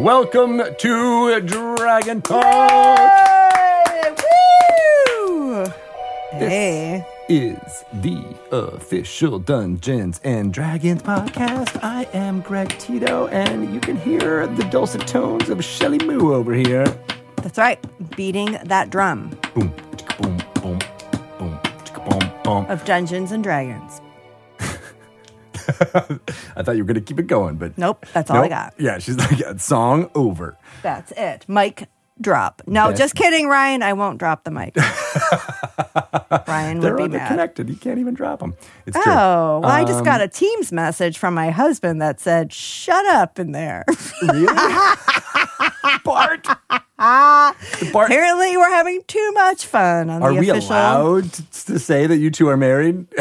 [0.00, 3.12] Welcome to Dragon Talk.
[5.36, 5.66] Woo!
[6.30, 7.04] Hey.
[7.28, 11.78] Is the official Dungeons and Dragons podcast.
[11.82, 16.54] I am Greg Tito, and you can hear the dulcet tones of Shelly Moo over
[16.54, 16.86] here.
[17.36, 17.78] That's right.
[18.16, 20.78] Beating that drum Boom, chicka, boom, boom,
[21.38, 22.64] boom, chicka, boom, boom.
[22.70, 24.00] of Dungeons and Dragons.
[26.56, 28.74] I thought you were going to keep it going, but Nope, that's all I got.
[28.78, 30.56] Yeah, she's like, song over.
[30.82, 31.44] That's it.
[31.48, 31.88] Mic
[32.20, 32.60] drop.
[32.66, 33.82] No, just kidding, Ryan.
[33.82, 34.76] I won't drop the mic.
[36.46, 37.28] Ryan would be mad.
[37.28, 37.68] connected.
[37.70, 38.54] You can't even drop them.
[38.86, 39.12] It's true.
[39.12, 43.06] Oh, well, I just Um, got a Teams message from my husband that said, shut
[43.06, 43.84] up in there.
[44.22, 44.46] Really?
[46.04, 46.46] Bart.
[47.00, 47.56] Bart.
[48.10, 50.70] Apparently, we're having too much fun on Are the we official.
[50.72, 53.06] allowed to, say that you two are married?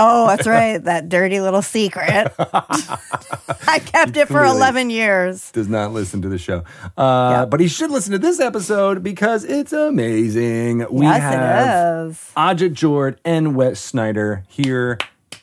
[0.00, 0.78] Oh, that's right.
[0.78, 2.32] That dirty little secret.
[2.38, 4.56] I kept it for Clearly.
[4.56, 5.50] 11 years.
[5.50, 6.62] Does not listen to the show.
[6.96, 7.44] Uh, Yeah.
[7.46, 10.86] But he should listen to this episode because it's amazing.
[10.88, 12.30] We yes, have it is.
[12.36, 14.98] Ajit George and Wes Schneider here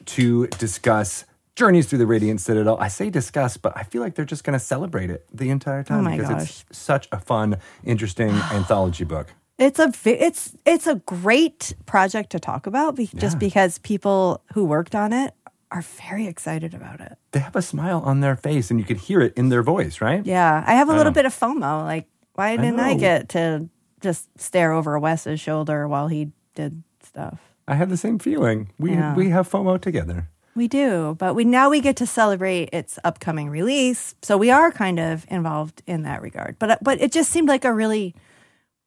[0.06, 2.78] to discuss Journeys Through the Radiant Citadel.
[2.80, 5.84] I say discuss, but I feel like they're just going to celebrate it the entire
[5.84, 6.66] time Oh my because gosh.
[6.70, 9.34] it's such a fun, interesting anthology book.
[9.58, 14.66] It's a it's it's a great project to talk about be- just because people who
[14.66, 15.34] worked on it
[15.72, 17.18] are very excited about it.
[17.32, 20.02] They have a smile on their face and you could hear it in their voice,
[20.02, 20.26] right?
[20.26, 21.84] Yeah, I have a little bit of FOMO.
[21.86, 23.00] Like, why didn't I, know.
[23.00, 23.70] get to
[24.02, 27.40] just stare over Wes's shoulder while he did stuff?
[27.66, 28.72] I had the same feeling.
[28.78, 29.16] We Yeah.
[29.16, 30.28] we have FOMO together.
[30.56, 34.72] We do, but we now we get to celebrate its upcoming release, so we are
[34.72, 36.58] kind of involved in that regard.
[36.60, 38.16] But but it just seemed like a really,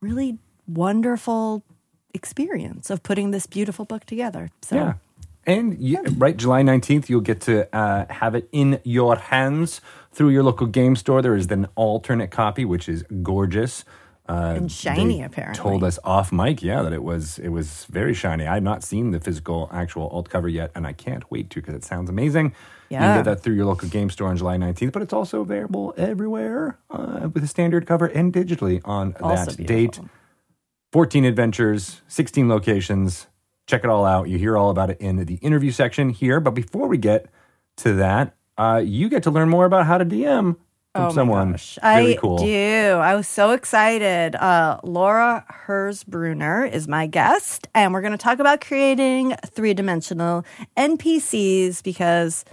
[0.01, 1.63] really wonderful
[2.15, 4.51] experience of putting this beautiful book together.
[4.63, 4.93] So Yeah.
[5.47, 9.81] And you, right, July 19th, you'll get to uh, have it in your hands
[10.13, 11.23] through your local game store.
[11.23, 13.83] There is an alternate copy, which is gorgeous.
[14.29, 15.59] Uh, And shiny, apparently.
[15.63, 18.47] Told us off mic, yeah, that it was it was very shiny.
[18.47, 21.61] I have not seen the physical actual alt cover yet, and I can't wait to
[21.61, 22.53] because it sounds amazing.
[22.91, 22.99] yeah.
[23.01, 25.41] You can get that through your local game store on July 19th, but it's also
[25.41, 30.05] available everywhere uh, with a standard cover and digitally on Also that beautiful.
[30.05, 30.11] date.
[30.93, 33.27] 14 adventures, 16 locations.
[33.67, 34.29] Check it all out.
[34.29, 36.41] You hear all about it in the interview section here.
[36.41, 37.27] But before we get
[37.79, 40.57] to that, uh, you get to learn more about how to DM
[40.95, 41.53] from Oh someone.
[41.53, 41.79] gosh.
[41.83, 42.39] Really I cool.
[42.39, 42.91] do.
[43.01, 44.35] I was so excited.
[44.35, 50.45] Uh, Laura Hirsbrunner is my guest, and we're going to talk about creating three dimensional
[50.77, 52.45] NPCs because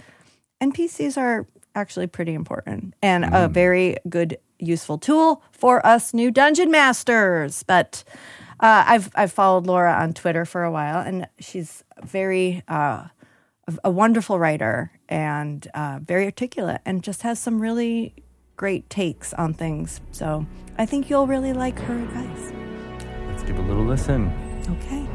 [0.62, 3.44] NPCs are actually pretty important and Mm.
[3.44, 7.62] a very good, useful tool for us new dungeon masters.
[7.64, 8.04] But
[8.60, 12.62] uh, I've I've followed Laura on Twitter for a while, and she's very.
[12.68, 13.08] Uh,
[13.68, 18.14] a- a wonderful writer and uh, very articulate and just has some really
[18.56, 20.00] great takes on things.
[20.12, 20.46] So
[20.78, 22.52] I think you'll really like her advice.
[23.28, 24.32] Let's give a little listen.
[24.68, 25.06] Okay.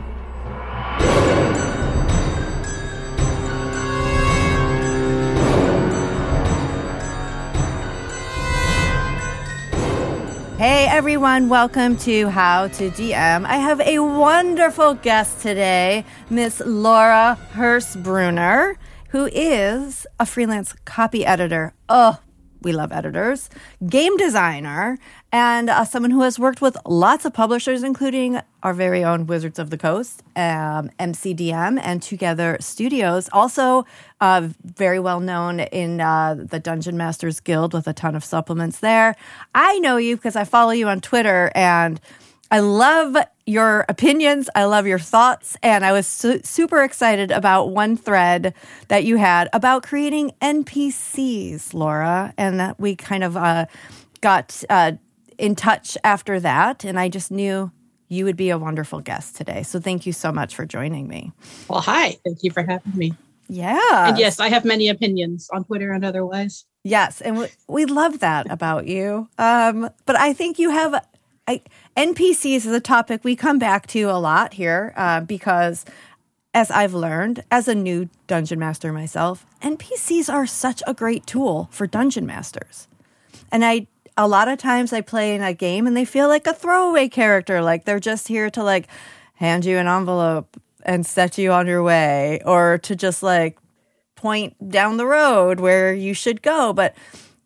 [10.58, 13.46] Hey everyone, welcome to How to DM.
[13.46, 18.76] I have a wonderful guest today, Miss Laura Hirsbrunner,
[19.10, 21.74] who is a freelance copy editor.
[21.90, 22.20] Oh,
[22.62, 23.50] we love editors,
[23.88, 24.98] game designer,
[25.32, 29.58] and uh, someone who has worked with lots of publishers, including our very own Wizards
[29.58, 33.30] of the Coast, um, MCDM, and Together Studios.
[33.34, 33.86] Also,
[34.20, 38.80] uh, very well known in uh, the Dungeon Masters Guild with a ton of supplements
[38.80, 39.16] there.
[39.56, 42.00] I know you because I follow you on Twitter and
[42.52, 44.50] I love your opinions.
[44.56, 45.56] I love your thoughts.
[45.64, 48.54] And I was su- super excited about one thread
[48.90, 52.34] that you had about creating NPCs, Laura.
[52.38, 53.68] And that we kind of uh,
[54.20, 54.94] got uh,
[55.38, 56.84] in touch after that.
[56.84, 57.72] And I just knew
[58.10, 59.64] you would be a wonderful guest today.
[59.64, 61.32] So thank you so much for joining me.
[61.70, 62.18] Well, hi.
[62.26, 63.14] Thank you for having me.
[63.48, 64.10] Yeah.
[64.10, 66.66] And yes, I have many opinions on Twitter and otherwise.
[66.84, 69.30] Yes, and we, we love that about you.
[69.38, 71.06] Um, but I think you have
[71.48, 71.62] I,
[71.98, 75.84] NPCs is a topic we come back to a lot here uh, because,
[76.54, 81.68] as I've learned as a new dungeon master myself, NPCs are such a great tool
[81.72, 82.88] for dungeon masters.
[83.52, 86.48] And I a lot of times I play in a game and they feel like
[86.48, 88.88] a throwaway character, like they're just here to like
[89.36, 93.58] hand you an envelope and set you on your way, or to just like
[94.16, 96.72] point down the road where you should go.
[96.72, 96.96] But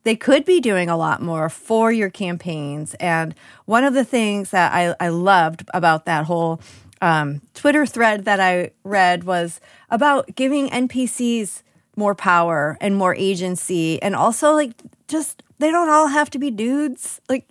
[0.06, 2.94] they could be doing a lot more for your campaigns.
[2.96, 3.36] And
[3.66, 6.62] one of the things that I, I loved about that whole
[7.02, 9.60] um, Twitter thread that I read was
[9.90, 11.64] about giving NPCs
[11.98, 14.74] more power and more agency and also like
[15.08, 17.20] just they don't all have to be dudes.
[17.28, 17.50] Like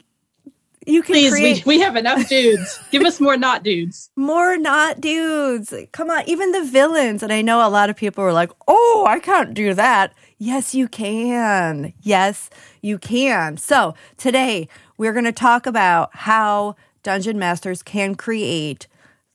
[0.87, 2.79] you can Please, create we, we have enough dudes.
[2.91, 4.11] Give us more not dudes.
[4.17, 5.75] more not dudes.
[5.93, 7.23] Come on, even the villains.
[7.23, 10.13] And I know a lot of people were like, "Oh, I can't do that."
[10.45, 11.95] Yes, you can.
[12.03, 12.51] Yes,
[12.83, 13.57] you can.
[13.57, 14.69] So, today
[14.99, 18.87] we're going to talk about how dungeon masters can create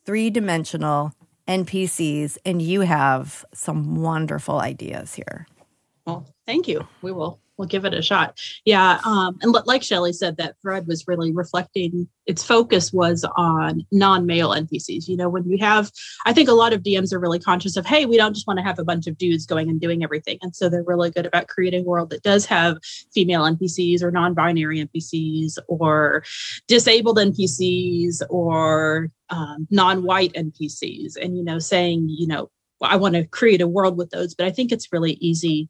[0.05, 1.13] three-dimensional
[1.47, 5.47] NPCs and you have some wonderful ideas here.
[6.05, 6.87] Well, thank you.
[7.01, 8.39] We will we'll give it a shot.
[8.63, 12.07] Yeah, um, and li- like Shelley said, that thread was really reflecting.
[12.25, 15.07] Its focus was on non-male NPCs.
[15.07, 15.91] You know, when you have,
[16.25, 18.57] I think a lot of DMs are really conscious of, hey, we don't just want
[18.59, 21.25] to have a bunch of dudes going and doing everything, and so they're really good
[21.25, 22.77] about creating a world that does have
[23.13, 26.23] female NPCs or non-binary NPCs or
[26.67, 32.49] disabled NPCs or um, non-white NPCs, and you know, saying, you know,
[32.81, 35.67] I want to create a world with those, but I think it's really easy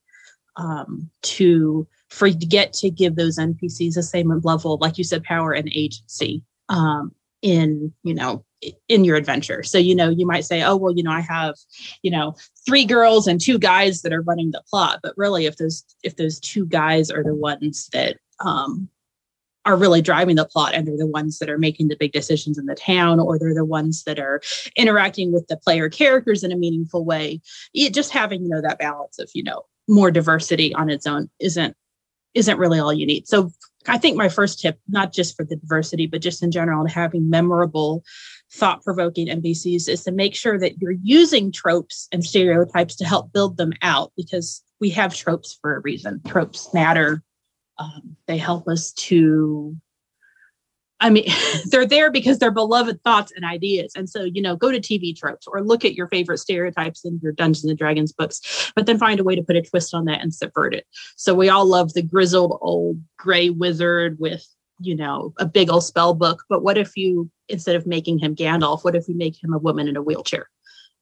[0.60, 5.04] um, to for you to get to give those npcs the same level like you
[5.04, 7.12] said power and agency um,
[7.42, 8.44] in you know
[8.88, 9.64] in your adventure.
[9.64, 11.56] So you know you might say oh well you know i have
[12.02, 12.36] you know
[12.66, 15.00] three girls and two guys that are running the plot.
[15.02, 18.90] But really if those if those two guys are the ones that um,
[19.66, 22.58] are really driving the plot and they're the ones that are making the big decisions
[22.58, 24.42] in the town or they're the ones that are
[24.76, 27.42] interacting with the player characters in a meaningful way
[27.74, 31.30] it, just having you know that balance of you know more diversity on its own
[31.40, 31.76] isn't
[32.36, 33.28] isn't really all you need.
[33.28, 33.52] So
[33.88, 36.92] I think my first tip, not just for the diversity, but just in general, and
[36.92, 38.04] having memorable,
[38.52, 43.34] thought provoking NPCs is to make sure that you're using tropes and stereotypes to help
[43.34, 46.22] build them out because we have tropes for a reason.
[46.28, 47.24] Tropes matter.
[47.80, 49.76] Um, they help us to
[51.00, 51.26] I mean,
[51.66, 53.94] they're there because they're beloved thoughts and ideas.
[53.96, 57.20] And so, you know, go to TV tropes or look at your favorite stereotypes in
[57.22, 60.06] your Dungeons and Dragons books, but then find a way to put a twist on
[60.06, 60.86] that and subvert it.
[61.16, 64.46] So we all love the grizzled old gray wizard with,
[64.80, 66.44] you know, a big old spell book.
[66.50, 69.58] But what if you, instead of making him Gandalf, what if we make him a
[69.60, 70.50] woman in a wheelchair?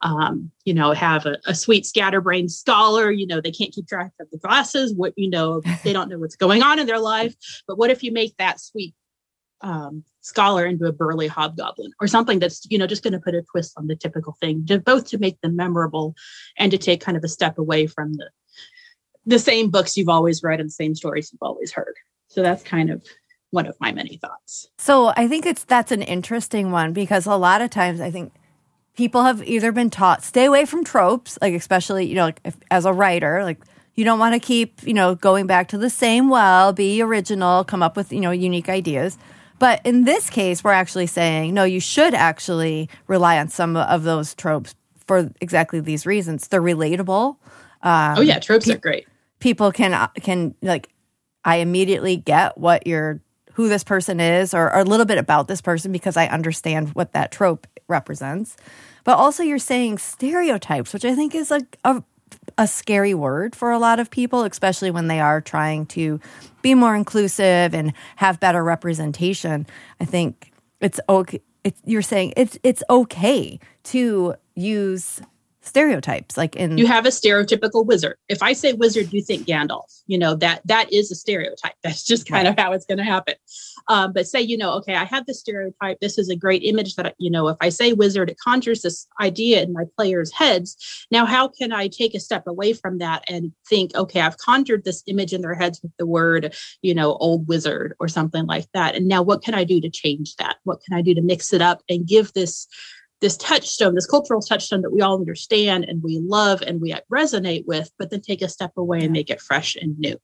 [0.04, 4.12] Um, you know, have a, a sweet scatterbrained scholar, you know, they can't keep track
[4.22, 7.34] of the glasses, what, you know, they don't know what's going on in their life.
[7.68, 8.94] But what if you make that sweet
[9.62, 13.36] um, scholar into a burly hobgoblin or something that's you know just going to put
[13.36, 16.16] a twist on the typical thing to both to make them memorable
[16.58, 18.30] and to take kind of a step away from the
[19.26, 21.96] the same books you've always read and the same stories you've always heard
[22.28, 23.04] so that's kind of
[23.50, 27.36] one of my many thoughts So I think it's that's an interesting one because a
[27.36, 28.34] lot of times I think
[28.98, 32.58] people have either been taught stay away from tropes, like especially you know like if,
[32.70, 33.60] as a writer, like
[33.96, 37.64] you don't want to keep you know going back to the same well, be original,
[37.64, 39.18] come up with you know unique ideas.
[39.60, 44.04] But in this case, we're actually saying no, you should actually rely on some of
[44.04, 44.76] those tropes
[45.06, 46.48] for exactly these reasons.
[46.48, 47.38] They're relatable.
[47.84, 49.06] Um, oh yeah tropes are great
[49.40, 50.90] people can can like
[51.46, 53.22] I immediately get what you're
[53.54, 56.90] who this person is or, or a little bit about this person because I understand
[56.90, 58.56] what that trope represents.
[59.04, 62.04] But also you're saying stereotypes, which I think is like a a
[62.66, 66.20] scary word for a lot of people, especially when they are trying to
[66.62, 69.68] be more inclusive and have better representation.
[70.00, 70.52] I think
[70.82, 71.42] it's okay.
[71.64, 75.22] It's, you're saying it's it's okay to use
[75.68, 78.18] stereotypes, like in you have a stereotypical wizard.
[78.30, 80.02] If i say wizard you think gandalf.
[80.08, 81.74] You know that that is a stereotype.
[81.84, 83.36] That's just kind of how it's going to happen.
[83.88, 86.00] Um, but say you know okay i have this stereotype.
[86.00, 89.08] This is a great image that you know if i say wizard it conjures this
[89.22, 91.06] idea in my players heads.
[91.12, 94.84] Now how can i take a step away from that and think okay i've conjured
[94.84, 98.68] this image in their heads with the word you know old wizard or something like
[98.74, 98.96] that.
[98.96, 100.58] And now what can i do to change that?
[100.64, 102.68] What can i do to mix it up and give this
[103.22, 107.66] this touchstone, this cultural touchstone that we all understand and we love and we resonate
[107.66, 110.18] with, but then take a step away and make it fresh and new.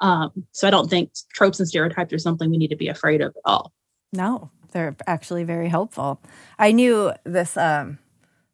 [0.00, 3.20] Um, so I don't think tropes and stereotypes are something we need to be afraid
[3.20, 3.72] of at all.
[4.12, 6.20] No, they're actually very helpful.
[6.58, 7.98] I knew this um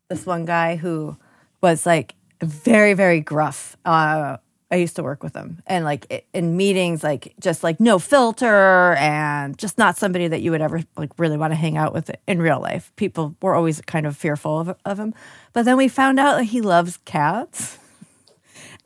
[0.09, 1.16] this one guy who
[1.61, 3.76] was like very very gruff.
[3.85, 4.38] Uh
[4.70, 8.94] I used to work with him and like in meetings like just like no filter
[8.94, 12.11] and just not somebody that you would ever like really want to hang out with
[12.26, 12.92] in real life.
[12.96, 15.14] People were always kind of fearful of, of him.
[15.52, 17.78] But then we found out that he loves cats.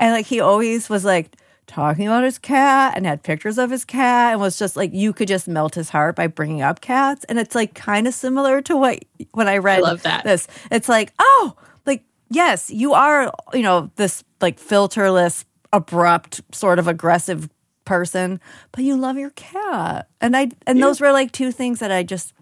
[0.01, 3.85] And like he always was like talking about his cat and had pictures of his
[3.85, 7.25] cat and was just like you could just melt his heart by bringing up cats.
[7.29, 10.25] And it's like kind of similar to what when I read love that.
[10.25, 10.49] this.
[10.71, 16.89] It's like, oh, like yes, you are, you know, this like filterless, abrupt, sort of
[16.89, 17.49] aggressive
[17.85, 18.41] person,
[18.73, 20.09] but you love your cat.
[20.21, 22.33] And I and those were like two things that I just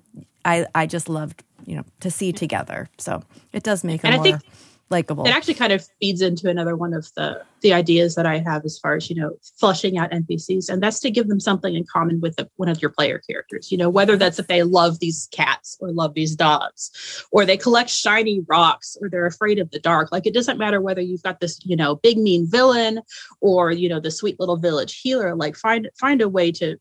[0.45, 2.89] I I just loved, you know, to see together.
[2.99, 4.43] So it does make a And I more think
[4.91, 5.27] likable.
[5.27, 8.65] It actually kind of feeds into another one of the the ideas that I have
[8.65, 11.85] as far as you know flushing out NPCs, and that's to give them something in
[11.85, 13.71] common with the, one of your player characters.
[13.73, 17.57] You know, whether that's if they love these cats or love these dogs, or they
[17.57, 20.13] collect shiny rocks, or they're afraid of the dark.
[20.13, 23.01] Like it doesn't matter whether you've got this you know big mean villain
[23.41, 25.35] or you know the sweet little village healer.
[25.35, 26.79] Like find find a way to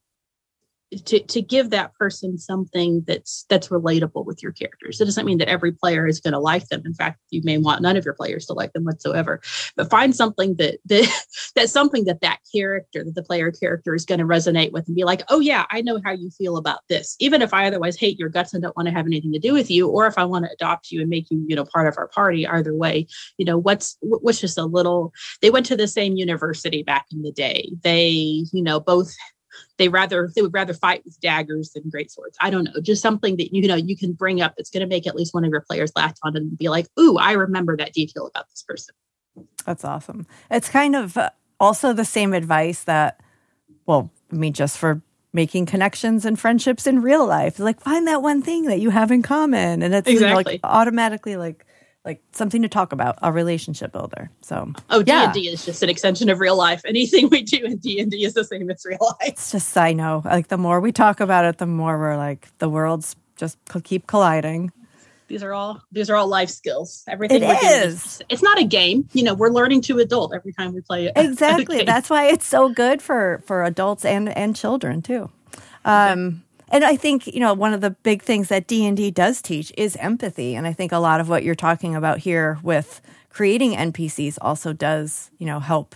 [0.92, 5.02] to to give that person something that's that's relatable with your characters.
[5.02, 6.82] It doesn't mean that every player is going to like them.
[6.86, 9.42] In fact, you may want none of your players to like them whatsoever.
[9.76, 11.26] But find something that that
[11.56, 14.96] that's something that that character, that the player character is going to resonate with, and
[14.96, 17.18] be like, oh yeah, I know how you feel about this.
[17.20, 19.54] Even if I otherwise hate your guts and don't want to have anything to do
[19.54, 21.88] with you, or if I want to adopt you and make you, you know, part
[21.88, 22.48] of our party.
[22.48, 25.12] Either way, you know, what's what's just a little.
[25.42, 27.72] They went to the same university back in the day.
[27.84, 29.14] They, you know, both
[29.78, 32.38] they rather they would rather fight with daggers than great swords.
[32.42, 34.88] I don't know, just something that you know you can bring up that's going to
[34.88, 37.78] make at least one of your players laugh on and be like, "Ooh, I remember
[37.78, 38.96] that detail about this person."
[39.66, 40.26] That's awesome.
[40.50, 41.30] It's kind of uh,
[41.60, 43.20] also the same advice that,
[43.86, 45.02] well, I mean, just for
[45.34, 49.12] making connections and friendships in real life, like find that one thing that you have
[49.12, 50.54] in common, and it's exactly.
[50.54, 51.67] like automatically like
[52.08, 54.32] like something to talk about, a relationship builder.
[54.42, 56.82] So, oh, D and D is just an extension of real life.
[56.86, 59.18] Anything we do in D and D is the same as real life.
[59.34, 62.48] It's just I know, like the more we talk about it, the more we're like
[62.60, 64.72] the worlds just keep colliding.
[65.28, 67.04] These are all these are all life skills.
[67.10, 68.22] Everything it is.
[68.30, 69.10] it's not a game.
[69.12, 71.14] You know, we're learning to adult every time we play it.
[71.18, 71.84] Exactly.
[71.84, 75.30] That's why it's so good for for adults and and children too.
[75.84, 79.12] Um, and I think you know one of the big things that D and D
[79.12, 82.60] does teach is empathy, and I think a lot of what you're talking about here
[82.64, 85.96] with creating NPCs also does you know help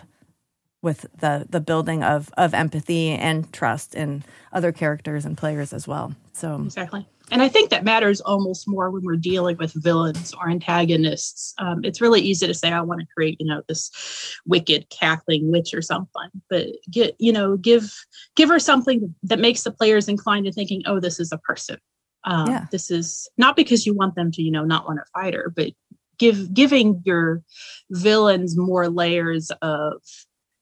[0.82, 5.88] with the the building of of empathy and trust in other characters and players as
[5.88, 6.16] well.
[6.34, 7.08] So exactly.
[7.32, 11.54] And I think that matters almost more when we're dealing with villains or antagonists.
[11.58, 15.50] Um, it's really easy to say, I want to create, you know, this wicked cackling
[15.50, 17.94] witch or something, but get, you know, give
[18.36, 21.78] give her something that makes the players inclined to thinking, oh, this is a person.
[22.26, 22.66] Um, yeah.
[22.70, 25.52] This is not because you want them to, you know, not want to fight her,
[25.56, 25.72] but
[26.20, 27.42] give giving your
[27.90, 30.02] villains more layers of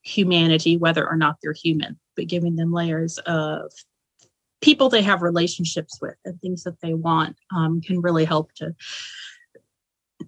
[0.04, 3.72] humanity, whether or not they're human, but giving them layers of
[4.62, 8.76] people they have relationships with and things that they want um, can really help to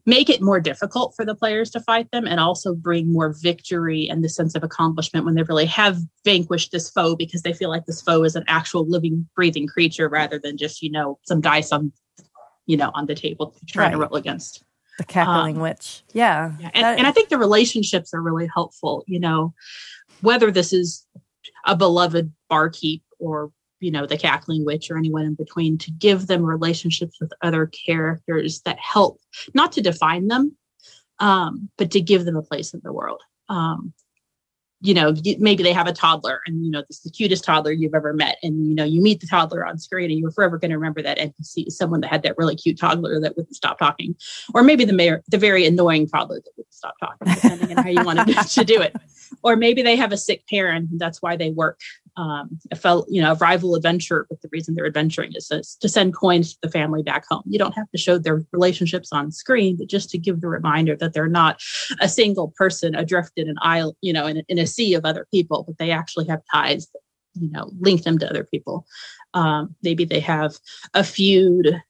[0.06, 4.08] make it more difficult for the players to fight them and also bring more victory
[4.10, 7.70] and the sense of accomplishment when they really have vanquished this foe because they feel
[7.70, 11.42] like this foe is an actual living breathing creature rather than just you know some
[11.42, 11.92] dice on
[12.66, 13.92] you know on the table trying right.
[13.92, 14.64] to roll against
[14.98, 16.72] the cackling um, witch yeah, yeah.
[16.74, 19.54] And, and i think the relationships are really helpful you know
[20.22, 21.06] whether this is
[21.66, 26.28] a beloved barkeep or you know the cackling witch or anyone in between to give
[26.28, 29.20] them relationships with other characters that help
[29.54, 30.56] not to define them
[31.22, 33.22] um, but to give them a place in the world.
[33.48, 33.94] Um,
[34.82, 37.72] you know maybe they have a toddler and you know this is the cutest toddler
[37.72, 38.38] you've ever met.
[38.44, 41.02] And you know you meet the toddler on screen and you're forever going to remember
[41.02, 44.16] that npc someone that had that really cute toddler that wouldn't stop talking.
[44.54, 47.90] Or maybe the mayor the very annoying toddler that wouldn't stop talking depending on how
[47.90, 48.96] you wanted to do it.
[49.44, 51.80] Or maybe they have a sick parent and that's why they work
[52.18, 56.14] um, a you know, a rival adventurer, but the reason they're adventuring is to send
[56.14, 57.44] coins to the family back home.
[57.46, 60.96] You don't have to show their relationships on screen, but just to give the reminder
[60.98, 61.62] that they're not
[62.02, 65.28] a single person adrift in an isle, you know, in, in a sea of other
[65.32, 67.02] people, but they actually have ties that,
[67.42, 68.86] you know, link them to other people.
[69.34, 70.58] Um, maybe they have
[70.94, 71.82] a feud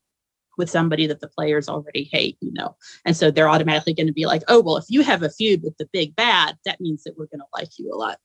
[0.57, 2.75] with somebody that the players already hate, you know.
[3.05, 5.63] And so they're automatically going to be like, oh, well, if you have a feud
[5.63, 8.19] with the big bad, that means that we're going to like you a lot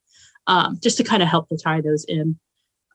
[0.46, 2.38] um, just to kind of help to tie those in.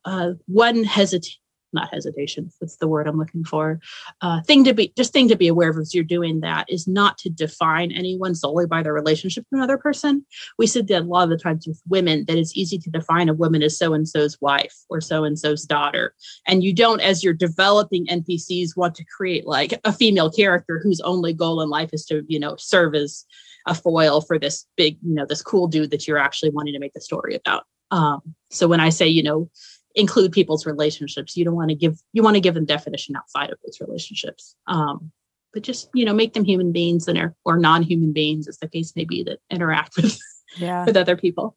[0.06, 1.38] Uh, one hesitate,
[1.74, 3.80] not hesitation, that's the word I'm looking for.
[4.22, 6.88] Uh, thing to be, just thing to be aware of as you're doing that is
[6.88, 10.25] not to define anyone solely by their relationship to another person.
[10.58, 13.30] We said that a lot of the times with women that it's easy to define
[13.30, 16.13] a woman as so and so's wife or so and so's daughter.
[16.48, 21.01] And you don't, as you're developing NPCs, want to create like a female character whose
[21.01, 23.25] only goal in life is to, you know, serve as
[23.68, 26.80] a foil for this big, you know, this cool dude that you're actually wanting to
[26.80, 27.63] make the story about.
[27.92, 29.50] Um, so when I say, you know,
[29.96, 33.50] include people's relationships, you don't want to give you want to give them definition outside
[33.50, 34.56] of those relationships.
[34.68, 35.12] Um,
[35.54, 38.68] but just you know, make them human beings and or, or non-human beings, as the
[38.68, 40.20] case may be, that interact with
[40.58, 40.86] yeah.
[40.86, 41.56] with other people.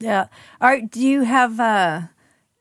[0.00, 0.26] Yeah.
[0.60, 0.88] All right.
[0.90, 1.60] Do you have?
[1.60, 2.02] uh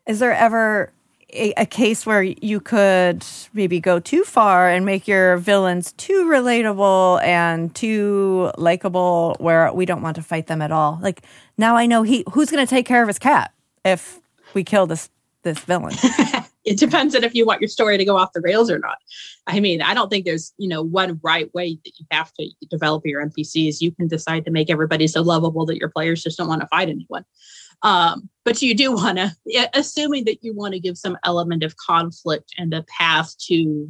[0.08, 0.92] Is there ever
[1.34, 6.26] a, a, case where you could maybe go too far and make your villains too
[6.26, 11.00] relatable and too likable where we don't want to fight them at all.
[11.02, 11.22] Like
[11.58, 13.54] now I know he who's going to take care of his cat
[13.86, 14.20] if
[14.54, 15.10] we kill this
[15.44, 15.96] this villain.
[16.66, 18.98] it depends on if you want your story to go off the rails or not.
[19.48, 22.50] I mean, I don't think there's, you know, one right way that you have to
[22.70, 23.82] develop your NPCs.
[23.82, 26.68] You can decide to make everybody so lovable that your players just don't want to
[26.68, 27.26] fight anyone.
[27.82, 29.36] Um, but you do want to,
[29.74, 33.90] assuming that you want to give some element of conflict and a path to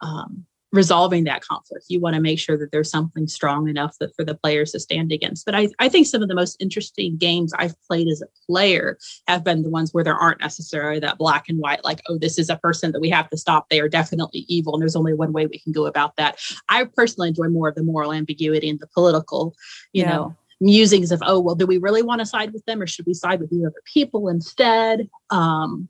[0.00, 1.86] um, resolving that conflict.
[1.88, 4.80] You want to make sure that there's something strong enough that for the players to
[4.80, 5.46] stand against.
[5.46, 8.98] But I, I think some of the most interesting games I've played as a player
[9.26, 12.38] have been the ones where there aren't necessarily that black and white, like, oh, this
[12.38, 13.68] is a person that we have to stop.
[13.68, 14.74] They are definitely evil.
[14.74, 16.38] And there's only one way we can go about that.
[16.68, 19.54] I personally enjoy more of the moral ambiguity and the political,
[19.92, 20.10] you yeah.
[20.10, 23.06] know, musings of, oh, well, do we really want to side with them or should
[23.06, 25.08] we side with the other people instead?
[25.30, 25.88] Um,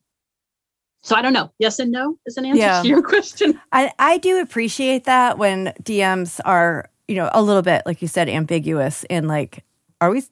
[1.03, 1.51] so I don't know.
[1.59, 2.83] Yes and no is an answer yeah.
[2.83, 3.61] to your question.
[3.73, 8.09] I, I do appreciate that when DMs are, you know, a little bit, like you
[8.09, 9.65] said, ambiguous in like,
[10.01, 10.23] are we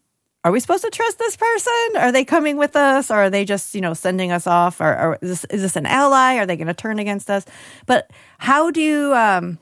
[0.45, 1.97] are we supposed to trust this person?
[1.97, 3.11] Are they coming with us?
[3.11, 4.81] Or are they just, you know, sending us off?
[4.81, 6.37] Or, or is, this, is this an ally?
[6.37, 7.45] Are they going to turn against us?
[7.87, 9.59] But how do um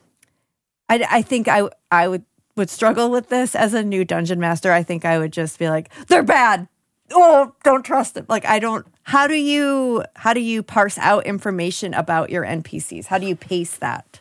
[0.89, 2.23] I, I think I I would
[2.55, 4.71] would struggle with this as a new dungeon master.
[4.71, 6.67] I think I would just be like, they're bad.
[7.11, 8.25] Oh, don't trust them.
[8.27, 13.05] Like I don't how do you how do you parse out information about your npcs
[13.05, 14.19] how do you pace that?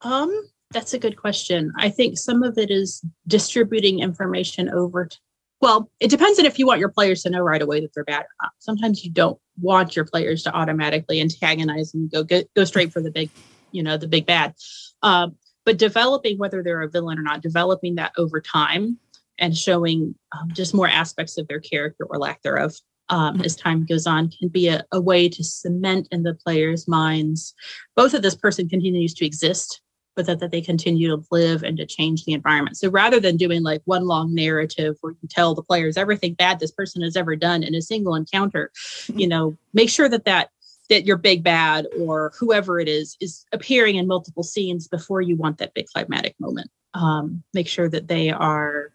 [0.00, 1.72] Um that's a good question.
[1.78, 5.18] I think some of it is distributing information over to,
[5.60, 8.04] well it depends on if you want your players to know right away that they're
[8.04, 8.52] bad or not.
[8.58, 13.02] Sometimes you don't want your players to automatically antagonize and go go, go straight for
[13.02, 13.28] the big
[13.72, 14.54] you know the big bad.
[15.02, 18.98] Um, but developing whether they're a villain or not developing that over time
[19.38, 22.74] and showing um, just more aspects of their character or lack thereof
[23.10, 26.86] um, as time goes on can be a, a, way to cement in the players'
[26.86, 27.54] minds
[27.96, 29.80] both that this person continues to exist,
[30.14, 32.76] but that, that they continue to live and to change the environment.
[32.76, 36.60] So rather than doing like one long narrative where you tell the players everything bad
[36.60, 38.70] this person has ever done in a single encounter,
[39.14, 40.50] you know, make sure that that
[40.90, 45.36] that your big bad or whoever it is is appearing in multiple scenes before you
[45.36, 46.70] want that big climatic moment.
[46.94, 48.90] Um, make sure that they are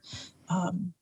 [0.49, 0.93] um,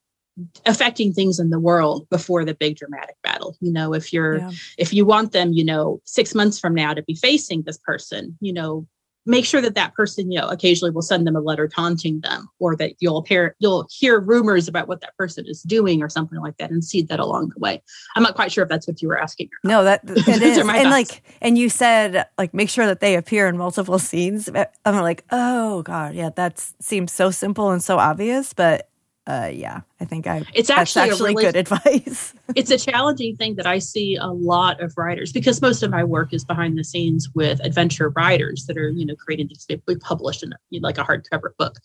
[0.65, 3.57] affecting things in the world before the big dramatic battle.
[3.59, 4.51] You know if you're yeah.
[4.77, 8.37] if you want them you know 6 months from now to be facing this person
[8.41, 8.87] you know
[9.25, 12.49] make sure that that person you know occasionally will send them a letter taunting them
[12.59, 16.39] or that you'll hear you'll hear rumors about what that person is doing or something
[16.39, 17.81] like that and see that along the way.
[18.15, 20.57] I'm not quite sure if that's what you were asking no that it is.
[20.57, 20.85] and thoughts.
[20.85, 24.49] like and you said like make sure that they appear in multiple scenes.
[24.85, 26.15] I'm like oh god.
[26.15, 28.90] Yeah that seems so simple and so obvious but
[29.27, 30.43] uh, yeah, I think I.
[30.55, 32.33] It's actually, actually really, good advice.
[32.55, 36.03] it's a challenging thing that I see a lot of writers because most of my
[36.03, 39.95] work is behind the scenes with adventure writers that are you know creating to be
[39.97, 41.77] published in a, like a hardcover book,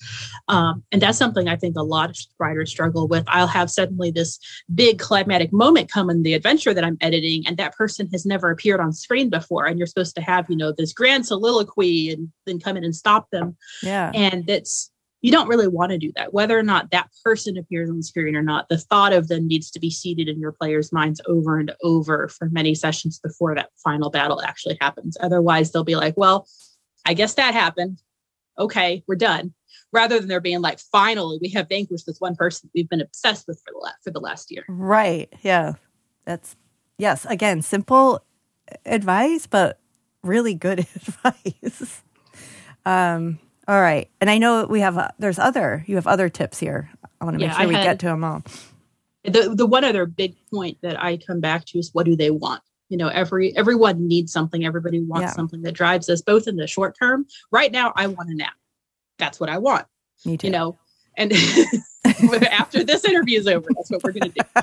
[0.48, 3.24] um, and that's something I think a lot of writers struggle with.
[3.28, 4.38] I'll have suddenly this
[4.74, 8.50] big climatic moment come in the adventure that I'm editing, and that person has never
[8.50, 12.32] appeared on screen before, and you're supposed to have you know this grand soliloquy and
[12.46, 13.58] then come in and stop them.
[13.82, 14.90] Yeah, and that's
[15.22, 16.32] you don't really want to do that.
[16.32, 19.46] Whether or not that person appears on the screen or not, the thought of them
[19.46, 23.54] needs to be seated in your players' minds over and over for many sessions before
[23.54, 25.16] that final battle actually happens.
[25.20, 26.46] Otherwise, they'll be like, well,
[27.06, 27.98] I guess that happened.
[28.58, 29.54] Okay, we're done.
[29.92, 33.46] Rather than there being like, finally, we have vanquished this one person we've been obsessed
[33.48, 34.64] with for the last, for the last year.
[34.68, 35.32] Right.
[35.42, 35.74] Yeah.
[36.24, 36.56] That's,
[36.98, 38.24] yes, again, simple
[38.84, 39.78] advice, but
[40.22, 42.02] really good advice.
[42.84, 44.08] um, all right.
[44.20, 46.90] And I know we have, uh, there's other, you have other tips here.
[47.20, 48.42] I want to make yeah, sure we had, get to them all.
[49.24, 52.30] The, the one other big point that I come back to is what do they
[52.30, 52.62] want?
[52.88, 54.64] You know, every everyone needs something.
[54.64, 55.32] Everybody wants yeah.
[55.32, 57.26] something that drives us both in the short term.
[57.50, 58.52] Right now, I want a nap.
[59.18, 59.86] That's what I want.
[60.24, 60.46] Me too.
[60.46, 60.78] You know,
[61.16, 61.32] and
[62.52, 64.60] after this interview is over, that's what we're going to do.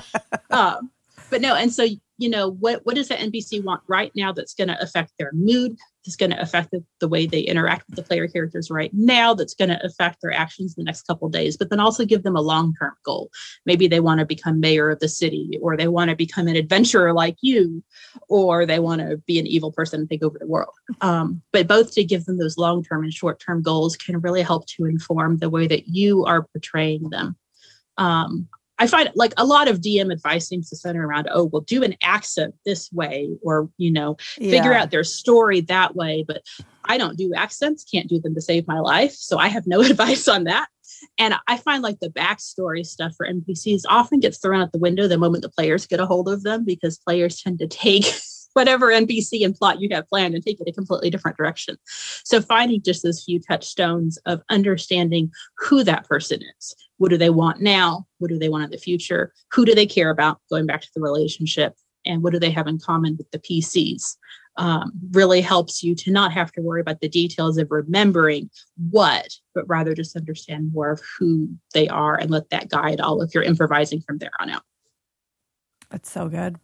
[0.50, 0.90] Um,
[1.30, 1.84] but no, and so
[2.18, 5.32] you know what what does the NPC want right now that's going to affect their
[5.32, 8.90] mood, that's going to affect the, the, way they interact with the player characters right
[8.92, 12.04] now, that's going to affect their actions in the next couple days, but then also
[12.04, 13.30] give them a long term goal.
[13.64, 16.56] Maybe they want to become mayor of the city, or they want to become an
[16.56, 17.82] adventurer like you,
[18.28, 20.74] or they want to be an evil person and take over the world.
[21.00, 24.42] Um, but both to give them those long term and short term goals can really
[24.42, 27.36] help to inform the way that you are portraying them.
[27.96, 28.48] Um,
[28.84, 31.82] I find like a lot of DM advice seems to center around, oh, well, do
[31.82, 34.50] an accent this way, or, you know, yeah.
[34.50, 36.24] figure out their story that way.
[36.26, 36.42] But
[36.84, 39.12] I don't do accents, can't do them to save my life.
[39.12, 40.68] So I have no advice on that.
[41.18, 45.08] And I find like the backstory stuff for NPCs often gets thrown out the window
[45.08, 48.04] the moment the players get a hold of them because players tend to take
[48.52, 51.76] whatever NPC and plot you have planned and take it a completely different direction.
[51.86, 56.74] So finding just those few touchstones of understanding who that person is.
[56.98, 58.06] What do they want now?
[58.18, 59.32] What do they want in the future?
[59.52, 60.40] Who do they care about?
[60.50, 61.74] Going back to the relationship.
[62.06, 64.16] and what do they have in common with the PCs.
[64.56, 68.50] Um, really helps you to not have to worry about the details of remembering
[68.90, 73.20] what, but rather just understand more of who they are and let that guide all
[73.20, 74.62] of your improvising from there on out.
[75.90, 76.56] That's so good.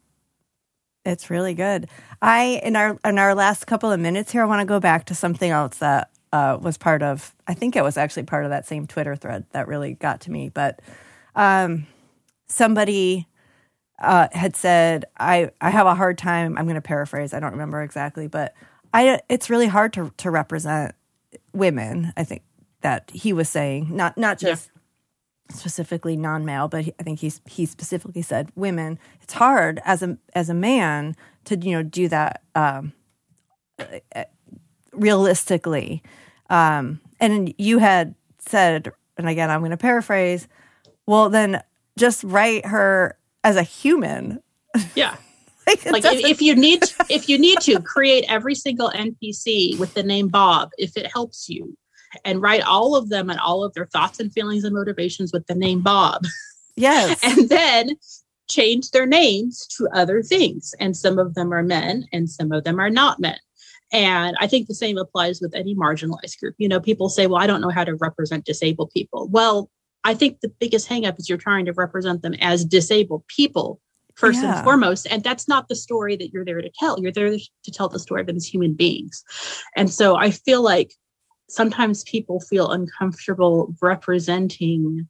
[1.04, 1.88] It's really good.
[2.22, 5.06] I in our in our last couple of minutes here, I want to go back
[5.06, 7.34] to something else that uh, was part of.
[7.46, 10.30] I think it was actually part of that same Twitter thread that really got to
[10.30, 10.48] me.
[10.48, 10.80] But
[11.34, 11.86] um,
[12.48, 13.26] somebody
[14.00, 17.34] uh, had said, "I I have a hard time." I'm going to paraphrase.
[17.34, 18.54] I don't remember exactly, but
[18.92, 20.94] I it's really hard to to represent
[21.52, 22.12] women.
[22.16, 22.42] I think
[22.82, 25.56] that he was saying not not just yeah.
[25.56, 28.98] specifically non male, but he, I think he's he specifically said women.
[29.20, 32.92] It's hard as a as a man to you know do that um,
[34.92, 36.02] realistically.
[36.50, 40.48] Um, and you had said, and again, I'm going to paraphrase.
[41.06, 41.62] Well, then
[41.98, 44.42] just write her as a human.
[44.94, 45.16] Yeah.
[45.66, 49.78] like, like if, if, you need to, if you need to create every single npc
[49.78, 51.76] with the name bob if it helps you
[52.24, 55.46] and write all of them and all of their thoughts and feelings and motivations with
[55.46, 56.24] the name bob
[56.76, 57.90] yes and then
[58.48, 62.64] change their names to other things and some of them are men and some of
[62.64, 63.38] them are not men
[63.92, 66.54] and I think the same applies with any marginalized group.
[66.58, 69.28] You know, people say, well, I don't know how to represent disabled people.
[69.28, 69.70] Well,
[70.04, 73.80] I think the biggest hangup is you're trying to represent them as disabled people
[74.14, 74.56] first yeah.
[74.56, 75.06] and foremost.
[75.10, 77.00] And that's not the story that you're there to tell.
[77.00, 79.24] You're there to tell the story of them as human beings.
[79.76, 80.94] And so I feel like
[81.48, 85.08] sometimes people feel uncomfortable representing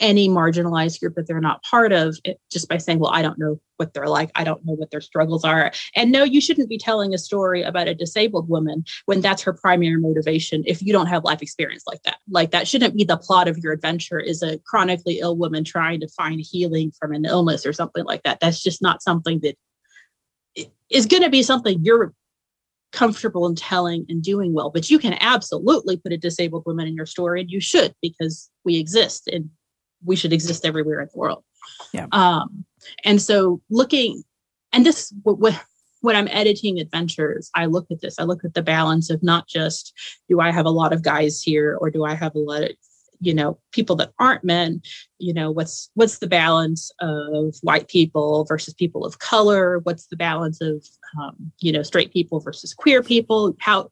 [0.00, 3.38] any marginalized group that they're not part of it, just by saying, well, I don't
[3.38, 4.30] know what they're like.
[4.34, 5.72] I don't know what their struggles are.
[5.94, 9.52] And no, you shouldn't be telling a story about a disabled woman when that's her
[9.52, 12.18] primary motivation if you don't have life experience like that.
[12.28, 16.00] Like that shouldn't be the plot of your adventure is a chronically ill woman trying
[16.00, 18.40] to find healing from an illness or something like that.
[18.40, 19.56] That's just not something that
[20.90, 22.12] is going to be something you're
[22.92, 24.70] comfortable in telling and doing well.
[24.70, 28.50] But you can absolutely put a disabled woman in your story and you should because
[28.64, 29.50] we exist and
[30.04, 31.44] we should exist everywhere in the world.
[31.92, 32.06] Yeah.
[32.12, 32.64] Um,
[33.04, 34.22] and so looking,
[34.72, 35.64] and this, what,
[36.00, 38.18] when I'm editing adventures, I look at this.
[38.18, 39.92] I look at the balance of not just
[40.28, 42.70] do I have a lot of guys here or do I have a lot of
[43.20, 44.80] you know people that aren't men
[45.18, 50.16] you know what's what's the balance of white people versus people of color what's the
[50.16, 50.84] balance of
[51.20, 53.90] um, you know straight people versus queer people how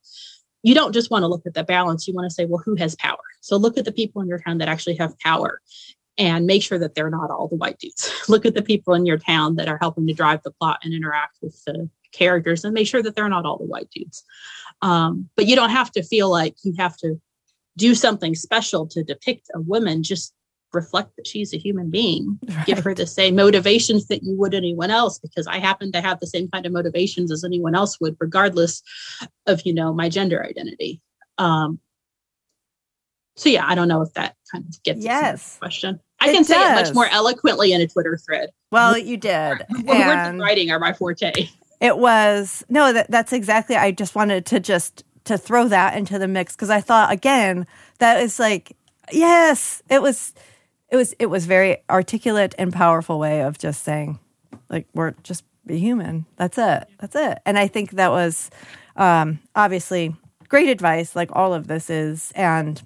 [0.62, 2.74] you don't just want to look at the balance you want to say well who
[2.74, 5.60] has power so look at the people in your town that actually have power
[6.18, 8.12] and make sure that they're not all the white dudes.
[8.28, 10.94] Look at the people in your town that are helping to drive the plot and
[10.94, 14.24] interact with the characters and make sure that they're not all the white dudes.
[14.82, 17.20] Um, but you don't have to feel like you have to
[17.76, 20.02] do something special to depict a woman.
[20.02, 20.32] Just
[20.72, 22.38] reflect that she's a human being.
[22.48, 22.66] Right.
[22.66, 26.20] Give her the same motivations that you would anyone else, because I happen to have
[26.20, 28.82] the same kind of motivations as anyone else would, regardless
[29.46, 31.00] of, you know, my gender identity.
[31.38, 31.80] Um,
[33.36, 35.58] so yeah, I don't know if that kind of gets yes.
[35.58, 36.00] question.
[36.20, 38.50] I it can say it much more eloquently in a Twitter thread.
[38.72, 39.58] Well, you did.
[39.84, 41.32] Words writing are my forte.
[41.78, 43.76] It was no, that that's exactly.
[43.76, 47.66] I just wanted to just to throw that into the mix because I thought again
[47.98, 48.74] that is like
[49.12, 50.34] yes, it was,
[50.90, 54.18] it was, it was very articulate and powerful way of just saying
[54.68, 56.26] like we're just be human.
[56.36, 56.88] That's it.
[56.98, 57.38] That's it.
[57.44, 58.50] And I think that was
[58.94, 60.14] um, obviously
[60.48, 62.80] great advice, like all of this is, and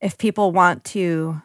[0.00, 1.42] if people want to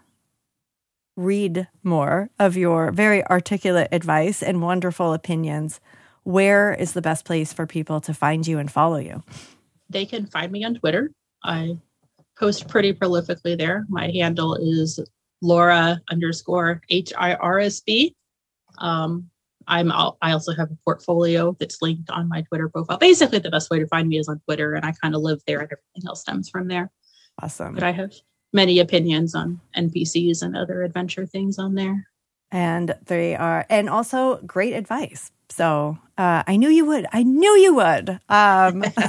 [1.17, 5.79] read more of your very articulate advice and wonderful opinions,
[6.23, 9.23] where is the best place for people to find you and follow you?
[9.89, 11.11] They can find me on Twitter.
[11.43, 11.77] I
[12.39, 13.85] post pretty prolifically there.
[13.89, 14.99] My handle is
[15.41, 18.15] Laura underscore H I R S B.
[18.77, 19.29] Um,
[19.67, 22.97] I'm I also have a portfolio that's linked on my Twitter profile.
[22.97, 25.39] Basically, the best way to find me is on Twitter, and I kind of live
[25.47, 26.91] there, and everything else stems from there.
[27.41, 27.73] Awesome.
[27.73, 28.13] But I have
[28.53, 32.07] many opinions on NPCs and other adventure things on there.
[32.51, 35.31] And they are, and also great advice.
[35.51, 37.05] So uh, I knew you would.
[37.11, 38.09] I knew you would.
[38.29, 38.83] Um,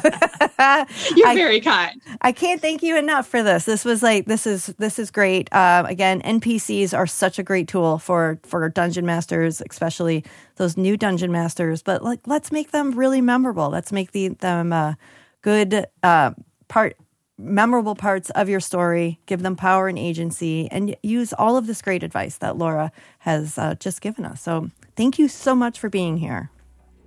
[1.17, 2.01] You're I, very kind.
[2.21, 3.65] I can't thank you enough for this.
[3.65, 5.53] This was like this is this is great.
[5.53, 10.25] Uh, again, NPCs are such a great tool for for dungeon masters, especially
[10.57, 11.83] those new dungeon masters.
[11.83, 13.69] But like, let's make them really memorable.
[13.69, 14.95] Let's make the, them uh,
[15.43, 16.33] good uh,
[16.69, 16.97] part
[17.39, 21.83] memorable parts of your story, give them power and agency, and use all of this
[21.83, 24.41] great advice that Laura has uh, just given us.
[24.41, 26.51] So, thank you so much for being here.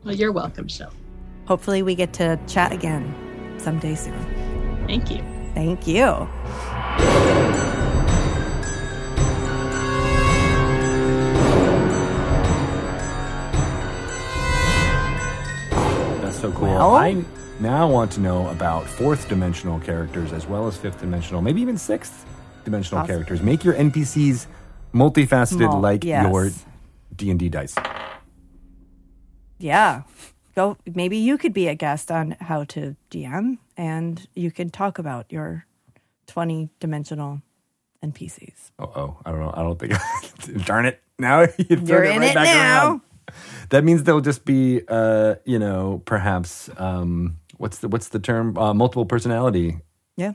[0.03, 0.93] Well, you're welcome, Shel.
[1.47, 3.13] Hopefully, we get to chat again
[3.59, 4.85] someday soon.
[4.87, 5.23] Thank you.
[5.53, 6.27] Thank you.
[16.21, 16.67] That's so cool.
[16.69, 17.23] Well, I
[17.59, 21.77] now want to know about fourth dimensional characters as well as fifth dimensional, maybe even
[21.77, 22.25] sixth
[22.63, 23.07] dimensional Awesome.
[23.15, 23.41] characters.
[23.41, 24.47] Make your NPCs
[24.93, 26.23] multifaceted Mul- like yes.
[26.31, 26.51] your
[27.17, 27.75] D&D dice.
[29.59, 30.03] yeah.
[30.55, 30.77] Go.
[30.93, 35.29] Maybe you could be a guest on how to DM, and you can talk about
[35.29, 35.65] your
[36.27, 37.41] twenty-dimensional
[38.01, 38.71] NPCs.
[38.79, 39.53] Oh, I don't know.
[39.53, 40.65] I don't think.
[40.65, 41.01] Darn it!
[41.19, 43.01] Now you You're in it now.
[43.69, 48.57] That means they'll just be, uh, you know, perhaps um, what's the what's the term?
[48.57, 49.79] Uh, multiple personality
[50.15, 50.33] Yeah.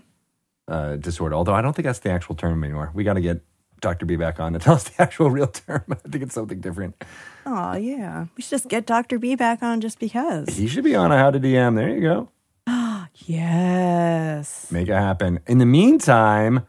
[0.68, 1.34] uh, disorder.
[1.34, 2.90] Although I don't think that's the actual term anymore.
[2.92, 3.40] We got to get
[3.80, 4.06] Dr.
[4.06, 5.82] B back on to tell us the actual real term.
[5.90, 7.02] I think it's something different.
[7.46, 8.26] Oh yeah.
[8.36, 10.48] We should just get Doctor B back on just because.
[10.48, 11.76] He should be on a How to DM.
[11.76, 12.28] There you go.
[13.26, 14.70] Yes.
[14.70, 15.40] Make it happen.
[15.46, 16.64] In the meantime,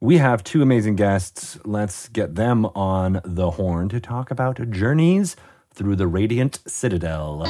[0.00, 1.58] we have two amazing guests.
[1.64, 5.34] Let's get them on the horn to talk about journeys
[5.72, 7.44] through the Radiant Citadel.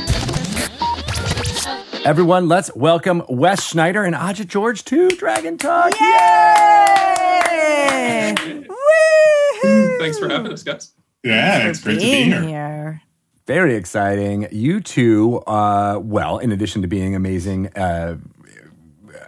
[2.05, 5.99] Everyone, let's welcome Wes Schneider and Ajit George to Dragon Talk.
[6.01, 7.14] Yay!
[8.69, 9.99] Woo!
[9.99, 10.93] Thanks for having us, guys.
[11.23, 12.43] Yeah, it's great to be here.
[12.43, 13.03] here.
[13.47, 14.49] Very exciting.
[14.51, 18.17] You two, uh, well, in addition to being amazing, uh,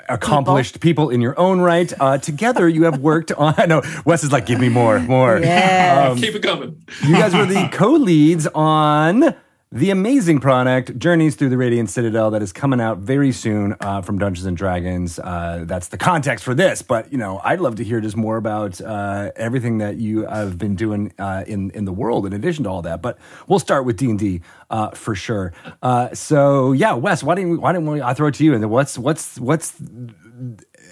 [0.09, 1.11] accomplished people.
[1.11, 3.55] in your own right, uh, together you have worked on.
[3.57, 5.39] I know Wes is like, give me more, more.
[5.39, 6.09] Yeah.
[6.11, 6.83] Um, Keep it coming.
[7.05, 9.35] You guys were the co-leads on
[9.73, 14.01] the amazing product Journeys Through the Radiant Citadel that is coming out very soon uh,
[14.01, 15.19] from Dungeons and Dragons.
[15.19, 18.37] Uh, that's the context for this, but you know, I'd love to hear just more
[18.37, 22.65] about uh, everything that you have been doing uh, in in the world in addition
[22.65, 23.03] to all that.
[23.03, 25.53] But we'll start with D and D uh, for sure.
[25.83, 28.55] Uh, so yeah, Wes, why didn't we, why didn't we, I throw it to you?
[28.55, 29.75] And what's what's what's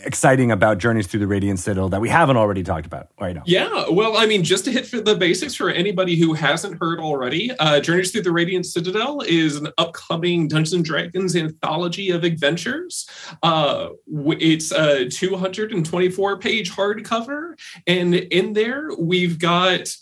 [0.07, 3.43] exciting about Journeys Through the Radiant Citadel that we haven't already talked about right now?
[3.47, 7.01] Yeah, well, I mean, just to hit for the basics for anybody who hasn't heard
[7.01, 12.25] already, uh, Journeys Through the Radiant Citadel is an upcoming Dungeons and Dragons anthology of
[12.25, 13.09] adventures.
[13.43, 19.95] Uh, it's a 224 page hardcover, and in there we've got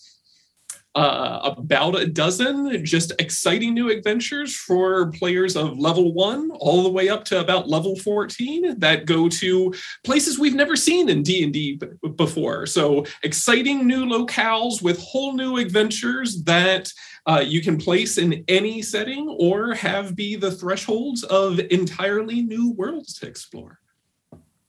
[0.95, 6.91] uh, about a dozen just exciting new adventures for players of level one all the
[6.91, 9.73] way up to about level 14 that go to
[10.05, 12.67] places we've never seen in d&d b- before.
[12.67, 16.93] So exciting new locales with whole new adventures that
[17.27, 22.73] uh, you can place in any setting or have be the thresholds of entirely new
[22.73, 23.79] worlds to explore.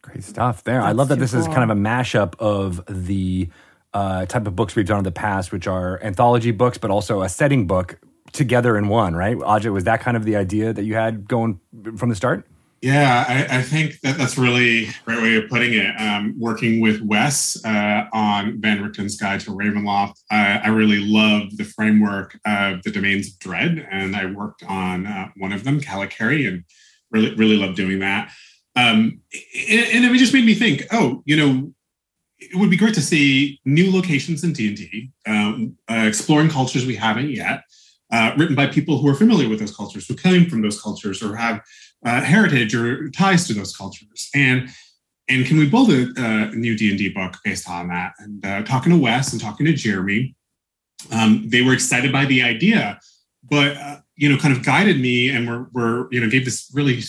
[0.01, 0.81] Great stuff there.
[0.81, 3.49] I love that this super is kind of a mashup of the
[3.93, 7.21] uh, type of books we've done in the past, which are anthology books, but also
[7.21, 7.99] a setting book
[8.31, 9.37] together in one, right?
[9.37, 11.59] Ajit, was that kind of the idea that you had going
[11.97, 12.45] from the start?
[12.81, 15.95] Yeah, I, I think that that's really great way of putting it.
[16.01, 21.55] Um, working with Wes uh, on Van Richten's Guide to Ravenloft, I, I really love
[21.55, 25.79] the framework of the Domains of Dread, and I worked on uh, one of them,
[25.79, 26.65] Kalakeri, and
[27.09, 28.33] really, really love doing that.
[28.75, 29.21] Um,
[29.69, 31.73] and, and it just made me think, oh, you know,
[32.51, 36.95] it would be great to see new locations in D&D, um, uh, exploring cultures we
[36.95, 37.63] haven't yet,
[38.11, 41.21] uh, written by people who are familiar with those cultures, who came from those cultures,
[41.23, 41.61] or have
[42.05, 44.29] uh, heritage or ties to those cultures.
[44.33, 44.69] And
[45.29, 48.13] and can we build a, uh, new D&D book based on that?
[48.19, 50.35] And uh, talking to Wes and talking to Jeremy,
[51.13, 52.99] um, they were excited by the idea,
[53.49, 56.69] but uh, you know, kind of guided me and were, were you know gave this
[56.73, 57.01] really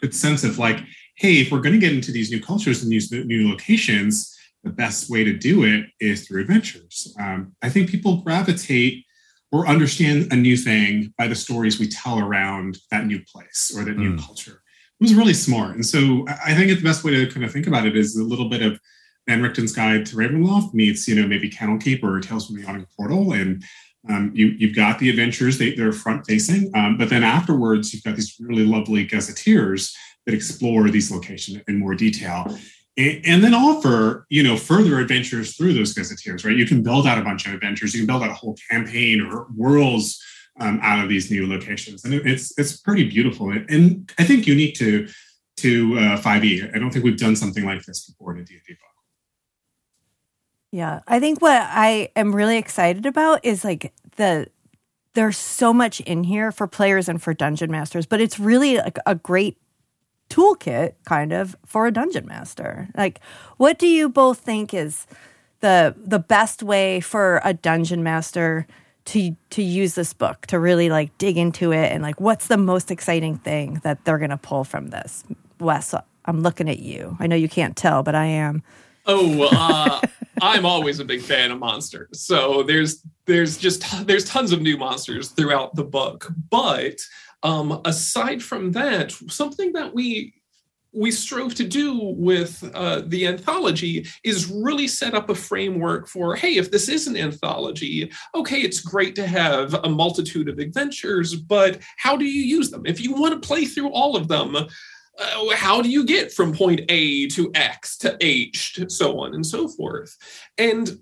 [0.00, 0.78] good sense of like,
[1.16, 4.35] hey, if we're going to get into these new cultures and these new locations,
[4.66, 7.14] the best way to do it is through adventures.
[7.20, 9.04] Um, I think people gravitate
[9.52, 13.84] or understand a new thing by the stories we tell around that new place or
[13.84, 14.20] that new Mm.
[14.26, 14.60] culture.
[15.00, 15.76] It was really smart.
[15.76, 18.24] And so I think the best way to kind of think about it is a
[18.24, 18.80] little bit of
[19.28, 22.86] Van Richten's Guide to Ravenloft meets, you know, maybe Candlekeep or Tales from the Yawning
[22.96, 23.32] Portal.
[23.32, 23.62] And
[24.08, 26.70] um, you, you've got the adventures, they, they're front facing.
[26.74, 31.78] Um, but then afterwards, you've got these really lovely gazetteers that explore these locations in
[31.78, 32.56] more detail
[32.96, 36.56] and, then offer you know further adventures through those gazetteers right?
[36.56, 37.94] You can build out a bunch of adventures.
[37.94, 40.22] You can build out a whole campaign or worlds
[40.60, 42.04] um, out of these new locations.
[42.04, 45.08] And it's it's pretty beautiful and, and i think unique to
[45.58, 48.60] to uh, 5e i don't think we've done something like this before in a d&d
[48.68, 48.96] book.
[50.72, 54.48] Yeah, I think what I am really excited about is like the
[55.14, 58.98] there's so much in here for players and for dungeon masters, but it's really like
[59.06, 59.56] a great
[60.30, 62.88] toolkit kind of for a dungeon master.
[62.96, 63.20] Like
[63.56, 65.06] what do you both think is
[65.60, 68.66] the the best way for a dungeon master
[69.06, 72.56] to to use this book to really like dig into it and like what's the
[72.56, 75.24] most exciting thing that they're going to pull from this?
[75.60, 75.94] Wes,
[76.26, 77.16] I'm looking at you.
[77.20, 78.62] I know you can't tell, but I am.
[79.06, 80.00] Oh, uh,
[80.42, 82.20] I'm always a big fan of monsters.
[82.20, 87.00] So there's there's just there's tons of new monsters throughout the book, but
[87.46, 90.34] Um, aside from that, something that we
[90.92, 96.34] we strove to do with uh, the anthology is really set up a framework for
[96.34, 101.34] hey if this is an anthology okay it's great to have a multitude of adventures
[101.34, 102.86] but how do you use them?
[102.86, 106.54] If you want to play through all of them uh, how do you get from
[106.54, 110.16] point a to x to h to so on and so forth?
[110.56, 110.98] And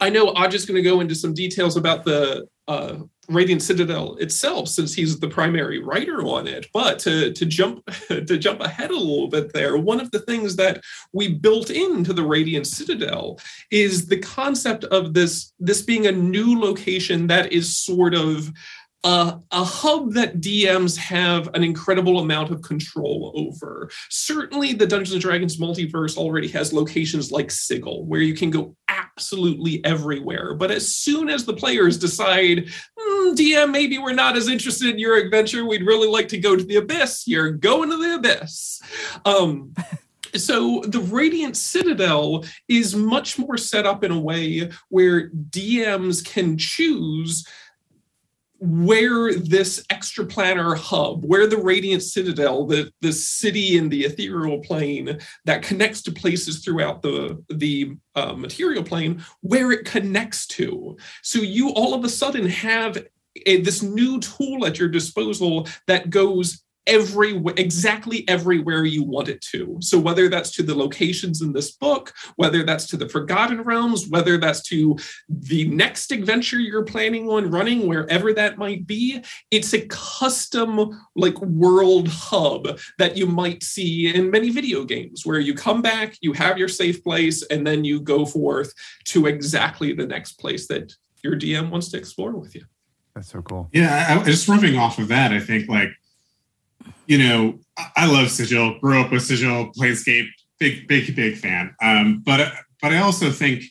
[0.00, 2.98] i know just going to go into some details about the uh,
[3.30, 6.66] Radiant Citadel itself, since he's the primary writer on it.
[6.72, 10.56] But to, to jump to jump ahead a little bit there, one of the things
[10.56, 13.38] that we built into the Radiant Citadel
[13.70, 18.50] is the concept of this this being a new location that is sort of
[19.04, 23.90] a hub that DMs have an incredible amount of control over.
[24.10, 28.76] Certainly, the Dungeons and Dragons multiverse already has locations like Sigil, where you can go
[28.88, 30.54] absolutely everywhere.
[30.54, 34.98] But as soon as the players decide, mm, DM, maybe we're not as interested in
[34.98, 38.80] your adventure, we'd really like to go to the abyss, you're going to the abyss.
[39.24, 39.74] Um,
[40.34, 46.56] so the Radiant Citadel is much more set up in a way where DMs can
[46.56, 47.46] choose
[48.60, 55.18] where this extraplanar hub, where the Radiant Citadel, the, the city in the ethereal plane
[55.46, 60.96] that connects to places throughout the, the uh, material plane, where it connects to.
[61.22, 63.02] So you all of a sudden have
[63.46, 69.40] a, this new tool at your disposal that goes every exactly everywhere you want it
[69.40, 69.76] to.
[69.80, 74.08] So whether that's to the locations in this book, whether that's to the Forgotten Realms,
[74.08, 74.96] whether that's to
[75.28, 81.40] the next adventure you're planning on running, wherever that might be, it's a custom like
[81.40, 86.32] world hub that you might see in many video games where you come back, you
[86.32, 88.72] have your safe place, and then you go forth
[89.04, 92.64] to exactly the next place that your DM wants to explore with you.
[93.14, 93.68] That's so cool.
[93.72, 95.90] Yeah, I, just riffing off of that, I think like
[97.06, 97.58] you know,
[97.96, 98.78] I love Sigil.
[98.78, 101.74] Grew up with Sigil, Planescape, big, big, big fan.
[101.82, 103.64] Um, but but I also think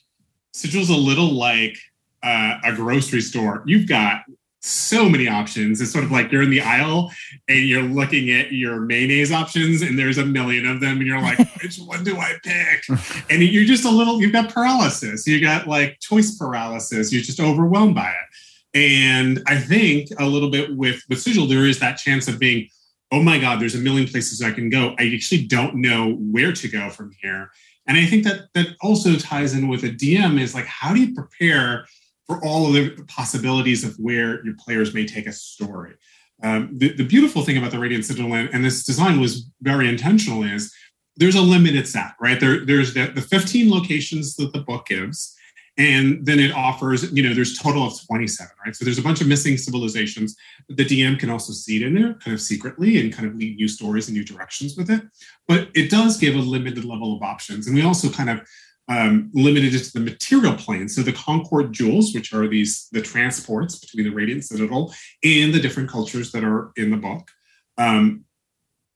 [0.53, 1.77] Sigil's a little like
[2.23, 3.63] uh, a grocery store.
[3.65, 4.23] You've got
[4.61, 5.79] so many options.
[5.79, 7.11] It's sort of like you're in the aisle
[7.47, 11.21] and you're looking at your mayonnaise options, and there's a million of them, and you're
[11.21, 12.83] like, which one do I pick?
[13.29, 14.21] And you're just a little.
[14.21, 15.25] You've got paralysis.
[15.25, 17.13] You got like choice paralysis.
[17.13, 18.77] You're just overwhelmed by it.
[18.77, 22.69] And I think a little bit with with Sigil, there is that chance of being
[23.11, 24.95] oh my God, there's a million places I can go.
[24.99, 27.51] I actually don't know where to go from here.
[27.87, 30.99] And I think that that also ties in with a DM is like, how do
[30.99, 31.87] you prepare
[32.27, 35.95] for all of the possibilities of where your players may take a story?
[36.43, 40.43] Um, the, the, beautiful thing about the Radiant Citadel, and this design was very intentional,
[40.43, 40.73] is
[41.17, 42.39] there's a limited set, right?
[42.39, 45.35] There, there's the, the 15 locations that the book gives
[45.79, 48.75] and then it offers you know there's total of 27 right?
[48.75, 50.35] So there's a bunch of missing civilizations.
[50.67, 53.67] The dm can also seed in there kind of secretly and kind of lead new
[53.67, 55.01] stories and new directions with it.
[55.47, 57.65] But it does give a limited level of options.
[57.65, 58.47] And we also kind of
[58.89, 60.89] um, limited it to the material plane.
[60.89, 65.59] So the concord jewels which are these the transports between the radiant citadel and the
[65.59, 67.31] different cultures that are in the book
[67.77, 68.25] um,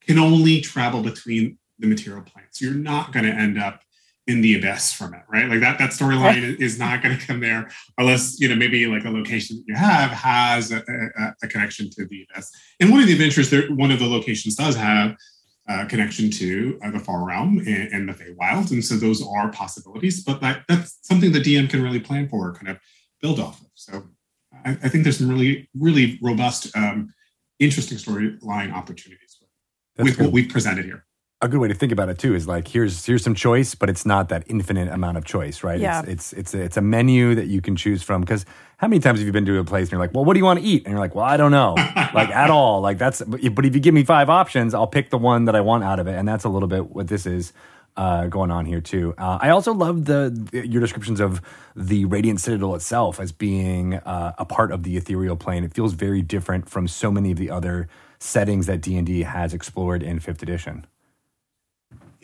[0.02, 3.83] can only travel between the material plane so you're not going to end up
[4.28, 5.50] in the abyss from it, right?
[5.50, 9.06] Like that that storyline is not going to come there unless you know maybe like
[9.06, 12.52] a location that you have has a, a, a connection to the abyss.
[12.80, 15.16] And one of the adventures there, one of the locations does have
[15.68, 19.52] a connection to uh, the Far Realm and, and the Feywild, and so those are
[19.52, 20.24] possibilities.
[20.24, 22.80] But that that's something the DM can really plan for, kind of
[23.22, 23.68] build off of.
[23.74, 24.04] So
[24.66, 27.14] I, I think there's some really really robust, um,
[27.60, 29.38] interesting storyline opportunities
[29.98, 31.06] with, with what we've presented here
[31.44, 33.90] a good way to think about it too is like here's here's some choice, but
[33.90, 35.80] it's not that infinite amount of choice, right?
[35.80, 36.02] Yeah.
[36.08, 38.22] It's it's it's a, it's a menu that you can choose from.
[38.22, 38.46] Because
[38.78, 40.40] how many times have you been to a place and you're like, well, what do
[40.40, 40.86] you want to eat?
[40.86, 41.74] And you're like, well, I don't know,
[42.14, 42.80] like at all.
[42.80, 45.62] Like that's but if you give me five options, I'll pick the one that I
[45.62, 47.54] want out of it, and that's a little bit what this is.
[47.96, 49.14] Uh, going on here too.
[49.20, 51.44] Uh, I also love the, your descriptions of
[51.76, 55.64] the Radiant Citadel itself as being uh, a part of the ethereal plane.
[55.64, 59.22] It feels very different from so many of the other settings that D and D
[59.22, 60.88] has explored in Fifth Edition.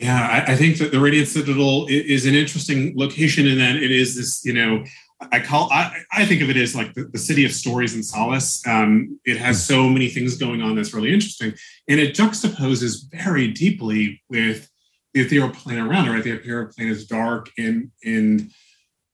[0.00, 3.90] Yeah, I, I, think that the Radiant Citadel is an interesting location in that it
[3.90, 4.82] is this, you know,
[5.30, 8.02] I call I, I think of it as like the, the city of stories and
[8.02, 8.66] solace.
[8.66, 11.52] Um, it has so many things going on that's really interesting,
[11.86, 14.70] and it juxtaposes very deeply with
[15.12, 16.12] the ethereal plane around it.
[16.12, 18.50] Right, the ethereal plane is dark and and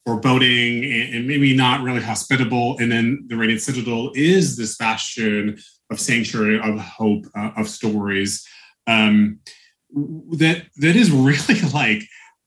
[0.05, 5.59] foreboding and, and maybe not really hospitable, and then the Radiant Citadel is this bastion
[5.91, 8.47] of sanctuary, of hope, uh, of stories.
[8.87, 9.41] Um,
[9.91, 12.03] that that is really like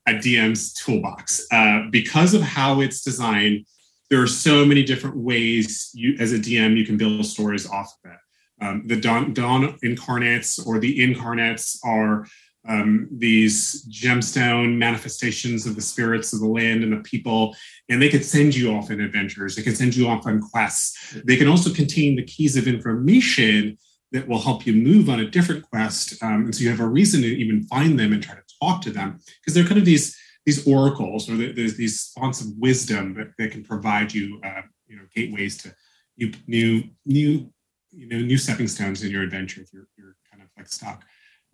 [0.08, 3.66] a DM's toolbox uh, because of how it's designed.
[4.10, 7.94] There are so many different ways you, as a DM, you can build stories off
[8.04, 8.18] of it.
[8.62, 12.26] Um, the dawn, dawn incarnates or the incarnates are
[12.68, 17.56] um, these gemstone manifestations of the spirits of the land and the people,
[17.88, 19.56] and they could send you off in adventures.
[19.56, 21.18] They can send you off on quests.
[21.24, 23.78] They can also contain the keys of information
[24.12, 26.88] that will help you move on a different quest, um, and so you have a
[26.88, 29.86] reason to even find them and try to talk to them because they're kind of
[29.86, 34.62] these these oracles or there's these fonts of wisdom that, that can provide you, uh,
[34.88, 35.74] you know, gateways to
[36.18, 37.54] new new new
[37.92, 41.04] you know new stepping stones in your adventure if you're, you're kind of like stuck.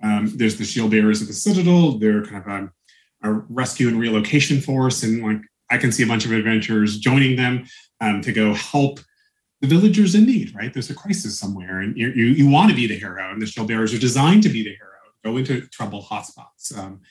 [0.04, 1.98] Um, there's the shield bearers of the Citadel.
[1.98, 5.42] They're kind of a, a, rescue and relocation force, and like
[5.72, 7.66] I can see a bunch of adventurers joining them
[8.02, 9.00] um, to go help
[9.66, 10.54] the villagers in need.
[10.56, 10.74] Right?
[10.74, 13.46] There's a crisis somewhere, and you you, you want to be the hero, and the
[13.46, 14.92] shield bearers are designed to be the hero.
[15.24, 16.78] Go into trouble hotspots.
[16.78, 17.02] Um,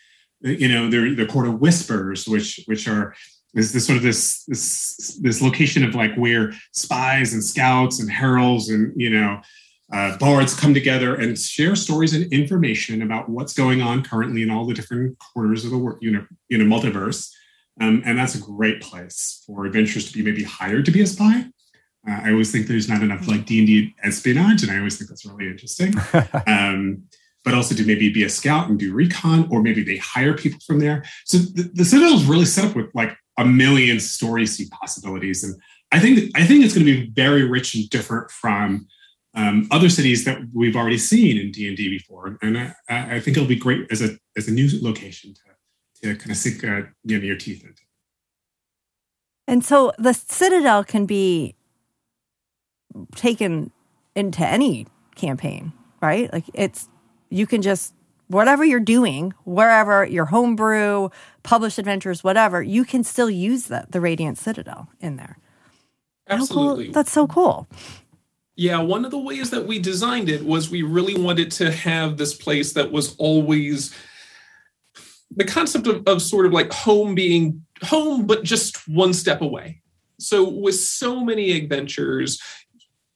[0.40, 3.14] you know, they're the court of whispers, which which are
[3.55, 8.11] is this sort of this this this location of like where spies and scouts and
[8.11, 9.40] heralds and you know
[9.92, 14.50] uh, bards come together and share stories and information about what's going on currently in
[14.50, 17.30] all the different corners of the world, you know, in a multiverse.
[17.80, 21.07] Um, and that's a great place for adventurers to be maybe hired to be a
[21.07, 21.46] spy.
[22.09, 24.98] Uh, I always think there's not enough like D and D espionage, and I always
[24.98, 25.94] think that's really interesting.
[26.46, 27.05] Um,
[27.44, 30.59] but also to maybe be a scout and do recon, or maybe they hire people
[30.66, 31.05] from there.
[31.26, 35.44] So the, the Citadel is really set up with like a million story seed possibilities,
[35.44, 35.55] and
[35.92, 38.86] I think I think it's going to be very rich and different from
[39.34, 43.20] um, other cities that we've already seen in D and D before, and I, I,
[43.20, 45.40] think it'll be great as a as a new location to
[46.02, 47.82] to kind of sink uh, you know, your teeth into.
[49.46, 51.57] And so the Citadel can be
[53.14, 53.70] taken
[54.14, 56.32] into any campaign, right?
[56.32, 56.88] Like it's
[57.30, 57.95] you can just
[58.28, 61.11] whatever you're doing, wherever your homebrew,
[61.42, 65.38] published adventures, whatever, you can still use the the Radiant Citadel in there.
[66.28, 66.95] Absolutely, cool.
[66.95, 67.68] that's so cool.
[68.57, 72.16] Yeah, one of the ways that we designed it was we really wanted to have
[72.16, 73.92] this place that was always
[75.36, 79.82] the concept of, of sort of like home being home, but just one step away.
[80.20, 82.40] So, with so many adventures,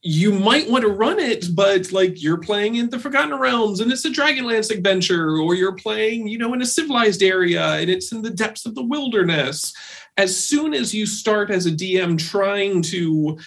[0.01, 3.91] you might want to run it, but like you're playing in the Forgotten Realms and
[3.91, 8.11] it's a Dragonlance adventure, or you're playing, you know, in a civilized area and it's
[8.11, 9.73] in the depths of the wilderness.
[10.15, 13.37] As soon as you start as a DM trying to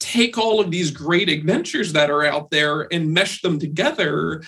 [0.00, 4.42] take all of these great adventures that are out there and mesh them together,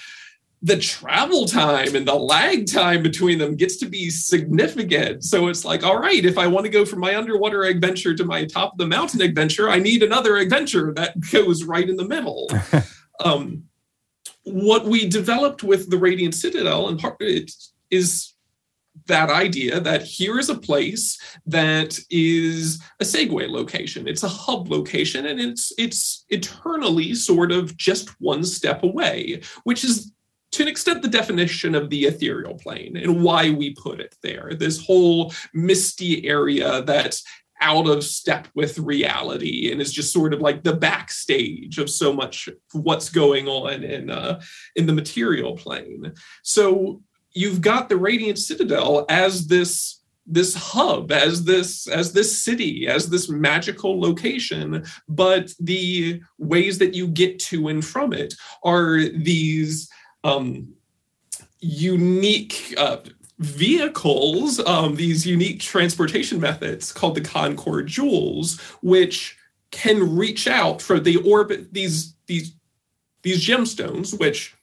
[0.62, 5.24] the travel time and the lag time between them gets to be significant.
[5.24, 8.24] So it's like, all right, if I want to go from my underwater adventure to
[8.24, 12.06] my top of the mountain adventure, I need another adventure that goes right in the
[12.06, 12.50] middle.
[13.24, 13.64] um,
[14.44, 17.50] what we developed with the Radiant Citadel and part it
[17.90, 18.34] is
[19.06, 24.68] that idea that here is a place that is a segue location it's a hub
[24.68, 30.12] location and it's it's eternally sort of just one step away which is
[30.52, 34.52] to an extent the definition of the ethereal plane and why we put it there.
[34.58, 37.24] This whole misty area that's
[37.60, 42.12] out of step with reality and is just sort of like the backstage of so
[42.12, 44.40] much what's going on in uh,
[44.76, 46.12] in the material plane.
[46.42, 52.86] So you've got the Radiant Citadel as this this hub as this as this city
[52.86, 59.00] as this magical location but the ways that you get to and from it are
[59.00, 59.88] these
[60.24, 60.74] um
[61.60, 62.98] unique uh,
[63.38, 69.36] vehicles um these unique transportation methods called the concord jewels which
[69.70, 72.54] can reach out for the orbit these these
[73.22, 74.54] these gemstones which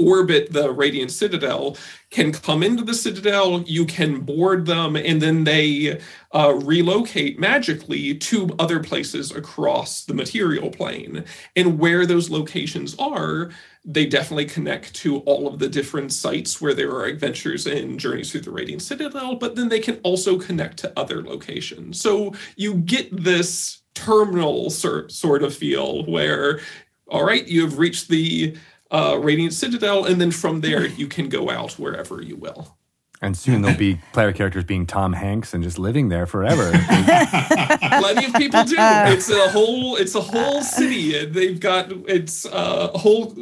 [0.00, 1.76] orbit the Radiant Citadel
[2.10, 6.00] can come into the Citadel, you can board them, and then they
[6.32, 11.24] uh, relocate magically to other places across the material plane.
[11.54, 13.50] And where those locations are,
[13.84, 18.32] they definitely connect to all of the different sites where there are adventures and journeys
[18.32, 22.00] through the Radiant Citadel, but then they can also connect to other locations.
[22.00, 26.60] So you get this terminal sort of feel where
[27.10, 28.56] all right, you have reached the
[28.90, 32.76] uh, Radiant Citadel, and then from there you can go out wherever you will.
[33.22, 36.70] And soon there'll be player characters being Tom Hanks and just living there forever.
[37.98, 38.76] Plenty of people do.
[38.78, 39.96] It's a whole.
[39.96, 41.26] It's a whole city.
[41.26, 41.92] They've got.
[42.08, 43.34] It's a whole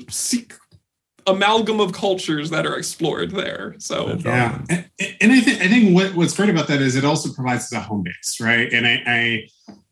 [1.29, 3.77] amalgam of cultures that are explored there.
[3.79, 4.89] So yeah, and,
[5.21, 7.73] and, I think I think what, what's great about that is it also provides us
[7.73, 8.73] a home base, right?
[8.73, 9.49] And I, I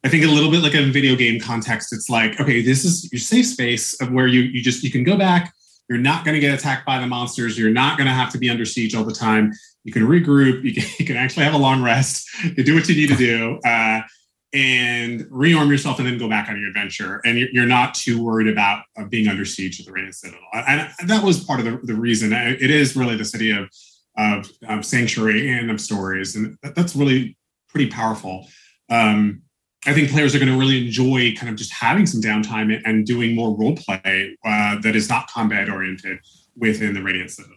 [0.06, 3.12] I think a little bit like a video game context, it's like, okay, this is
[3.12, 5.52] your safe space of where you you just you can go back.
[5.88, 7.58] You're not going to get attacked by the monsters.
[7.58, 9.52] You're not going to have to be under siege all the time.
[9.82, 10.62] You can regroup.
[10.62, 12.28] You can, you can actually have a long rest.
[12.44, 14.02] You do what you need to do, uh,
[14.52, 17.20] and rearm yourself and then go back on your adventure.
[17.24, 20.40] And you're, you're not too worried about uh, being under siege at the Radiant Citadel.
[20.54, 22.32] And that was part of the, the reason.
[22.32, 23.68] It is really the city of,
[24.16, 26.36] of, of sanctuary and of stories.
[26.36, 27.36] And that, that's really
[27.70, 28.46] pretty powerful.
[28.88, 29.42] Um,
[29.86, 33.06] I think players are going to really enjoy kind of just having some downtime and,
[33.06, 36.18] doing more role play uh, that is not combat oriented
[36.56, 37.56] within the Radiant Citadel.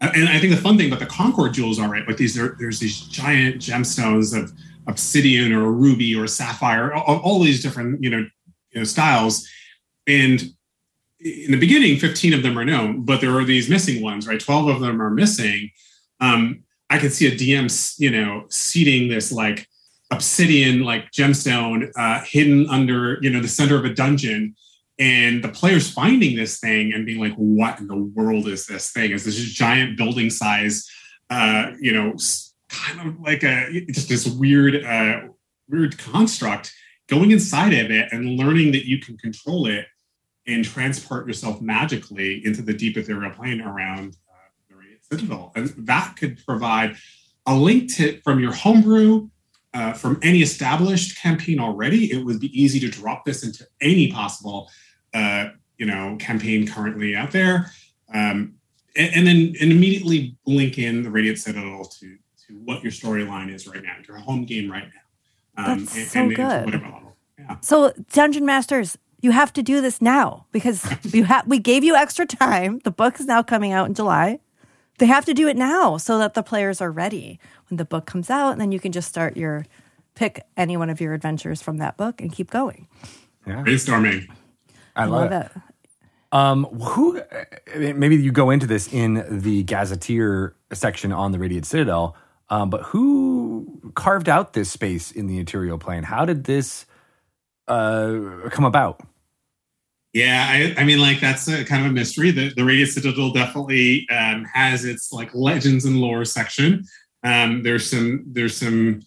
[0.00, 2.34] Uh, and I think the fun thing about the Concord jewels are right, like these
[2.34, 4.52] there, there's these giant gemstones of
[4.86, 8.26] obsidian or ruby or sapphire, all, all these different you know,
[8.70, 9.46] you know styles.
[10.06, 10.42] And
[11.20, 14.40] in the beginning, 15 of them are known, but there are these missing ones, right?
[14.40, 15.70] 12 of them are missing.
[16.20, 19.68] Um, I could see a DM, you know, seating this like
[20.10, 24.54] obsidian, like gemstone, uh, hidden under, you know, the center of a dungeon,
[24.98, 28.90] and the players finding this thing and being like, "What in the world is this
[28.90, 29.12] thing?
[29.12, 30.88] Is this giant building size,
[31.30, 32.16] uh, you know,
[32.68, 35.28] kind of like a just this weird, uh,
[35.68, 36.72] weird construct?"
[37.06, 39.86] Going inside of it and learning that you can control it
[40.46, 44.34] and transport yourself magically into the deep ethereal plane around uh,
[44.68, 46.96] the Citadel, and that could provide
[47.46, 49.28] a link to from your homebrew
[49.74, 54.10] uh, from any established campaign already, it would be easy to drop this into any
[54.10, 54.70] possible,
[55.14, 57.70] uh, you know, campaign currently out there,
[58.12, 58.54] um,
[58.96, 62.16] and, and, then and immediately link in the Radiant Citadel to
[62.46, 65.64] to what your storyline is right now, your home game right now.
[65.64, 66.82] Um, That's and, so and good.
[67.38, 67.56] Yeah.
[67.60, 71.94] So, Dungeon Masters, you have to do this now because you have we gave you
[71.94, 72.80] extra time.
[72.84, 74.40] The book is now coming out in July.
[74.98, 77.38] They have to do it now so that the players are ready
[77.68, 79.64] when the book comes out, and then you can just start your
[80.14, 82.88] pick any one of your adventures from that book and keep going.
[83.46, 83.62] Yeah.
[83.62, 84.28] Brainstorming.
[84.96, 85.62] I, I love, love, it.
[86.32, 87.22] Um, who
[87.76, 92.16] maybe you go into this in the gazetteer section on the Radiant Citadel,
[92.50, 96.02] um, but who carved out this space in the Ethereal Plane?
[96.02, 96.84] How did this
[97.68, 99.00] uh, come about?
[100.14, 102.30] Yeah, I, I, mean, like that's a kind of a mystery.
[102.30, 106.84] The, the Radiant Citadel definitely um, has its like legends and lore section.
[107.24, 109.02] Um, there's some there's some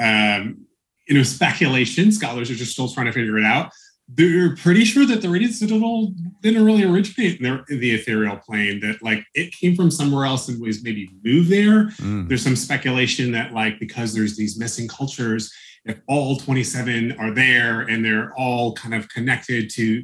[0.00, 0.66] um,
[1.06, 2.10] you know speculation.
[2.10, 3.70] Scholars are just still trying to figure it out.
[4.12, 8.36] They're pretty sure that the Radiant Citadel didn't really originate in the, in the ethereal
[8.36, 8.80] plane.
[8.80, 11.90] That like it came from somewhere else and was maybe moved there.
[11.90, 12.26] Mm.
[12.26, 15.52] There's some speculation that like because there's these missing cultures,
[15.84, 20.02] if all 27 are there and they're all kind of connected to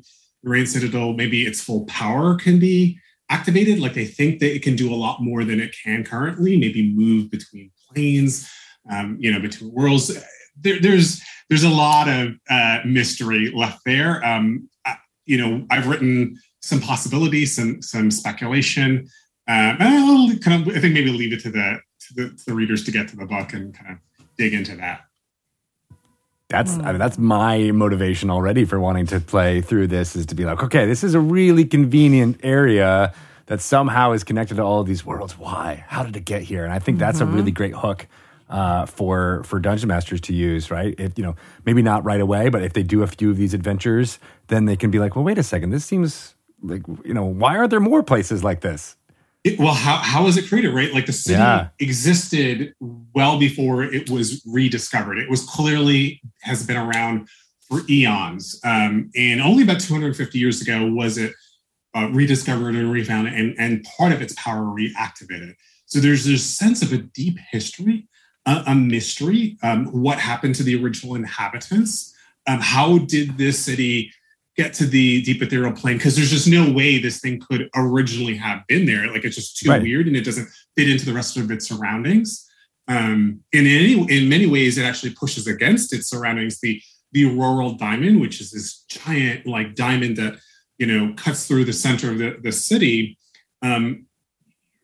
[0.51, 3.81] Radiant Citadel, maybe its full power can be activated.
[3.81, 6.93] Like they think that it can do a lot more than it can currently, maybe
[6.95, 8.49] move between planes,
[8.91, 10.17] um, you know, between worlds.
[10.61, 14.25] There, there's there's a lot of uh, mystery left there.
[14.25, 19.09] Um, I, you know, I've written some possibilities, some some speculation.
[19.49, 22.55] Uh, I'll kind of, I think maybe leave it to the, to the to the
[22.55, 23.99] readers to get to the book and kind of
[24.37, 25.03] dig into that.
[26.49, 30.37] That's I mean, that's my motivation already for wanting to play through this is to
[30.37, 33.13] be like, okay, this is a really convenient area
[33.47, 35.37] that somehow is connected to all of these worlds.
[35.37, 35.85] Why?
[35.89, 36.65] How did it get here?
[36.65, 37.33] And I think that's mm-hmm.
[37.33, 38.07] a really great hook
[38.49, 40.71] uh, for for dungeon masters to use.
[40.71, 40.95] Right?
[40.99, 41.35] If you know,
[41.65, 44.77] maybe not right away, but if they do a few of these adventures, then they
[44.77, 47.81] can be like, well, wait a second, this seems like you know, why are there
[47.81, 48.97] more places like this?
[49.47, 50.93] It, well, how, how was it created, right?
[50.93, 51.69] Like the city yeah.
[51.79, 55.19] existed well before it was rediscovered.
[55.19, 57.29] It was clearly has been around
[57.69, 58.61] for eons.
[58.65, 61.33] Um, and only about 250 years ago was it
[61.95, 65.55] uh, rediscovered and refound and, and part of its power reactivated.
[65.85, 68.09] So there's this sense of a deep history,
[68.47, 69.59] a, a mystery.
[69.63, 72.13] Um, what happened to the original inhabitants?
[72.49, 74.11] Um, how did this city
[74.57, 78.37] get to the deep ethereal plane because there's just no way this thing could originally
[78.37, 79.11] have been there.
[79.13, 79.83] Like it's just too right.
[79.83, 82.49] weird and it doesn't fit into the rest of its surroundings.
[82.89, 86.61] Um, and in any in many ways, it actually pushes against its surroundings.
[86.61, 86.81] The
[87.13, 90.39] the auroral diamond, which is this giant like diamond that
[90.79, 93.19] you know cuts through the center of the, the city.
[93.63, 94.07] Um,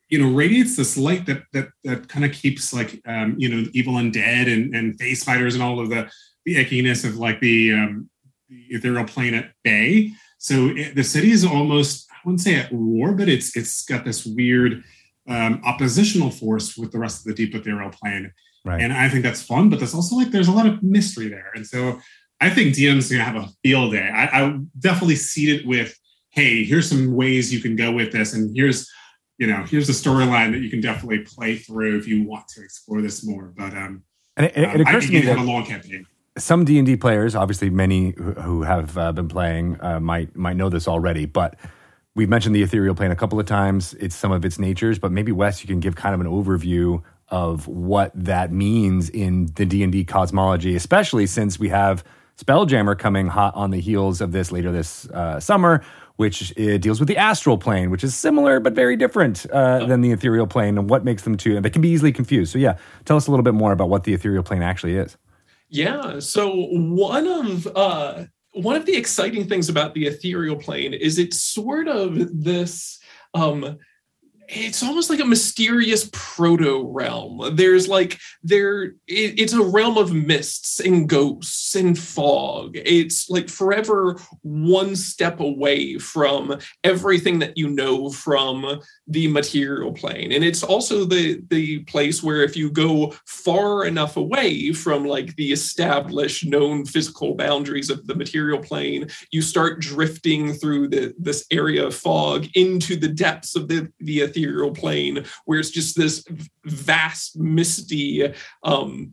[0.08, 3.68] you know, radiates this light that that that kind of keeps like um, you know
[3.72, 6.10] evil undead and and face fighters and all of the
[6.44, 8.11] the ickiness of like the um, the
[8.70, 10.12] ethereal plane at bay.
[10.38, 14.04] So it, the city is almost, I wouldn't say at war, but it's it's got
[14.04, 14.82] this weird
[15.28, 18.32] um, oppositional force with the rest of the deep ethereal plane.
[18.64, 18.80] Right.
[18.80, 21.50] And I think that's fun, but there's also like there's a lot of mystery there.
[21.54, 22.00] And so
[22.40, 24.08] I think DM's gonna have a field day.
[24.08, 25.96] I, I definitely see it with,
[26.30, 28.90] hey, here's some ways you can go with this, and here's
[29.38, 32.62] you know here's a storyline that you can definitely play through if you want to
[32.62, 33.52] explore this more.
[33.56, 34.02] But um,
[34.36, 36.06] and it, it, it occurs um, to me that have a long campaign
[36.38, 40.56] some D and D players, obviously many who have uh, been playing, uh, might might
[40.56, 41.26] know this already.
[41.26, 41.56] But
[42.14, 43.94] we've mentioned the ethereal plane a couple of times.
[43.94, 47.02] It's some of its natures, but maybe Wes, you can give kind of an overview
[47.28, 52.04] of what that means in the D&D cosmology, especially since we have
[52.36, 55.82] Spelljammer coming hot on the heels of this later this uh, summer,
[56.16, 60.02] which uh, deals with the astral plane, which is similar but very different uh, than
[60.02, 61.56] the ethereal plane and what makes them two.
[61.56, 62.52] And they can be easily confused.
[62.52, 62.76] So, yeah,
[63.06, 65.16] tell us a little bit more about what the ethereal plane actually is.
[65.72, 66.18] Yeah.
[66.18, 71.40] So, one of uh, one of the exciting things about the ethereal plane is it's
[71.40, 72.14] sort of
[72.44, 73.00] this
[73.32, 73.78] um,
[74.48, 80.12] it's almost like a mysterious proto realm there's like there it, it's a realm of
[80.12, 87.68] mists and ghosts and fog it's like forever one step away from everything that you
[87.68, 88.80] know from
[89.12, 90.32] the material plane.
[90.32, 95.36] And it's also the the place where if you go far enough away from like
[95.36, 101.46] the established known physical boundaries of the material plane you start drifting through the this
[101.50, 106.24] area of fog into the depths of the the ethereal plane where it's just this
[106.64, 108.32] vast misty
[108.62, 109.12] um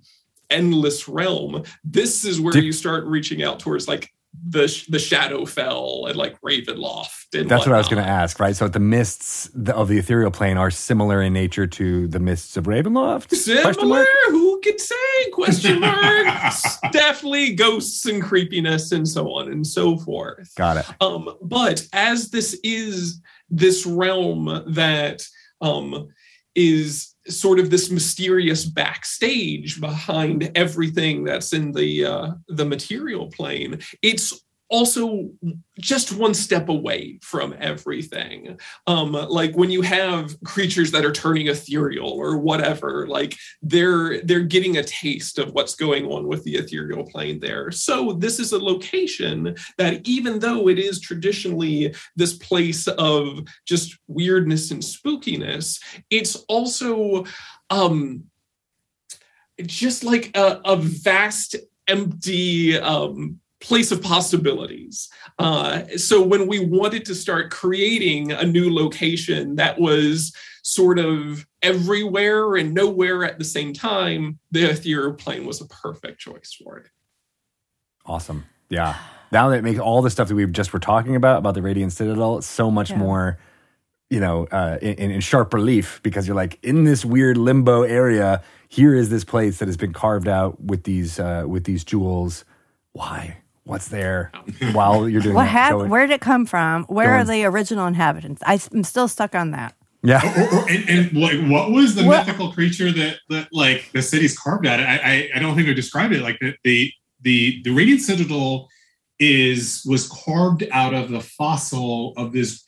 [0.50, 1.64] endless realm.
[1.84, 6.40] This is where Did- you start reaching out towards like the the Shadowfell and like
[6.42, 8.56] Ravenloft and That's what I was going to ask, right?
[8.56, 12.66] So the mists of the ethereal plane are similar in nature to the mists of
[12.66, 13.36] Ravenloft?
[13.36, 14.06] Similar?
[14.30, 15.30] Who can say?
[15.34, 16.28] Question mark.
[16.92, 20.54] Definitely ghosts and creepiness and so on and so forth.
[20.56, 20.86] Got it.
[21.02, 25.24] Um, but as this is this realm that
[25.62, 26.10] um,
[26.56, 33.80] is sort of this mysterious backstage behind everything that's in the uh, the material plane,
[34.02, 35.30] it's also
[35.80, 38.60] just one step away from everything.
[38.86, 44.42] Um, like when you have creatures that are turning ethereal or whatever, like they're they're
[44.42, 47.72] getting a taste of what's going on with the ethereal plane there.
[47.72, 53.98] So this is a location that even though it is traditionally this place of just
[54.08, 57.26] weirdness and spookiness, it's also
[57.72, 58.26] um
[59.66, 61.56] just like a, a vast
[61.88, 65.10] empty um place of possibilities.
[65.38, 70.34] Uh, so when we wanted to start creating a new location that was
[70.64, 76.20] sort of everywhere and nowhere at the same time, the ethereal plane was a perfect
[76.20, 76.88] choice for it.
[78.05, 78.45] Awesome.
[78.70, 78.95] Yeah.
[79.32, 81.62] Now that it makes all the stuff that we just were talking about, about the
[81.62, 82.97] Radiant Citadel, so much Yeah.
[82.97, 83.39] more,
[84.10, 88.41] you know, uh, in, in sharp relief because you're like in this weird limbo area.
[88.70, 92.45] Here is this place that has been carved out with these uh, with these jewels.
[92.93, 93.38] Why?
[93.66, 94.32] What's there?
[94.74, 96.84] While you're doing What that, hap- showing- Where did it come from?
[96.86, 98.41] Where are the original inhabitants?
[98.45, 99.76] I, am still stuck on that.
[100.01, 100.22] yeah.
[100.51, 104.01] Or- or- and, and like, what was the What- mythical creature that that like the
[104.01, 104.80] city's carved at?
[104.80, 106.91] I I, I don't think I described it like the, the
[107.22, 108.70] the the Radiant Citadel
[109.20, 112.64] is was carved out of the fossil of this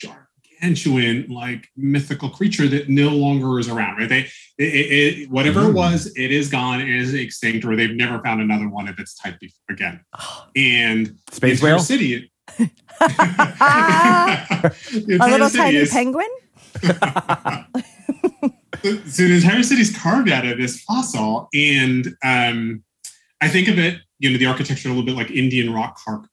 [0.61, 3.97] gargantuan like mythical creature that no longer is around.
[3.97, 4.09] Right?
[4.09, 4.19] They
[4.57, 5.75] it, it, whatever it Mm.
[5.75, 6.81] was, it is gone.
[6.81, 10.01] It is extinct, or they've never found another one of its type before again.
[10.55, 11.79] And Space whale?
[11.79, 12.31] city.
[12.59, 14.71] A
[15.19, 16.27] little tiny penguin?
[16.83, 16.91] so
[18.83, 22.83] the entire city's carved out of this fossil, and um,
[23.39, 26.25] I think of it, you know, the architecture a little bit like Indian rock car-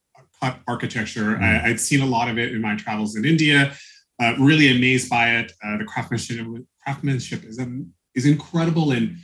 [0.42, 1.36] cut architecture.
[1.36, 1.42] Mm.
[1.42, 3.72] I, I'd seen a lot of it in my travels in India.
[4.20, 5.52] Uh, really amazed by it.
[5.64, 6.46] Uh, the craftsmanship
[6.82, 9.16] craftsmanship is um, is incredible and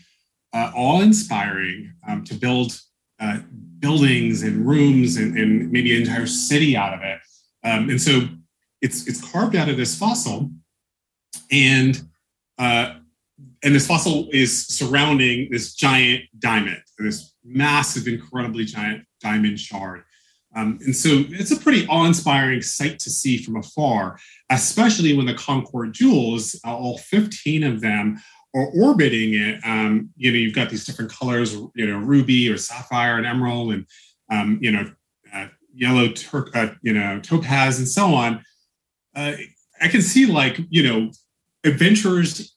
[0.53, 2.81] uh, awe-inspiring um, to build
[3.19, 3.39] uh,
[3.81, 7.19] buildings and rooms and, and maybe an entire city out of it.
[7.65, 8.29] Um, and so
[8.81, 10.51] it's it's carved out of this fossil,
[11.51, 12.01] and
[12.59, 12.95] uh,
[13.65, 20.05] and this fossil is surrounding this giant diamond, this massive, incredibly giant diamond shard.
[20.57, 24.19] Um, and so it's a pretty awe-inspiring sight to see from afar,
[24.51, 28.21] especially when the Concord jewels, uh, all 15 of them,
[28.55, 29.61] are orbiting it.
[29.65, 33.73] Um, you know, you've got these different colors, you know, ruby or sapphire and emerald,
[33.73, 33.87] and
[34.31, 34.91] um, you know,
[35.35, 38.45] uh, yellow, tur- uh, you know, topaz, and so on.
[39.17, 39.33] Uh,
[39.81, 41.11] I can see like you know,
[41.65, 42.57] adventurers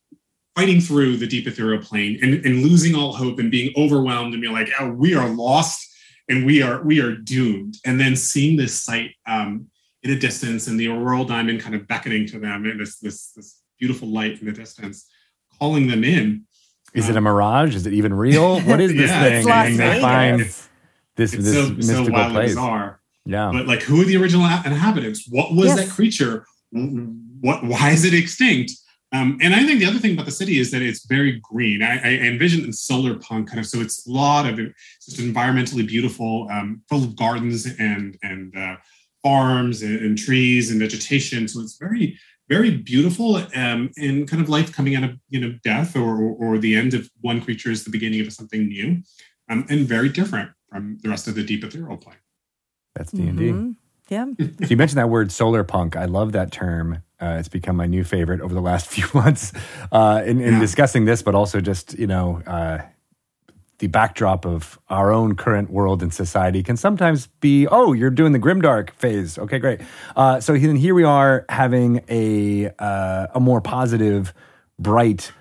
[0.55, 4.41] fighting through the deep ethereal plane and, and losing all hope and being overwhelmed and
[4.41, 5.86] being like, oh, we are lost
[6.29, 7.77] and we are we are doomed.
[7.85, 9.67] And then seeing this sight um,
[10.03, 13.31] in a distance and the auroral diamond kind of beckoning to them and this this
[13.35, 15.07] this beautiful light in the distance,
[15.59, 16.43] calling them in.
[16.93, 17.75] Is it a mirage?
[17.75, 18.59] Is it even real?
[18.69, 19.39] What is this Yeah, thing?
[19.39, 20.67] It's and they find It's,
[21.15, 22.49] this it's this so, so mystical place.
[22.51, 23.01] bizarre.
[23.25, 23.51] Yeah.
[23.53, 25.27] But like, who are the original inhabitants?
[25.29, 25.79] What was Yes.
[25.79, 26.45] that creature?
[26.71, 27.63] What?
[27.63, 28.71] Why is it extinct?
[29.17, 31.81] Um, and I think the other thing about the city is that it's very green.
[31.81, 35.05] I, I envision it in solar punk kind of, so it's a lot of it's
[35.05, 38.75] just environmentally beautiful, um, full of gardens and and uh,
[39.23, 41.47] farms and, and trees and vegetation.
[41.47, 42.17] So it's very
[42.49, 46.57] very beautiful um, and kind of life coming out of you know death or or
[46.57, 49.01] the end of one creature is the beginning of something new,
[49.49, 52.17] um, and very different from the rest of the deep ethereal plane.
[52.95, 53.43] That's D and D.
[53.49, 53.75] Mhm.
[54.09, 54.25] Yeah.
[54.65, 55.95] So you mentioned that word solar punk.
[55.95, 57.03] I love that term.
[57.19, 59.51] Uh, it's become my new favorite over the last few months
[59.91, 60.59] uh, in, in Yeah.
[60.59, 62.79] discussing this, but also just you know uh,
[63.79, 68.31] the backdrop of our own current world and society can sometimes be oh you're doing
[68.33, 69.37] the grimdark phase.
[69.37, 69.81] Okay, great.
[70.15, 74.33] Uh, so then here we are having a uh, a more positive,
[74.79, 75.31] bright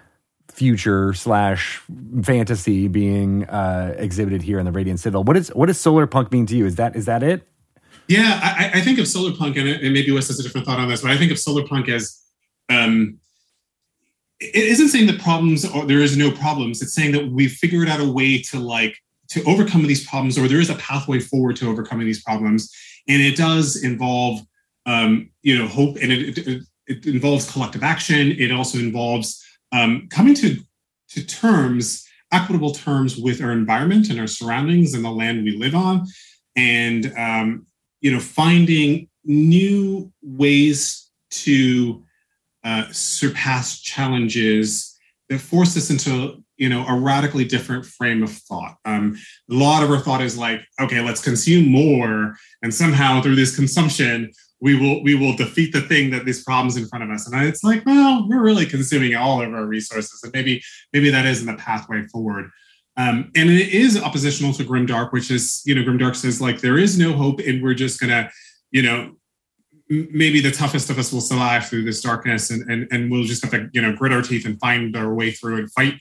[0.48, 1.82] future slash
[2.22, 5.24] fantasy being uh, exhibited here in the Radiant Citadel.
[5.24, 6.64] What is what does solar punk mean to you?
[6.64, 7.46] Is that is that it?
[8.08, 10.78] Yeah, I, I think of solar punk, and, and maybe Wes has a different thought
[10.78, 12.22] on this, but I think of solar punk as
[12.68, 13.18] um,
[14.40, 16.82] it isn't saying that problems or there is no problems.
[16.82, 18.96] It's saying that we've figured out a way to like
[19.28, 22.72] to overcome these problems, or there is a pathway forward to overcoming these problems,
[23.08, 24.40] and it does involve
[24.84, 28.32] um, you know hope, and it, it, it involves collective action.
[28.32, 30.58] It also involves um, coming to
[31.10, 35.74] to terms, equitable terms with our environment and our surroundings and the land we live
[35.74, 36.06] on,
[36.54, 37.65] and um,
[38.00, 42.04] you know finding new ways to
[42.64, 44.96] uh, surpass challenges
[45.28, 48.76] that force us into you know a radically different frame of thought.
[48.84, 49.16] Um,
[49.50, 53.54] a lot of our thought is like okay let's consume more and somehow through this
[53.54, 54.30] consumption
[54.60, 57.30] we will we will defeat the thing that these problems in front of us.
[57.30, 61.26] And it's like well we're really consuming all of our resources and maybe maybe that
[61.26, 62.50] isn't the pathway forward
[62.96, 66.78] um, and it is oppositional to grimdark which is you know grimdark says like there
[66.78, 68.30] is no hope and we're just gonna
[68.70, 69.16] you know
[69.88, 73.42] maybe the toughest of us will survive through this darkness and, and and we'll just
[73.42, 75.94] have to you know grit our teeth and find our way through and fight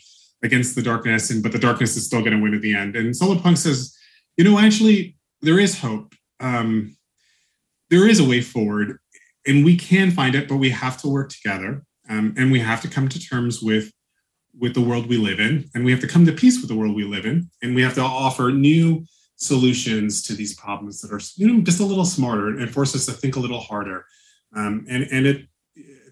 [0.44, 2.96] against the darkness and but the darkness is still going to win at the end.
[2.96, 3.96] And solar punk says
[4.38, 6.14] you know actually there is hope.
[6.40, 6.98] Um,
[7.90, 8.98] there is a way forward
[9.46, 12.82] and we can find it but we have to work together um, and we have
[12.82, 13.92] to come to terms with
[14.60, 16.76] with the world we live in and we have to come to peace with the
[16.76, 21.12] world we live in and we have to offer new solutions to these problems that
[21.12, 24.06] are you know just a little smarter and force us to think a little harder.
[24.56, 25.48] Um, and and it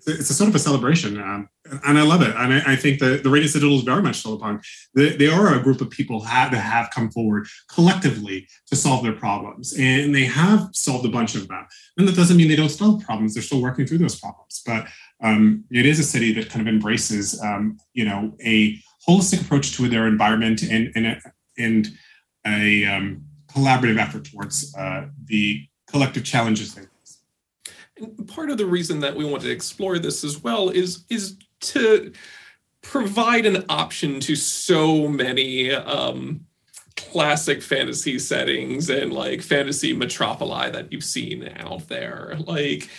[0.05, 1.47] it's a, sort of a celebration um,
[1.85, 2.35] and i love it.
[2.35, 4.63] And i, I think that the Radiant Citadel is very much solar punk
[4.93, 9.03] they, they are a group of people have, that have come forward collectively to solve
[9.03, 11.65] their problems and they have solved a bunch of them.
[11.97, 14.61] And that doesn't mean they don't solve problems they're still working through those problems.
[14.65, 14.87] But
[15.23, 19.75] um, it is a city that kind of embraces um, you know a holistic approach
[19.77, 21.21] to their environment and and
[21.57, 21.87] and
[22.45, 27.19] a um, collaborative effort towards uh, the collective challenges they face.
[27.97, 31.37] And part of the reason that we want to explore this as well is is
[31.61, 32.11] to
[32.81, 36.45] provide an option to so many um,
[36.95, 42.35] classic fantasy settings and like fantasy metropoli that you've seen out there.
[42.45, 42.89] Like,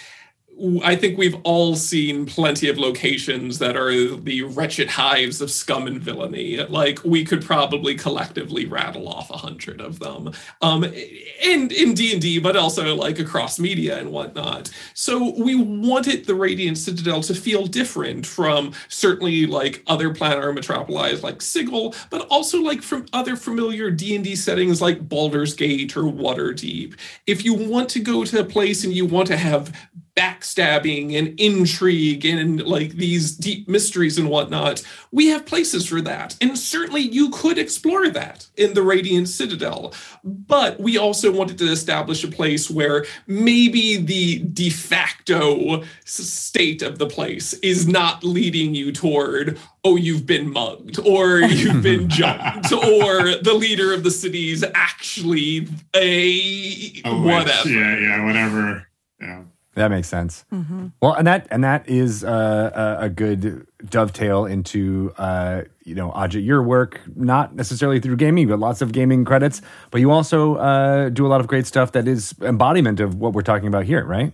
[0.85, 5.87] I think we've all seen plenty of locations that are the wretched hives of scum
[5.87, 6.59] and villainy.
[6.59, 10.33] Like, we could probably collectively rattle off a hundred of them,
[10.63, 14.71] um, in in D and D, but also like across media and whatnot.
[14.95, 21.23] So we wanted the Radiant Citadel to feel different from certainly like other planar metropolis
[21.23, 25.97] like Sigil, but also like from other familiar D and D settings like Baldur's Gate
[25.97, 26.95] or Waterdeep.
[27.27, 29.75] If you want to go to a place and you want to have
[30.17, 36.37] backstabbing and intrigue and like these deep mysteries and whatnot, we have places for that.
[36.41, 39.93] And certainly you could explore that in the Radiant Citadel.
[40.23, 46.99] But we also wanted to establish a place where maybe the de facto state of
[46.99, 52.73] the place is not leading you toward, oh, you've been mugged or you've been jumped
[52.73, 57.69] or the leader of the city is actually a Oh, whatever.
[57.69, 58.87] Yeah, yeah, whatever.
[59.21, 59.43] Yeah.
[59.75, 60.45] That makes sense.
[60.53, 60.89] Mm-hmm.
[61.01, 66.11] Well, and that and that is uh, a, a good dovetail into uh, you know
[66.13, 69.63] Ajit, your work, not necessarily through gaming, but lots of gaming credits.
[69.91, 73.33] But you also uh, do a lot of great stuff that is embodiment of what
[73.33, 74.33] we're talking about here, right?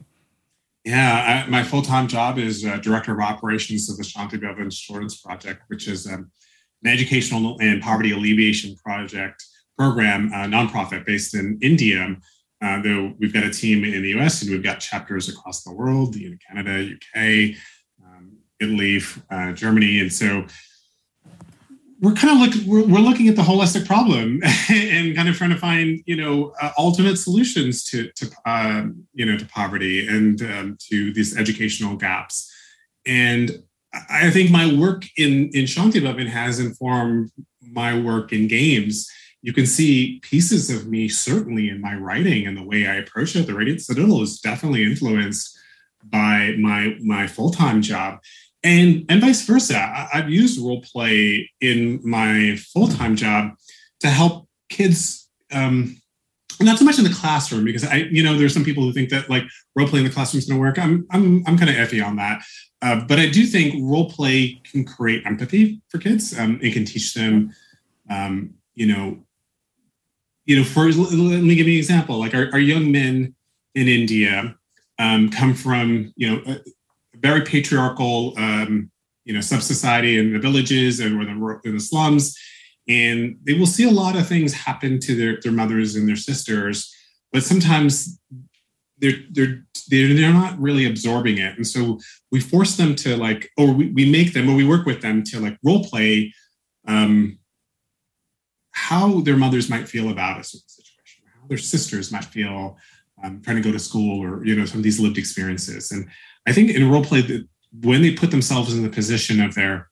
[0.85, 4.65] Yeah, I, my full time job is uh, director of operations of the Shanti Bhavan
[4.65, 6.31] Insurance Project, which is um,
[6.83, 9.43] an educational and poverty alleviation project
[9.79, 12.17] program, uh, nonprofit based in India.
[12.63, 15.73] Uh, though we've got a team in the US and we've got chapters across the
[15.73, 16.15] world,
[16.47, 17.57] Canada, UK,
[18.05, 19.01] um, Italy,
[19.31, 20.45] uh, Germany, and so
[22.01, 24.41] we're kind of look we're, we're looking at the holistic problem
[24.71, 28.85] and kind of trying to find you know uh, alternate solutions to to uh,
[29.15, 32.51] you know to poverty and um, to these educational gaps
[33.07, 33.51] and
[33.93, 37.31] I I think my work in in Shanti Bhavan has informed
[37.63, 39.09] my work in games.
[39.43, 43.35] You can see pieces of me certainly in my writing and the way I approach
[43.37, 43.47] it.
[43.47, 45.59] The Radiant Citadel is definitely influenced
[46.05, 48.21] by my my full time job,
[48.63, 49.79] and and vice versa.
[49.79, 53.53] I, I've used role play in my full time job
[54.01, 55.29] to help kids.
[55.53, 55.97] Um,
[56.63, 59.09] not so much in the classroom because I, you know, there's some people who think
[59.11, 60.79] that like role play in the classroom is going to work.
[60.79, 62.43] I'm, I'm, I'm kind of iffy on that.
[62.83, 66.39] Uh, but I do think role play can create empathy for kids.
[66.39, 67.55] Um, it can teach them,
[68.11, 69.19] um, you know,
[70.47, 70.65] you know.
[70.65, 71.13] For let
[71.43, 72.19] me give you an example.
[72.19, 73.35] Like our, our young men
[73.75, 74.57] in India
[74.99, 76.61] um, come from, you know, a
[77.17, 78.91] very patriarchal, um,
[79.25, 82.37] you know, sub society in the villages and or the, in the slums
[82.91, 86.17] and they will see a lot of things happen to their, their mothers and their
[86.17, 86.95] sisters
[87.33, 88.19] but sometimes
[88.99, 91.99] they're they're they're, they're not really absorbing it and so
[92.31, 95.23] we force them to like or we, we make them or we work with them
[95.23, 96.33] to like role play
[96.87, 97.39] um,
[98.89, 102.77] how their mothers might feel about a certain situation how their sisters might feel
[103.23, 106.09] um, trying to go to school or you know some of these lived experiences and
[106.47, 107.23] i think in role play
[107.73, 109.91] when they put themselves in the position of their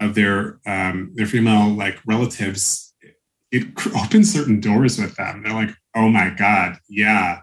[0.00, 2.94] of their um, their female like relatives,
[3.50, 3.64] it
[3.96, 5.42] opens certain doors with them.
[5.42, 7.40] They're like, oh my god, yeah,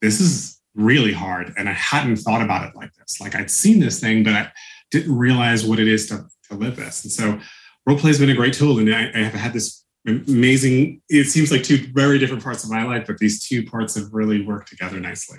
[0.00, 3.20] this is really hard, and I hadn't thought about it like this.
[3.20, 4.52] Like I'd seen this thing, but I
[4.90, 7.04] didn't realize what it is to to live this.
[7.04, 7.38] And so,
[7.86, 11.02] role play has been a great tool, and I, I have had this amazing.
[11.08, 14.12] It seems like two very different parts of my life, but these two parts have
[14.12, 15.38] really worked together nicely.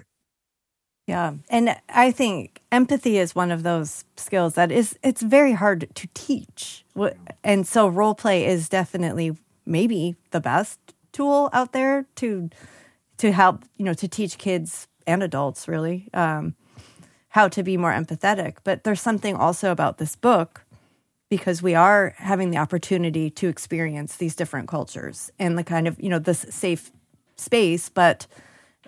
[1.08, 1.34] Yeah.
[1.50, 6.08] And I think empathy is one of those skills that is it's very hard to
[6.14, 6.86] teach.
[7.44, 9.36] And so role play is definitely
[9.66, 10.80] maybe the best
[11.12, 12.50] tool out there to
[13.18, 16.56] to help, you know, to teach kids and adults really um,
[17.30, 18.58] how to be more empathetic.
[18.64, 20.64] But there's something also about this book
[21.32, 25.98] because we are having the opportunity to experience these different cultures and the kind of,
[25.98, 26.92] you know, this safe
[27.38, 28.28] space, but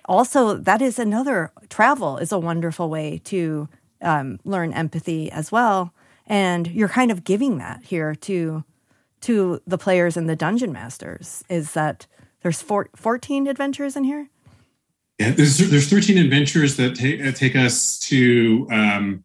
[0.03, 3.69] also that is another travel is a wonderful way to
[4.01, 5.93] um, learn empathy as well.
[6.27, 8.65] And you're kind of giving that here to
[9.21, 11.45] to the players and the dungeon masters.
[11.47, 12.07] Is that
[12.41, 14.27] there's four, 14 adventures in here?
[15.17, 19.23] Yeah there's there's 13 adventures that take, uh, take us to um,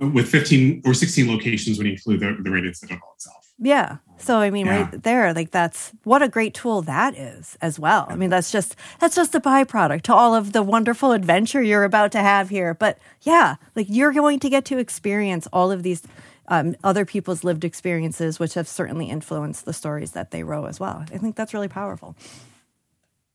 [0.00, 3.98] with 15 or 16 locations when you include the, the Radiant Citadel itself yeah.
[4.16, 4.82] So I mean, yeah.
[4.82, 8.06] right there, like that's what a great tool that is as well.
[8.08, 11.84] I mean, that's just that's just a byproduct to all of the wonderful adventure you're
[11.84, 12.74] about to have here.
[12.74, 16.02] But yeah, like you're going to get to experience all of these
[16.48, 20.80] um, other people's lived experiences, which have certainly influenced the stories that they wrote as
[20.80, 21.04] well.
[21.12, 22.16] I think that's really powerful.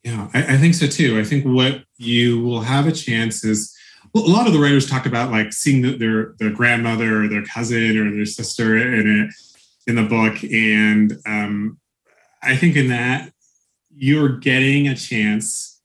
[0.03, 1.19] Yeah, I, I think so too.
[1.19, 3.74] I think what you will have a chance is
[4.15, 7.43] a lot of the writers talk about like seeing the, their their grandmother or their
[7.43, 9.33] cousin or their sister in it
[9.87, 10.43] in the book.
[10.43, 11.77] And um,
[12.41, 13.31] I think in that,
[13.95, 15.81] you're getting a chance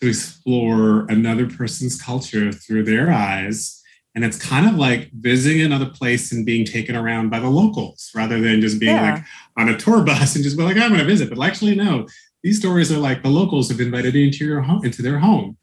[0.00, 3.80] to explore another person's culture through their eyes.
[4.14, 8.10] And it's kind of like visiting another place and being taken around by the locals
[8.14, 9.14] rather than just being yeah.
[9.14, 9.24] like
[9.56, 11.30] on a tour bus and just be like, I'm going to visit.
[11.30, 12.06] But actually, no,
[12.42, 15.56] these stories are like the locals have invited you into your home, into their home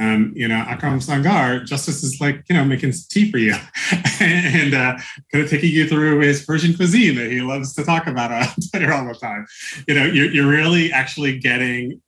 [0.00, 3.54] um, you know, Akram Sangar, Justice is like, you know, making tea for you
[4.20, 4.98] and uh,
[5.30, 8.48] kind of taking you through his Persian cuisine that he loves to talk about on
[8.70, 9.46] Twitter all the time.
[9.86, 12.00] You know, you're, you're really actually getting,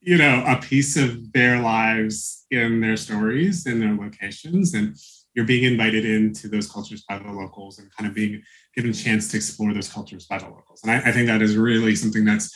[0.00, 4.94] you know, a piece of their lives in their stories, in their locations, and
[5.34, 8.42] you're being invited into those cultures by the locals and kind of being
[8.74, 10.82] given a chance to explore those cultures by the locals.
[10.82, 12.54] And I, I think that is really something that's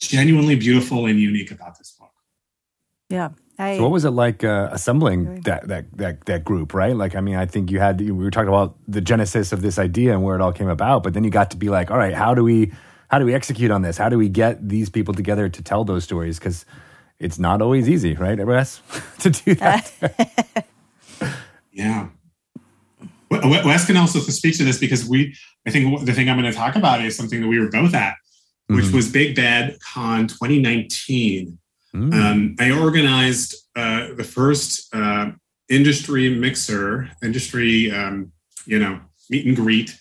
[0.00, 2.10] genuinely beautiful and unique about this book.
[3.10, 3.30] Yeah,
[3.62, 6.74] I, so what was it like uh, assembling that, that that that group?
[6.74, 6.96] Right?
[6.96, 9.78] Like, I mean, I think you had we were talking about the genesis of this
[9.78, 11.98] idea and where it all came about, but then you got to be like, all
[11.98, 12.72] right, how do we
[13.08, 13.98] how do we execute on this?
[13.98, 16.38] How do we get these people together to tell those stories?
[16.38, 16.64] Because
[17.18, 18.80] it's not always easy, right, Wes,
[19.20, 20.66] to do that.
[21.72, 22.08] yeah.
[23.30, 25.34] Wes can also speak to this because we,
[25.66, 27.94] I think the thing I'm going to talk about is something that we were both
[27.94, 28.16] at,
[28.66, 28.96] which mm-hmm.
[28.96, 31.58] was Big Bad Con 2019
[31.94, 32.14] Mm.
[32.14, 35.32] Um, I organized uh, the first uh,
[35.68, 38.32] industry mixer, industry, um,
[38.66, 39.96] you know, meet and greet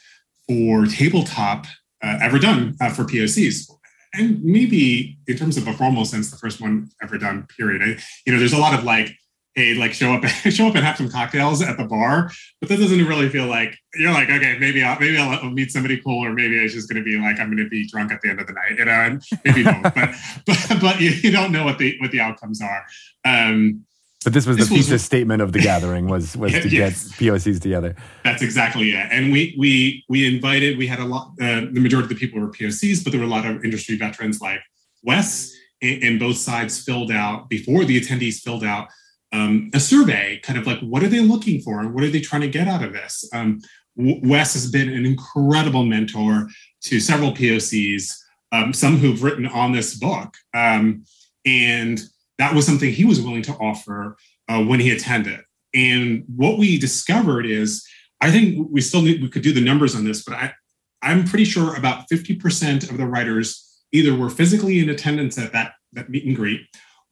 [0.47, 1.65] for tabletop
[2.01, 3.69] uh, ever done uh, for POCs.
[4.13, 7.81] And maybe in terms of a formal sense, the first one ever done, period.
[7.81, 9.15] I, you know, there's a lot of like
[9.55, 12.31] hey, like show up, show up and have some cocktails at the bar.
[12.59, 15.97] But that doesn't really feel like you're like, okay, maybe I'll maybe I'll meet somebody
[16.01, 18.21] cool, or maybe it's just going to be like I'm going to be drunk at
[18.21, 19.83] the end of the night, you know, and maybe both.
[19.83, 19.93] but
[20.45, 22.85] but but you, you, don't know what the what the outcomes are.
[23.25, 23.85] Um,
[24.23, 27.09] but this was this the thesis was, statement of the gathering was was to yes.
[27.17, 27.95] get POCs together.
[28.23, 29.07] That's exactly it.
[29.11, 30.77] And we we we invited.
[30.77, 31.31] We had a lot.
[31.41, 33.97] Uh, the majority of the people were POCs, but there were a lot of industry
[33.97, 34.61] veterans like
[35.03, 38.89] Wes, and, and both sides filled out before the attendees filled out
[39.31, 42.19] um, a survey, kind of like what are they looking for and what are they
[42.19, 43.27] trying to get out of this.
[43.33, 43.61] Um,
[43.95, 46.47] Wes has been an incredible mentor
[46.83, 48.17] to several POCs,
[48.51, 51.03] um, some who've written on this book, um,
[51.45, 52.01] and
[52.37, 54.17] that was something he was willing to offer
[54.49, 55.41] uh, when he attended.
[55.73, 57.85] And what we discovered is,
[58.19, 60.53] I think we still need we could do the numbers on this, but I,
[61.01, 65.73] I'm pretty sure about 50% of the writers either were physically in attendance at that,
[65.93, 66.61] that meet and greet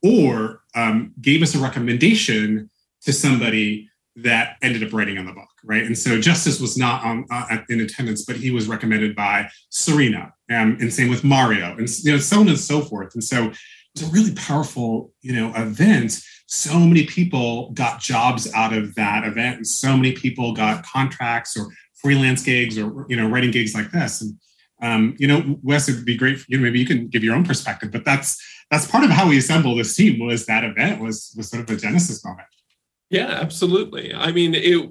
[0.04, 2.70] or um, gave us a recommendation
[3.02, 5.84] to somebody that ended up writing on the book, right?
[5.84, 10.34] And so Justice was not on uh, in attendance, but he was recommended by Serena,
[10.50, 13.14] um, and same with Mario, and you know so on and so forth.
[13.14, 13.52] And so
[13.96, 16.20] it's a really powerful, you know, event.
[16.48, 21.56] So many people got jobs out of that event, and so many people got contracts
[21.56, 24.22] or freelance gigs or you know writing gigs like this.
[24.22, 24.38] And
[24.82, 26.40] um, you know, Wes, it'd be great.
[26.40, 28.42] For, you know, maybe you can give your own perspective, but that's
[28.72, 30.26] that's part of how we assembled this team.
[30.26, 32.48] Was that event was was sort of a genesis moment.
[33.10, 34.14] Yeah, absolutely.
[34.14, 34.90] I mean, it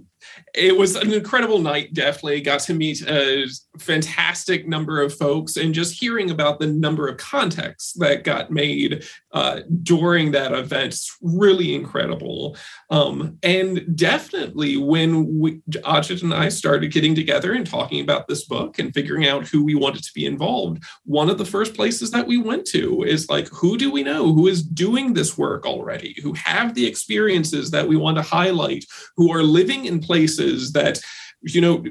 [0.55, 2.41] it was an incredible night definitely.
[2.41, 3.47] Got to meet a
[3.79, 9.05] fantastic number of folks and just hearing about the number of contacts that got made
[9.33, 12.57] uh, during that event really incredible.
[12.91, 18.45] Um, and definitely when we, Ajit and I started getting together and talking about this
[18.45, 22.11] book and figuring out who we wanted to be involved one of the first places
[22.11, 25.67] that we went to is like who do we know who is doing this work
[25.67, 26.17] already?
[26.23, 28.85] Who have the experiences that we want to highlight?
[29.17, 30.99] Who are living in places that
[31.43, 31.85] you know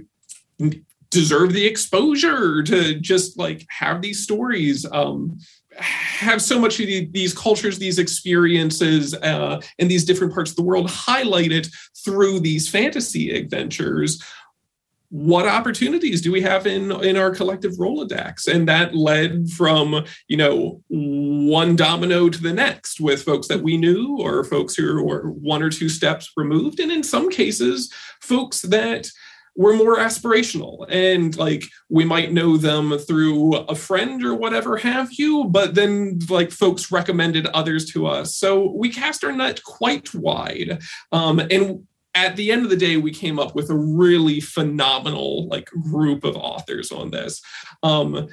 [1.09, 5.37] deserve the exposure to just like have these stories um,
[5.79, 10.63] have so much of these cultures these experiences uh, in these different parts of the
[10.63, 11.69] world highlighted
[12.03, 14.21] through these fantasy adventures
[15.09, 18.47] what opportunities do we have in in our collective rolodex?
[18.47, 23.77] And that led from you know one domino to the next with folks that we
[23.77, 26.79] knew or folks who were one or two steps removed.
[26.79, 27.91] And in some cases
[28.21, 29.07] folks that
[29.55, 35.11] were more aspirational and like we might know them through a friend or whatever have
[35.13, 38.35] you but then like folks recommended others to us.
[38.35, 40.79] So we cast our net quite wide
[41.11, 41.87] um, and
[42.25, 46.23] at the end of the day, we came up with a really phenomenal like group
[46.23, 47.41] of authors on this.
[47.83, 48.27] Um,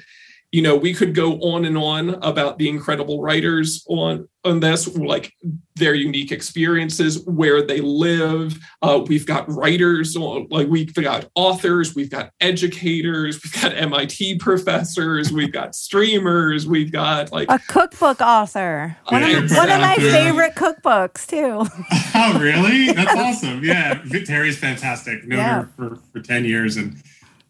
[0.51, 4.87] you know, we could go on and on about the incredible writers on on this,
[4.95, 5.33] like
[5.75, 8.57] their unique experiences, where they live.
[8.81, 15.31] Uh, we've got writers, like we've got authors, we've got educators, we've got MIT professors,
[15.31, 18.95] we've got streamers, we've got like a cookbook author.
[19.09, 21.65] One, of, one of my favorite cookbooks too.
[22.15, 22.93] oh, really?
[22.93, 23.63] That's awesome.
[23.63, 25.25] Yeah, Terry's fantastic.
[25.27, 25.61] Known yeah.
[25.63, 27.01] her for, for ten years and,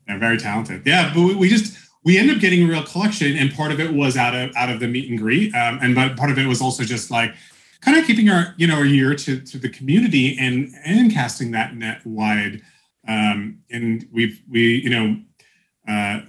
[0.07, 0.83] and very talented.
[0.85, 3.79] Yeah, but we, we just we ended up getting a real collection, and part of
[3.79, 6.37] it was out of out of the meet and greet, um, and but part of
[6.37, 7.33] it was also just like
[7.81, 11.51] kind of keeping our you know our ear to to the community and and casting
[11.51, 12.61] that net wide.
[13.07, 15.17] Um, and we've we you know
[15.87, 16.21] uh,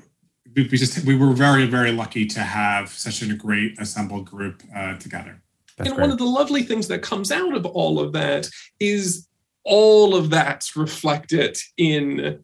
[0.57, 4.63] we, we just we were very very lucky to have such a great assembled group
[4.75, 5.43] uh, together.
[5.77, 6.05] That's and great.
[6.05, 8.49] one of the lovely things that comes out of all of that
[8.81, 9.29] is
[9.63, 12.43] all of that's reflected in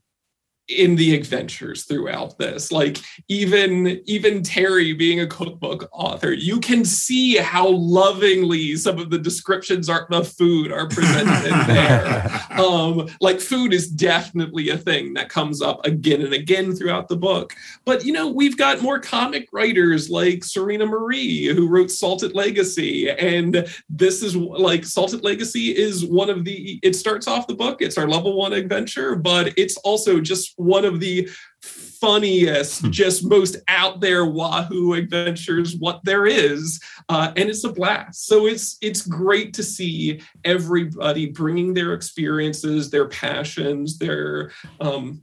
[0.68, 2.70] in the adventures throughout this.
[2.70, 2.98] Like
[3.28, 9.18] even even terry being a cookbook author you can see how lovingly some of the
[9.18, 12.40] descriptions are, of food are presented there.
[12.52, 17.16] Um like food is definitely a thing that comes up again and again throughout the
[17.16, 17.54] book.
[17.84, 23.10] But you know we've got more comic writers like Surena Marie who wrote salted legacy
[23.10, 27.80] and this is like salted legacy is one of the it starts off the book
[27.80, 31.28] it's our level one adventure but it's also just one of the
[31.62, 32.90] funniest, hmm.
[32.90, 38.26] just most out there Wahoo adventures what there is, uh, and it's a blast.
[38.26, 44.50] So it's it's great to see everybody bringing their experiences, their passions, their
[44.80, 45.22] um,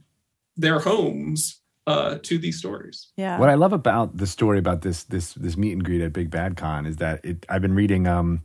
[0.56, 3.08] their homes uh, to these stories.
[3.16, 3.38] Yeah.
[3.38, 6.30] What I love about the story about this this this meet and greet at Big
[6.30, 8.06] Bad Con is that it, I've been reading.
[8.06, 8.42] Um,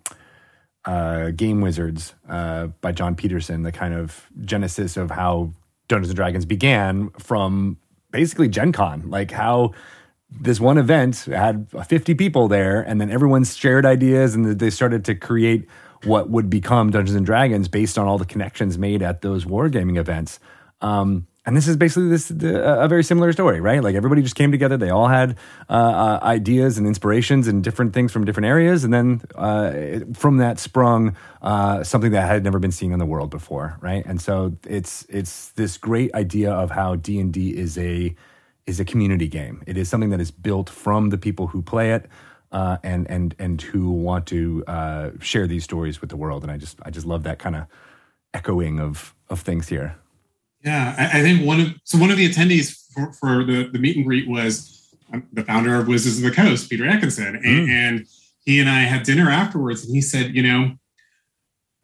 [0.85, 5.51] uh, Game Wizards uh, by Jon Peterson, the kind of genesis of how
[5.87, 7.77] Dungeons and Dragons began from
[8.11, 9.73] basically Gen Con, like how
[10.29, 15.05] this one event had 50 people there and then everyone shared ideas and they started
[15.05, 15.67] to create
[16.03, 19.97] what would become Dungeons and Dragons based on all the connections made at those wargaming
[19.97, 20.39] events.
[20.81, 23.83] Um, and this is basically this a very similar story, right?
[23.83, 24.77] Like everybody just came together.
[24.77, 25.37] They all had
[25.69, 30.37] uh, uh, ideas and inspirations and different things from different areas, and then uh, from
[30.37, 34.03] that sprung uh, something that had never been seen in the world before, right?
[34.05, 38.15] And so it's it's this great idea of how D and D is a
[38.65, 39.61] is a community game.
[39.67, 42.07] It is something that is built from the people who play it.
[42.51, 44.63] uh, and and and who want to
[45.21, 46.43] share these stories with the world.
[46.43, 47.65] And I just I just love that kind of
[48.33, 49.95] echoing of of things here.
[50.65, 53.77] Yeah, I, I, think one of so one of the attendees for, for the the
[53.77, 57.45] meet and greet was um, the founder of Wizards of the Coast, Peter Adkison, mm.
[57.45, 58.07] and, and,
[58.45, 60.75] he and I had dinner afterwards, and he said, you know,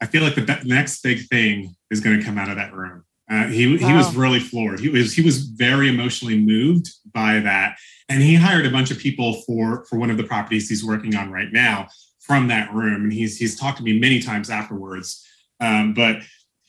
[0.00, 2.72] I feel like the be- next big thing is going to come out of that
[2.72, 3.04] room.
[3.28, 3.88] Uh, he wow.
[3.88, 4.78] he was really floored.
[4.78, 7.78] He was he was very emotionally moved by that,
[8.08, 11.16] and he hired a bunch of people for for one of the properties he's working
[11.16, 11.88] on right now
[12.20, 13.04] from that room.
[13.04, 15.26] And he's he's talked to me many times afterwards.
[15.60, 16.18] Um, but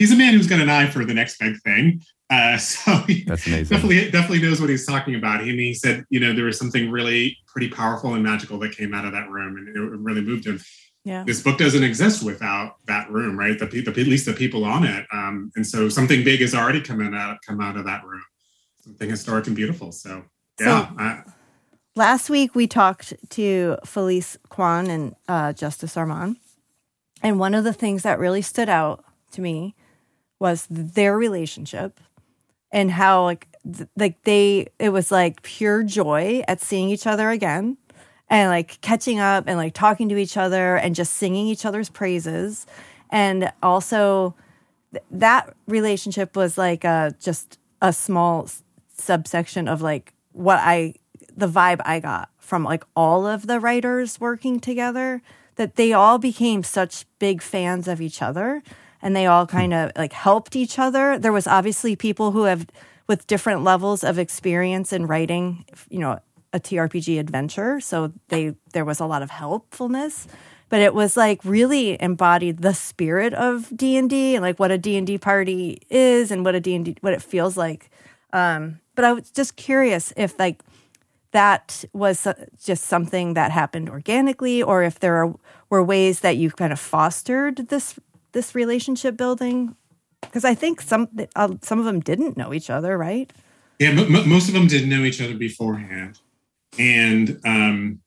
[0.04, 2.02] he's a man who's got an eye for the next big thing.
[2.30, 3.74] Uh, so he That's amazing.
[3.76, 5.42] definitely definitely knows what he's talking about.
[5.42, 8.94] And he said, you know, there was something really pretty powerful and magical that came
[8.94, 10.60] out of that room, and it really moved him.
[11.06, 11.24] Yeah.
[11.26, 13.58] This book doesn't exist without that room, right?
[13.58, 16.82] The, the at least the people on it, um, and so something big has already
[16.82, 18.24] come out come out of that room,
[18.82, 19.94] something historic and beautiful.
[19.94, 20.24] So
[20.60, 20.88] yeah.
[20.88, 21.24] So, I,
[21.96, 26.36] last week we talked to Felice Kwan and uh, Justice Arman,
[27.22, 29.76] and one of the things that really stood out to me
[30.44, 32.02] was their relationship
[32.70, 37.30] and how like th- like they it was like pure joy at seeing each other
[37.30, 37.78] again
[38.30, 41.90] and like catching up and like talking to each other and just singing each other's
[41.90, 42.68] praises.
[43.10, 44.36] And also
[44.92, 48.64] th- that relationship was like uh just a small s-
[48.98, 50.96] subsection of like what I
[51.34, 55.22] the vibe I got from like all of the writers working together
[55.56, 58.62] that they all became such big fans of each other
[59.04, 61.20] and they all kind of like helped each other.
[61.20, 62.66] There was obviously people who have
[63.06, 66.20] with different levels of experience in writing, you know,
[66.54, 70.28] a TRPG adventure, so they there was a lot of helpfulness,
[70.70, 75.18] but it was like really embodied the spirit of D&D and like what a D&D
[75.18, 77.90] party is and what a D&D what it feels like.
[78.32, 80.64] Um, but I was just curious if like
[81.32, 82.28] that was
[82.64, 85.36] just something that happened organically or if there are,
[85.70, 88.00] were ways that you kind of fostered this
[88.34, 89.76] this relationship building?
[90.22, 93.32] Because I think some uh, some of them didn't know each other, right?
[93.80, 96.20] Yeah, m- most of them didn't know each other beforehand,
[96.78, 98.00] and um,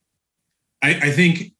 [0.83, 1.53] I, I think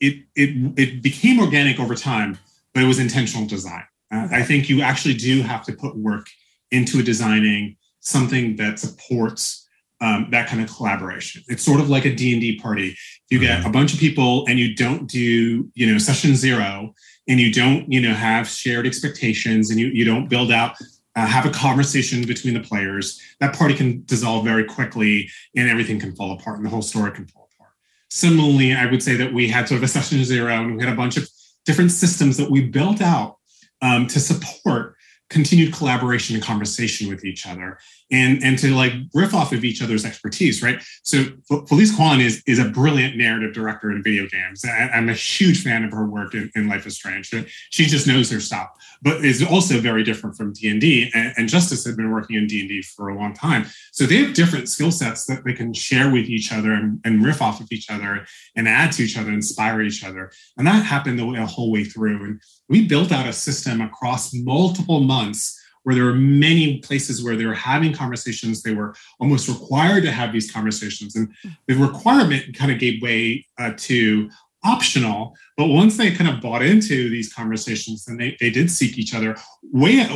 [0.00, 2.38] it it it became organic over time,
[2.74, 3.84] but it was intentional design.
[4.12, 6.26] Uh, I think you actually do have to put work
[6.70, 9.68] into designing something that supports
[10.00, 11.42] um, that kind of collaboration.
[11.48, 12.96] It's sort of like a D&D party.
[13.30, 13.68] You get mm-hmm.
[13.68, 16.92] a bunch of people and you don't do, you know, session zero
[17.28, 20.76] and you don't you know have shared expectations and you, you don't build out
[21.14, 26.00] uh, have a conversation between the players that party can dissolve very quickly and everything
[26.00, 27.72] can fall apart and the whole story can fall apart.
[28.10, 30.92] Similarly i would say that we had sort of a session zero and we had
[30.92, 31.28] a bunch of
[31.64, 33.38] different systems that we built out
[33.82, 34.96] um, to support
[35.32, 37.78] continued collaboration and conversation with each other
[38.10, 40.82] and and to like riff off of each other's expertise right?
[41.02, 41.24] So
[41.68, 44.64] felice kwan is is a brilliant narrative director in video games.
[44.64, 47.32] I, am a huge fan of her work in, in, life is strange
[47.70, 48.68] she just knows her stuff
[49.00, 52.82] but is also very different from d&d and, and justice had been working in d&d
[52.82, 53.64] for a long time.
[53.92, 57.24] So they have different skill sets that they can share with each other and, and
[57.24, 60.30] riff off of each other and add to each other inspire each other.
[60.56, 62.24] And that happened the, whole way through.
[62.24, 62.40] And
[62.72, 67.44] we built out a system across multiple months where there were many places where they
[67.44, 68.62] were having conversations.
[68.62, 71.14] They were almost required to have these conversations.
[71.14, 71.28] And
[71.66, 74.30] the requirement kind of gave way uh, to
[74.64, 75.34] optional.
[75.56, 79.14] But once they kind of bought into these conversations, then they, they did seek each
[79.14, 79.36] other
[79.72, 80.06] way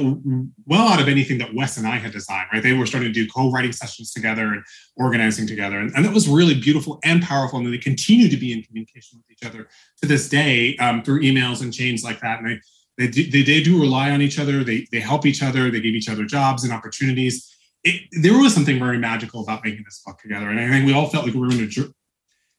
[0.66, 2.62] well out of anything that Wes and I had designed, right?
[2.62, 4.62] They were starting to do co-writing sessions together and
[4.97, 5.78] organizing together.
[5.78, 7.59] And, and that was really beautiful and powerful.
[7.59, 9.68] And they continue to be in communication with each other
[10.03, 12.38] to this day um, through emails and chains like that.
[12.40, 12.61] And they
[12.98, 14.64] they do, they, they do rely on each other.
[14.64, 15.70] They, they help each other.
[15.70, 17.55] They give each other jobs and opportunities.
[17.85, 20.48] It, there was something very magical about making this book together.
[20.48, 21.94] And I think we all felt like we were in a,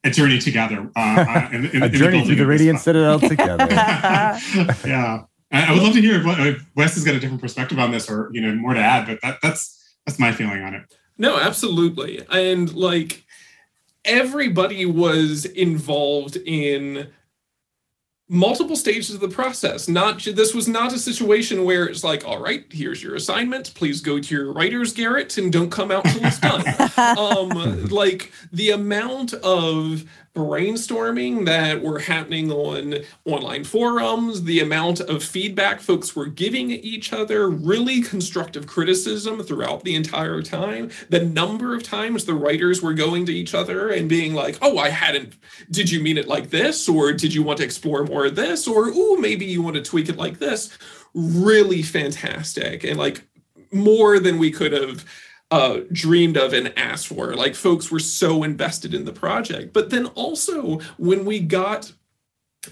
[0.07, 0.89] a journey together.
[0.95, 3.67] Uh, uh in, in, a journey through the Radiant Citadel together.
[3.69, 5.23] yeah.
[5.51, 8.29] I, would love to hear if Wes has got a different perspective on this or,
[8.33, 10.93] you know, more to add, but that, that's, that's my feeling on it.
[11.17, 12.25] No, absolutely.
[12.29, 13.23] And like
[14.03, 17.07] everybody was involved in
[18.29, 19.87] multiple stages of the process.
[19.87, 23.73] Not this was not a situation where it's like all right here's your assignment.
[23.73, 26.63] Please go to your writer's garret and don't come out till it's done.
[27.17, 30.03] Um like the amount of
[30.37, 37.11] brainstorming that were happening on online forums, the amount of feedback folks were giving each
[37.11, 42.93] other, really constructive criticism throughout the entire time, the number of times the writers were
[42.93, 45.33] going to each other and being like, oh, I hadn't,
[45.71, 46.87] did you mean it like this?
[46.87, 48.67] Or did you want to explore more of this?
[48.67, 50.77] Or, oh, maybe you want to tweak it like this.
[51.15, 52.83] Really fantastic.
[52.83, 53.27] And like
[53.71, 55.03] more than we could have
[55.51, 57.33] uh, dreamed of and asked for.
[57.35, 59.73] Like folks were so invested in the project.
[59.73, 61.91] But then also when we got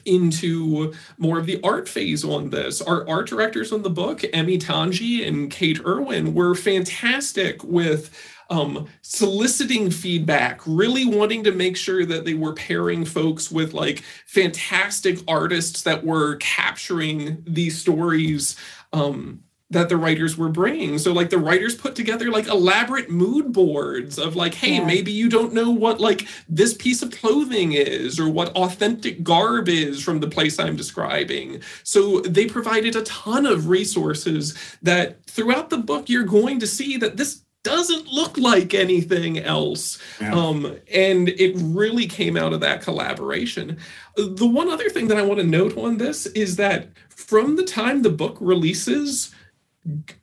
[0.04, 2.82] into more of the art phase on this.
[2.82, 8.12] Our art directors on the book, Emi Tanji and Kate Irwin, were fantastic with
[8.50, 14.04] um, soliciting feedback, really wanting to make sure that they were pairing folks with like
[14.26, 18.56] fantastic artists that were capturing these stories
[18.94, 19.45] um,
[19.76, 20.98] that the writers were bringing.
[20.98, 24.86] So like the writers put together like elaborate mood boards of like, hey, yeah.
[24.86, 29.70] maybe you don't know what like this piece of clothing is or what authentic garb
[29.70, 31.62] is from the place I'm describing.
[31.84, 36.98] So they provided a ton of resources that throughout the book you're going to see
[36.98, 40.00] that this doesn't look like anything else.
[40.22, 40.36] Yeah.
[40.36, 43.80] Um, and it really came out of that collaboration.
[44.16, 47.66] The one other thing that I want to note on this is that from the
[47.66, 49.35] time the book releases,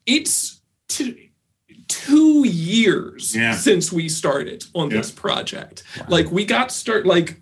[0.07, 1.17] it's two,
[1.89, 3.55] two years yeah.
[3.55, 5.03] since we started on yep.
[5.03, 5.83] this project.
[5.99, 6.07] Wow.
[6.09, 7.41] Like we got start like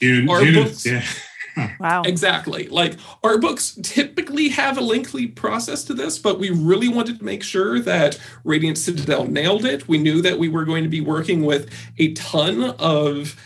[0.00, 0.86] June, our June, books.
[0.86, 1.04] Yeah.
[1.80, 2.02] wow.
[2.02, 2.68] Exactly.
[2.68, 7.24] Like our books typically have a lengthy process to this, but we really wanted to
[7.24, 9.88] make sure that Radiant Citadel nailed it.
[9.88, 13.36] We knew that we were going to be working with a ton of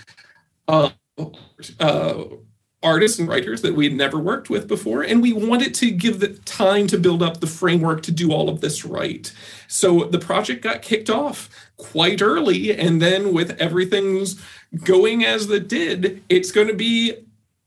[0.69, 0.91] uh,
[1.81, 2.25] uh,
[2.83, 6.21] artists and writers that we had never worked with before and we wanted to give
[6.21, 9.33] the time to build up the framework to do all of this right
[9.69, 14.41] so the project got kicked off quite early and then with everything's
[14.85, 17.15] going as it did it's going to be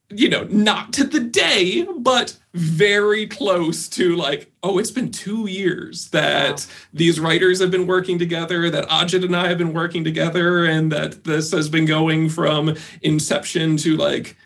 [0.09, 5.47] you know not to the day but very close to like oh it's been two
[5.47, 6.75] years that wow.
[6.93, 10.91] these writers have been working together that ajit and i have been working together and
[10.91, 14.37] that this has been going from inception to like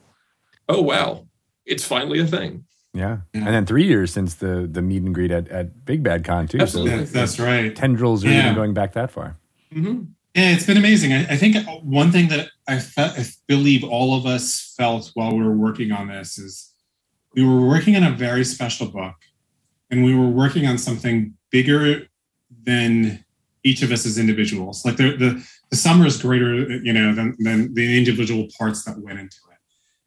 [0.70, 1.28] oh wow,
[1.66, 2.66] it's finally a thing.
[2.94, 3.18] Yeah.
[3.34, 3.46] yeah.
[3.46, 6.48] And then three years since the the meet and greet at, at Big Bad Con
[6.48, 6.60] too.
[6.60, 7.06] Absolutely.
[7.06, 7.76] So that's right.
[7.76, 8.46] Tendrils are yeah.
[8.46, 9.38] even going back that far.
[9.74, 10.04] Mm-hmm.
[10.36, 11.12] Yeah, it's been amazing.
[11.12, 15.36] I, I, think one thing that I, fe- I believe all of us felt while
[15.36, 16.72] we were working on this is
[17.36, 19.16] we were working on a very special book,
[19.90, 22.08] and we were working on something bigger
[22.64, 23.26] than
[23.64, 24.86] each of us as individuals.
[24.86, 29.00] Like the the, the summer is greater, you know, than than the individual parts that
[29.00, 29.49] went into it.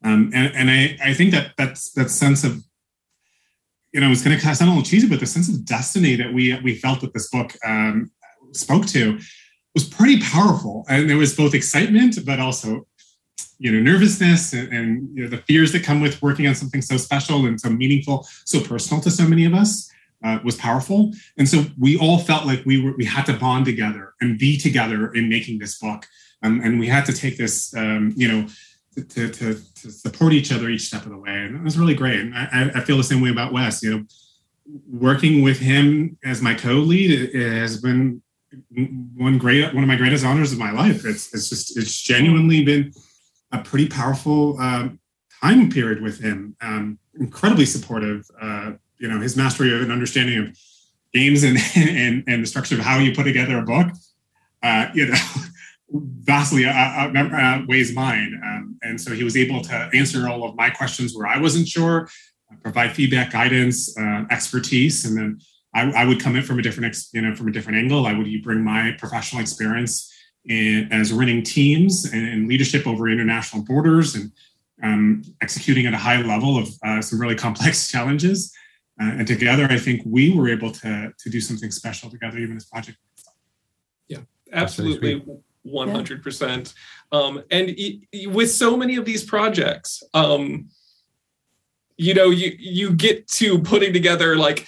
[0.04, 2.62] Um, and and I, I think that that's that sense of
[3.92, 6.32] you know it's going to sound a little cheesy, but the sense of destiny that
[6.32, 8.10] we we felt that this book um,
[8.52, 9.18] spoke to
[9.74, 12.86] was pretty powerful, and there was both excitement but also
[13.58, 16.82] you know nervousness and, and you know, the fears that come with working on something
[16.82, 19.88] so special and so meaningful, so personal to so many of us.
[20.24, 23.64] Uh, was powerful, and so we all felt like we were we had to bond
[23.64, 26.06] together and be together in making this book,
[26.44, 28.46] um, and we had to take this, um, you know,
[28.94, 31.30] to, to, to, support each other each step of the way.
[31.30, 32.20] And it was really great.
[32.20, 33.82] And I, I feel the same way about Wes.
[33.82, 34.04] You know,
[34.90, 38.22] working with him as my co-lead has been
[39.16, 41.04] one great one of my greatest honors of my life.
[41.04, 42.92] It's it's just it's genuinely been
[43.50, 44.98] a pretty powerful um,
[45.42, 46.56] time period with him.
[46.60, 48.28] Um, incredibly supportive.
[48.40, 50.56] Uh, you know, his mastery of an understanding of
[51.12, 53.88] games and and and the structure of how you put together a book.
[54.62, 55.14] Uh, you know,
[55.92, 58.40] vastly outweighs uh, uh, mine.
[58.44, 61.68] Um, and so he was able to answer all of my questions where I wasn't
[61.68, 62.08] sure,
[62.50, 65.40] uh, provide feedback, guidance, uh, expertise, and then
[65.74, 68.06] I, I, would come in from a different, you know, from a different angle.
[68.06, 70.12] I would bring my professional experience
[70.44, 74.32] in, as running teams and, and, leadership over international borders and
[74.82, 78.52] um, executing at a high level of uh, some really complex challenges.
[79.00, 82.56] Uh, and together, I think we were able to to do something special together, even
[82.56, 82.98] as project.
[84.08, 84.18] Yeah,
[84.52, 85.22] absolutely.
[85.66, 86.74] 100%.
[87.12, 87.76] Um, and
[88.26, 90.68] with so many of these projects, um,
[91.96, 94.66] you know, you, you get to putting together like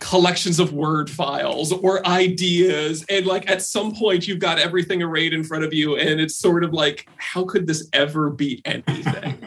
[0.00, 5.32] collections of word files or ideas and like at some point you've got everything arrayed
[5.32, 9.38] in front of you and it's sort of like how could this ever be anything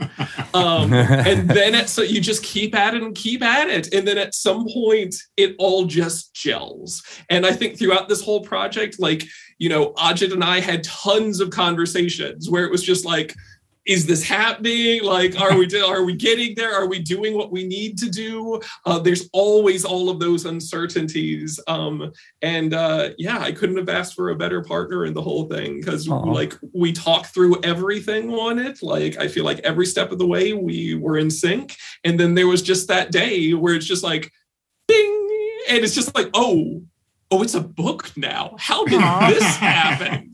[0.53, 3.93] um and then at so you just keep at it and keep at it.
[3.93, 7.03] And then at some point it all just gels.
[7.29, 9.23] And i think throughout this whole project like
[9.57, 13.33] you know ajit and i had tons of conversations where it was just like
[13.87, 15.01] is this happening?
[15.01, 16.73] Like, are we are we getting there?
[16.73, 18.61] Are we doing what we need to do?
[18.85, 22.11] Uh, there's always all of those uncertainties, um,
[22.41, 25.79] and uh, yeah, I couldn't have asked for a better partner in the whole thing
[25.79, 28.83] because like we talk through everything on it.
[28.83, 32.35] Like, I feel like every step of the way we were in sync, and then
[32.35, 34.31] there was just that day where it's just like,
[34.89, 35.29] ding,
[35.69, 36.83] and it's just like, oh,
[37.31, 38.55] oh, it's a book now.
[38.59, 40.33] How did this happen?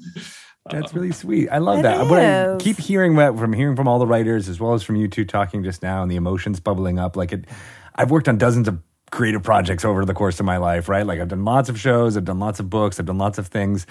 [0.69, 1.49] That's really sweet.
[1.49, 2.01] I love it that.
[2.01, 2.09] Is.
[2.09, 4.95] What I keep hearing about, from hearing from all the writers as well as from
[4.95, 7.15] you two talking just now and the emotions bubbling up.
[7.17, 7.45] Like it,
[7.95, 8.79] I've worked on dozens of
[9.11, 11.05] creative projects over the course of my life, right?
[11.05, 13.47] Like I've done lots of shows, I've done lots of books, I've done lots of
[13.47, 13.85] things.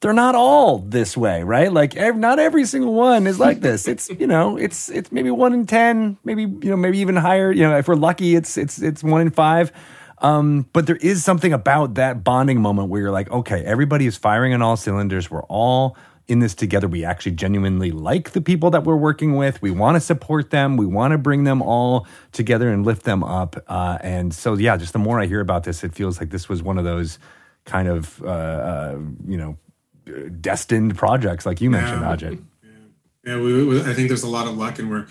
[0.00, 1.72] They're not all this way, right?
[1.72, 3.86] Like ev- not every single one is like this.
[3.86, 7.52] It's you know, it's it's maybe one in ten, maybe you know, maybe even higher.
[7.52, 9.70] You know, if we're lucky, it's it's it's one in five.
[10.18, 14.16] Um, but there is something about that bonding moment where you're like, okay, everybody is
[14.16, 15.30] firing on all cylinders.
[15.30, 16.88] We're all in this together.
[16.88, 19.60] We actually genuinely like the people that we're working with.
[19.62, 20.76] We want to support them.
[20.76, 23.56] We want to bring them all together and lift them up.
[23.68, 26.48] Uh, and so, yeah, just the more I hear about this, it feels like this
[26.48, 27.18] was one of those
[27.64, 29.58] kind of, uh, uh, you know,
[30.40, 32.16] destined projects, like you mentioned, Yeah.
[32.16, 32.42] Ajit.
[33.24, 35.08] Yeah, we, we, I think there's a lot of luck, and we're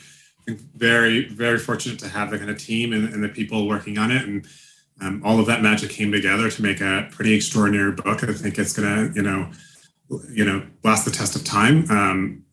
[0.48, 4.10] very, very fortunate to have the kind of team and, and the people working on
[4.10, 4.48] it, and
[5.02, 8.24] um, all of that magic came together to make a pretty extraordinary book.
[8.24, 9.50] I think it's gonna, you know,
[10.30, 11.90] you know, last the test of time.
[11.90, 12.46] Um,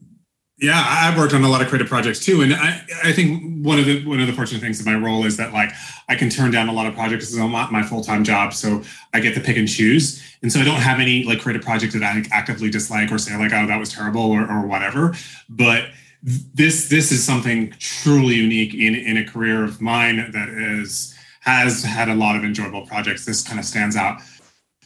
[0.58, 3.80] yeah, I've worked on a lot of creative projects too, and I, I think one
[3.80, 5.70] of the one of the fortunate things of my role is that like
[6.08, 7.30] I can turn down a lot of projects.
[7.30, 8.82] Is not my full time job, so
[9.12, 11.94] I get to pick and choose, and so I don't have any like creative project
[11.94, 15.14] that I actively dislike or say like, oh, that was terrible or, or whatever.
[15.48, 15.88] But
[16.22, 21.12] this this is something truly unique in in a career of mine that is
[21.42, 23.24] has had a lot of enjoyable projects.
[23.24, 24.20] This kind of stands out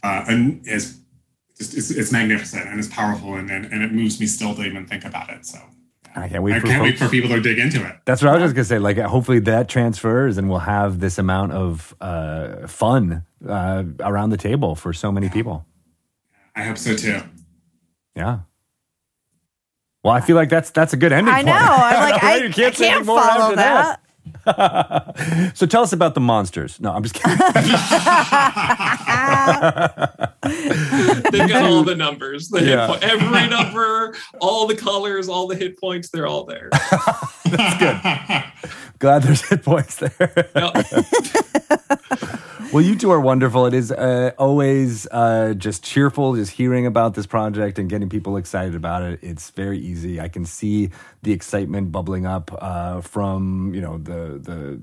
[0.03, 1.01] uh, and is
[1.57, 4.63] just it's, it's magnificent and it's powerful and, and and it moves me still to
[4.63, 5.45] even think about it.
[5.45, 5.59] So
[6.15, 7.97] I can't wait I for can't wait for people to dig into it.
[8.07, 8.79] That's what I was just gonna say.
[8.79, 14.39] Like, hopefully that transfers, and we'll have this amount of uh, fun uh, around the
[14.39, 15.67] table for so many people.
[16.55, 17.21] I hope so too.
[18.15, 18.41] Yeah.
[20.03, 21.35] Well, I feel like that's that's a good ending.
[21.35, 21.53] I know.
[21.53, 21.63] point.
[21.63, 24.01] I'm like, I, I can't say any can't follow after that.
[25.55, 26.81] so tell us about the monsters.
[26.81, 27.37] No, I'm just kidding.
[31.33, 32.87] They've got all the numbers, the Yeah.
[32.89, 36.11] hit po- every number, all the colors, all the hit points.
[36.11, 36.71] They're all there.
[37.45, 38.01] That's good.
[38.99, 40.15] Glad there's hit points there.
[40.55, 40.87] Yep.
[42.73, 43.67] Well, you two are wonderful.
[43.67, 48.37] It is uh, always uh, just cheerful, just hearing about this project and getting people
[48.37, 49.21] excited about it.
[49.23, 50.21] It's very easy.
[50.21, 50.91] I can see
[51.23, 54.81] the excitement bubbling up uh, from you know the the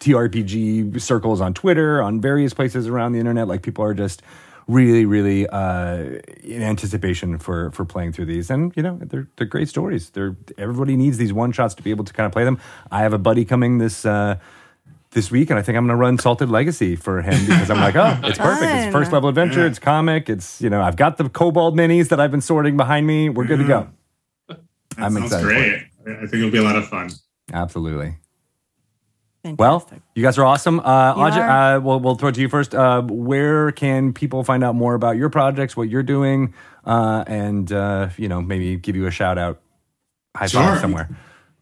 [0.00, 3.46] TRPG circles on Twitter, on various places around the internet.
[3.46, 4.22] Like people are just
[4.66, 8.48] really, really uh, in anticipation for for playing through these.
[8.48, 10.10] And you know they're they're great stories.
[10.10, 12.58] They're everybody needs these one shots to be able to kind of play them.
[12.90, 14.06] I have a buddy coming this.
[14.06, 14.38] Uh,
[15.10, 17.78] this week, and I think I'm going to run Salted Legacy for him because I'm
[17.80, 18.70] like, oh, it's perfect.
[18.70, 19.66] It's first level adventure.
[19.66, 20.28] It's comic.
[20.28, 23.28] It's you know, I've got the Kobold minis that I've been sorting behind me.
[23.28, 23.88] We're good to go.
[24.48, 24.58] That
[24.98, 26.16] I'm sounds excited great.
[26.16, 27.10] I think it'll be a lot of fun.
[27.52, 28.16] Absolutely.
[29.56, 30.80] Well, you guys are awesome.
[30.80, 31.76] Uh, You Ajay, are.
[31.76, 32.74] uh, we'll, we'll throw it to you first.
[32.74, 36.52] Uh, where can people find out more about your projects, what you're doing,
[36.84, 39.60] uh, and uh, you know, maybe give you a shout out,
[40.36, 41.08] high five somewhere.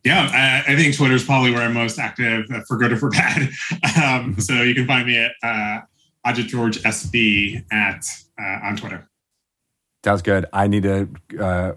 [0.06, 2.96] Yeah, I, I think Twitter is probably where I'm most active, uh, for good or
[2.96, 3.50] for bad.
[4.00, 5.80] Um, so you can find me at uh,
[6.24, 8.06] Ajit George SB at
[8.40, 9.08] uh, on Twitter.
[10.04, 10.46] Sounds good.
[10.52, 11.08] I need to
[11.40, 11.72] uh,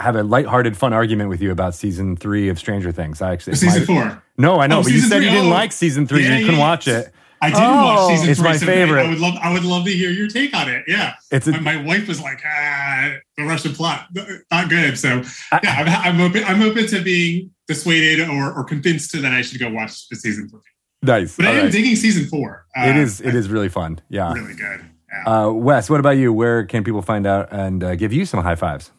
[0.00, 3.22] have a lighthearted, fun argument with you about season three of Stranger Things.
[3.22, 4.22] I actually Season my- four.
[4.36, 5.26] No, I know, Oh, but you said three.
[5.26, 5.50] you didn't Oh.
[5.50, 6.24] like season three.
[6.24, 7.12] Yeah, you couldn't yeah, watch it.
[7.42, 7.84] I didn't Oh.
[7.84, 8.48] watch season It's three.
[8.50, 9.06] my favorite.
[9.06, 9.34] I would love.
[9.40, 10.82] I would love to hear your take on it.
[10.88, 14.06] Yeah, It's a, my, my wife was like, ah, the Russian plot,
[14.50, 14.98] not good.
[14.98, 15.22] So
[15.52, 16.42] I- yeah, I'm, I'm open.
[16.44, 20.48] I'm open to being dissuaded or, or convinced that I should go watch the season
[20.48, 20.60] three.
[21.02, 21.36] nice.
[21.36, 21.72] But I All am right.
[21.72, 22.66] digging season four.
[22.76, 23.20] Uh, It is.
[23.20, 24.00] It is really fun.
[24.08, 24.32] Yeah.
[24.32, 24.80] really good.
[25.12, 25.24] Yeah.
[25.46, 26.32] Uh, Wes, what about you?
[26.32, 28.90] Where can people find out and uh, give you some high fives?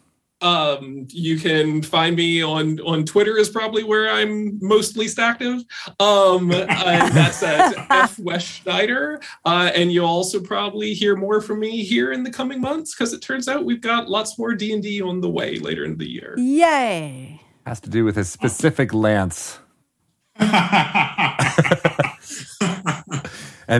[0.42, 5.62] Um, you can find me on on Twitter is probably where I'm most least active.
[6.00, 9.20] Um, and that's at F Wes Schneider.
[9.44, 13.12] Uh, and you'll also probably hear more from me here in the coming months because
[13.12, 15.96] it turns out we've got lots more D and D on the way later in
[15.96, 16.34] the year.
[16.36, 17.21] Yay.
[17.66, 19.60] Has to do with a specific lance,
[20.40, 20.50] and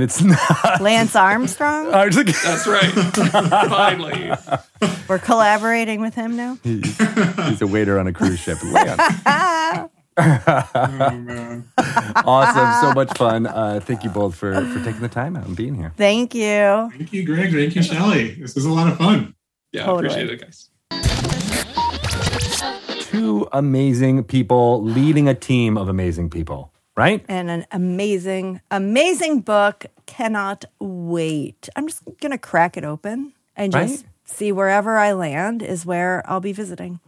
[0.04, 0.80] it's not.
[0.80, 1.92] Lance Armstrong.
[1.92, 2.90] I was like- That's right.
[3.68, 4.30] Finally.
[5.08, 6.58] We're collaborating with him now.
[6.62, 6.96] he's,
[7.48, 8.58] he's a waiter on a cruise ship.
[8.72, 9.00] Lance.
[10.16, 11.64] oh, man.
[12.24, 13.46] awesome, so much fun.
[13.46, 15.92] Uh, thank you both for for taking the time out and being here.
[15.96, 16.90] Thank you.
[16.96, 17.52] Thank you, Greg.
[17.52, 18.34] Thank you, Shelly.
[18.34, 19.34] This was a lot of fun.
[19.72, 20.06] Yeah, Totally.
[20.06, 20.68] appreciate it, guys.
[23.12, 27.24] Two amazing people leading a team of amazing people, right?
[27.28, 29.86] And an amazing, amazing book.
[30.06, 31.68] Cannot wait.
[31.76, 34.10] I'm just going to crack it open and just Right?
[34.24, 37.00] see wherever I land is where I'll be visiting.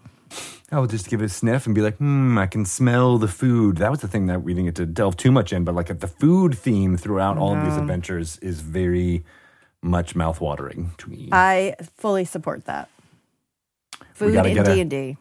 [0.71, 3.29] I will just give it a sniff and be like, hmm, I can smell the
[3.29, 3.77] food.
[3.79, 5.87] That was the thing that we didn't get to delve too much in, but like
[6.01, 9.25] the food theme throughout all of these adventures is very
[9.83, 11.29] much mouthwatering to me.
[11.33, 12.89] I fully support that.
[14.15, 15.17] Food in get a- D and D.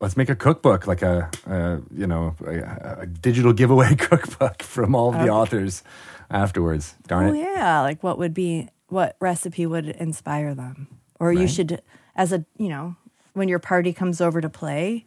[0.00, 4.94] Let's make a cookbook, like a, a you know, a, a digital giveaway cookbook from
[4.94, 5.82] all of the authors
[6.30, 6.94] afterwards.
[7.06, 7.38] Darn Oh it.
[7.40, 10.86] yeah, like what would be what recipe would inspire them?
[11.18, 11.82] Or you should
[12.14, 12.94] as a, you know,
[13.34, 15.06] when your party comes over to play,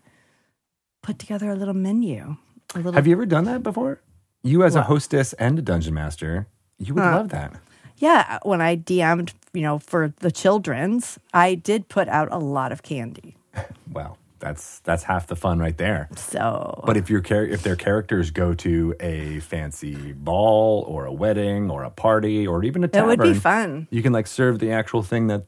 [1.02, 2.36] put together a little menu.
[2.76, 4.02] A little Have you ever done that before?
[4.44, 6.48] You as a hostess and a dungeon master,
[6.78, 7.12] you would Huh.
[7.16, 7.54] love that.
[7.98, 12.72] Yeah, when I DM'd, you know, for the children's, I did put out a lot
[12.74, 13.38] of candy.
[13.92, 16.10] Well, that's that's half the fun right there.
[16.18, 21.14] So But if your char- if their characters go to a fancy ball or a
[21.14, 23.88] wedding or a party or even a it tavern, would be fun.
[23.92, 25.46] You can like serve the actual thing that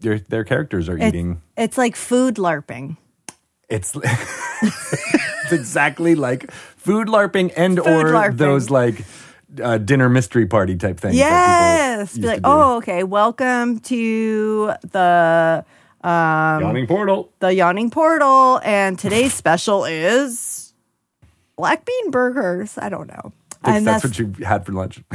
[0.00, 1.40] their their characters are It's, eating.
[1.56, 2.96] it's like food larping.
[3.68, 3.96] It's
[4.62, 8.36] it's exactly like food larping and Food or larping.
[8.36, 9.04] those like
[9.62, 11.16] uh, dinner mystery party type things.
[11.16, 12.18] that Yes.
[12.18, 13.04] Be like, oh, okay.
[13.04, 15.64] Welcome to the
[16.04, 17.32] um yawning portal.
[17.40, 20.74] the yawning portal, and today's special is
[21.56, 22.76] black bean burgers.
[22.78, 23.32] I don't know.
[23.62, 25.02] That's, and that's what you had for lunch.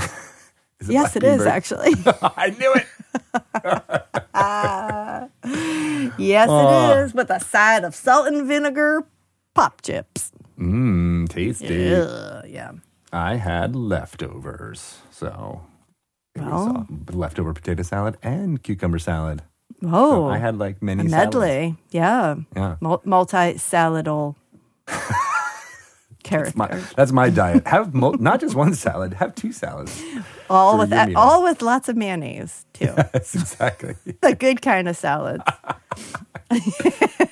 [0.82, 1.92] Is yes, it is actually.
[2.22, 2.88] I knew it.
[6.18, 6.92] yes, Aw.
[6.94, 9.04] it is with a side of salt and vinegar
[9.54, 10.32] pop chips.
[10.58, 11.94] Mmm, tasty.
[11.94, 12.72] Ugh, yeah.
[13.12, 15.64] I had leftovers, so
[16.34, 16.88] it Well.
[16.90, 19.42] uh, leftover potato salad and cucumber salad.
[19.82, 21.36] So Oh, I had like many a salads.
[21.36, 21.76] medley.
[21.92, 22.36] Yeah.
[22.56, 24.36] Yeah, Multi saladal
[26.24, 26.54] character.
[26.58, 27.66] my, that's my diet.
[27.68, 30.02] Have mo- not just one salad, have two salads.
[30.50, 31.18] all with meal.
[31.18, 32.86] all with lots of mayonnaise too.
[32.96, 33.96] That's exactly.
[34.22, 35.44] the good kind of salads.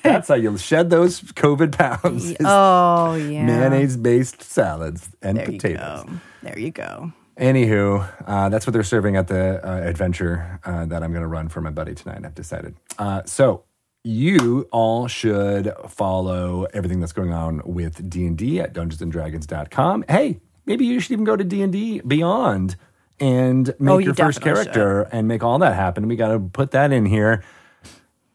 [0.02, 2.34] That's how you'll shed those COVID pounds.
[2.40, 3.44] Oh yeah.
[3.44, 6.04] Mayonnaise-based salads and There potatoes.
[6.08, 6.20] you.
[6.42, 7.12] There you go.
[7.38, 11.28] Anywho, uh, that's what they're serving at the uh, adventure uh, that I'm going to
[11.28, 12.24] run for my buddy tonight.
[12.24, 12.74] I've decided.
[12.98, 13.64] Uh, so
[14.02, 20.04] you all should follow everything that's going on with D and D at DungeonsandDragons.com.
[20.08, 22.74] Hey, maybe you should even go to D and D Beyond
[23.20, 26.08] and make Oh, you your first character and make all that happen.
[26.08, 27.44] We got to put that in here.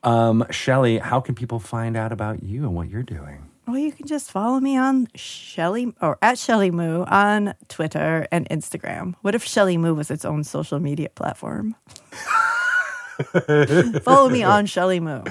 [0.03, 3.49] Um, Shelly, how can people find out about you and what you're doing?
[3.65, 8.47] Well, you can just follow me on Shelly or at Shelly Moo on Twitter and
[8.49, 9.15] Instagram.
[9.21, 11.75] What if Shelly Moo was its own social media platform?
[14.03, 15.23] follow me on Shelly Moo.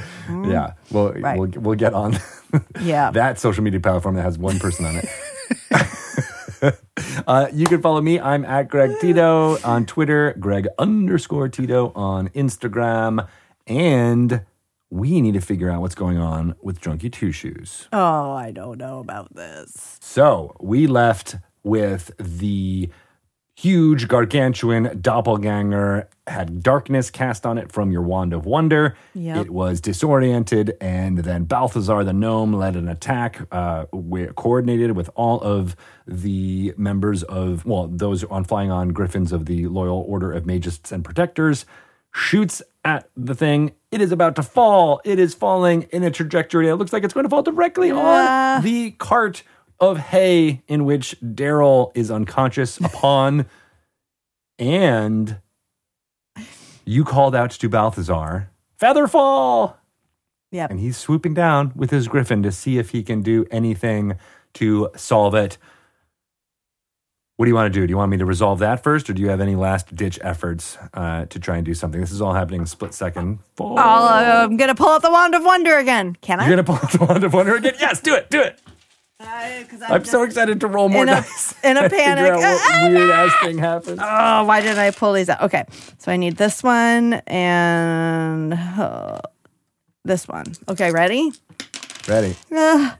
[0.44, 1.12] Yeah, well.
[1.12, 1.38] Right.
[1.38, 2.16] we'll we'll get on
[2.80, 3.10] Yeah.
[3.10, 6.74] that social media platform that has one person on it.
[7.26, 8.18] uh, you can follow me.
[8.18, 13.28] I'm at Greg Tito on Twitter, Greg underscore Tito on Instagram,
[13.66, 14.40] and
[14.92, 17.88] we need to figure out what's going on with Drunky Two Shoes.
[17.94, 19.98] oh, I don't know about this.
[20.02, 22.90] So we left with the
[23.56, 28.94] huge gargantuan doppelganger had darkness cast on it from your wand of wonder.
[29.14, 29.46] Yep.
[29.46, 33.86] It was disoriented, and then Balthazar the gnome led an attack, uh,
[34.36, 35.74] coordinated with all of
[36.06, 40.92] the members of well, those on flying on griffins of the Loyal Order of Magists
[40.92, 41.64] and Protectors.
[42.14, 43.72] Shoots at the thing.
[43.90, 45.00] It is about to fall.
[45.04, 46.68] It is falling in a trajectory.
[46.68, 48.56] It looks like it's going to fall directly Yeah.
[48.58, 49.42] on the cart
[49.80, 53.46] of hay in which Daryl is unconscious upon.
[54.58, 55.38] and
[56.84, 58.50] you called out to Balthazar,
[58.80, 59.74] Featherfall!
[60.50, 60.70] Yep.
[60.70, 64.16] And he's swooping down with his griffin to see if he can do anything
[64.54, 65.56] to solve it.
[67.42, 67.84] What do you want to do?
[67.84, 70.16] Do you want me to resolve that first, or do you have any last ditch
[70.22, 72.00] efforts uh, to try and do something?
[72.00, 73.40] This is all happening split second.
[73.58, 76.14] I'll, uh, I'm gonna pull out the wand of wonder again.
[76.20, 76.46] Can I?
[76.46, 77.74] You're gonna pull out the wand of wonder again?
[77.80, 78.60] Yes, do it, do it.
[79.18, 81.56] Because I'm so excited to roll more in a- dice.
[81.64, 82.32] in a panic.
[82.32, 83.98] what weird ass thing happened.
[84.00, 85.42] Oh, why did I pull these out?
[85.42, 85.64] Okay,
[85.98, 89.18] so I need this one and uh,
[90.04, 90.46] this one.
[90.68, 91.32] Okay, ready?
[92.06, 92.36] Ready?
[92.54, 92.92] Uh,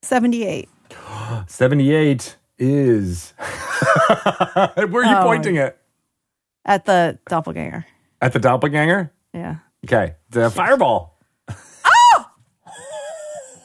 [0.00, 0.70] Seventy-eight.
[1.46, 3.32] 78 is.
[3.38, 5.22] Where are you Oh.
[5.24, 5.78] pointing at?
[6.64, 7.86] At the doppelganger.
[8.20, 9.10] At the doppelganger?
[9.32, 9.56] Yeah.
[9.84, 11.18] Okay, the fireball.
[11.84, 12.26] Oh!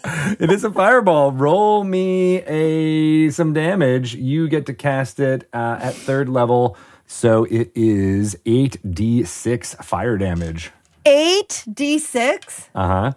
[0.40, 1.32] it is a fireball.
[1.34, 4.16] Roll me a some damage.
[4.16, 9.76] You get to cast it uh, at third level, so it is eight d six
[9.76, 10.72] fire damage.
[11.06, 12.70] Eight d six.
[12.74, 13.12] Uh huh.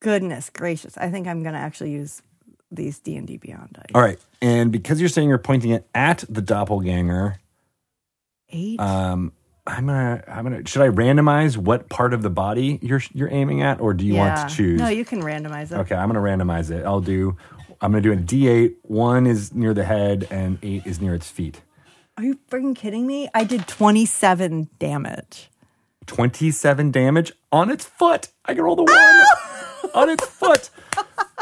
[0.00, 0.96] Goodness gracious!
[0.98, 2.20] I think I'm gonna actually use
[2.70, 3.86] these D and D Beyond dice.
[3.94, 7.38] All right, and because you're saying you're pointing it at the doppelganger,
[8.50, 8.80] Eight.
[8.80, 9.32] um,
[9.66, 10.66] I'm gonna, I'm gonna.
[10.66, 14.14] Should I randomize what part of the body you're you're aiming at, or do you
[14.14, 14.36] yeah.
[14.36, 14.80] want to choose?
[14.80, 15.76] No, you can randomize it.
[15.80, 16.84] Okay, I'm gonna randomize it.
[16.84, 17.36] I'll do.
[17.80, 18.74] I'm gonna do a D8.
[18.82, 21.62] One is near the head, and eight is near its feet.
[22.16, 23.28] Are you freaking kidding me?
[23.32, 25.50] I did 27 damage.
[26.06, 28.28] 27 damage on its foot.
[28.44, 30.70] I can roll the one on its foot.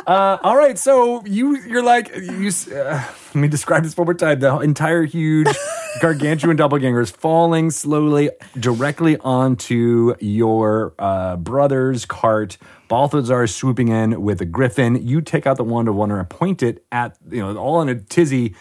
[0.06, 2.48] Uh, all right, so you you're like you.
[2.72, 4.38] Uh, let me describe this one more time.
[4.38, 5.48] The entire huge
[6.00, 12.56] gargantuan doppelgangers falling slowly directly onto your uh, brother's cart.
[12.86, 15.04] Balthazar is swooping in with a griffin.
[15.04, 17.88] You take out the wand of wonder and point it at, you know, all in
[17.88, 18.54] a tizzy,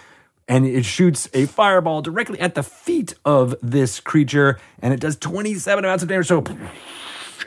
[0.47, 5.15] and it shoots a fireball directly at the feet of this creature, and it does
[5.17, 6.25] 27 amounts of damage.
[6.25, 6.43] So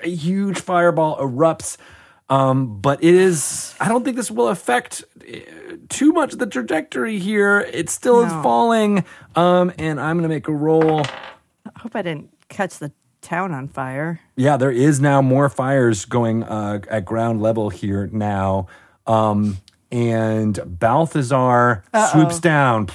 [0.05, 1.79] a huge fireball erupts.
[2.31, 5.37] Um, but it is, I don't think this will affect uh,
[5.89, 7.61] too much the trajectory here.
[7.73, 8.43] It still is No.
[8.43, 9.05] falling.
[9.35, 11.01] Um, and I'm going to make a roll.
[11.01, 12.93] I hope I didn't catch the
[13.23, 14.21] town on fire.
[14.37, 18.67] Yeah, there is now more fires going uh, at ground level here now.
[19.07, 19.57] Um,
[19.91, 21.83] and Balthazar
[22.13, 22.89] swoops down,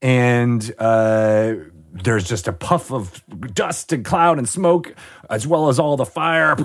[0.00, 1.54] and uh,
[1.92, 3.22] there's just a puff of
[3.52, 4.94] dust and cloud and smoke,
[5.28, 6.56] as well as all the fire.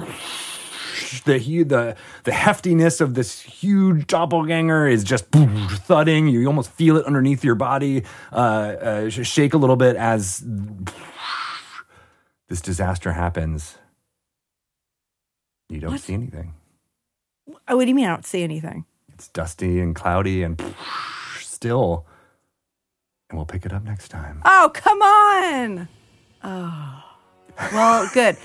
[1.24, 6.28] The, the the heftiness of this huge doppelganger is just thudding.
[6.28, 10.40] You almost feel it underneath your body uh, uh, shake a little bit as
[12.50, 13.78] this disaster happens.
[15.70, 16.54] You don't see anything.
[17.68, 18.86] Oh, what do you mean I don't see anything?
[19.14, 20.62] It's dusty and cloudy and
[21.40, 22.06] still.
[23.30, 24.42] And we'll pick it up next time.
[24.44, 25.88] Oh, come on.
[26.44, 27.04] Oh.
[27.72, 28.36] Well, good.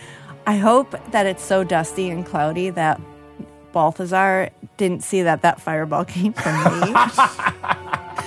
[0.47, 3.01] I hope that it's so dusty and cloudy that
[3.73, 6.95] Balthazar didn't see that that fireball came from me.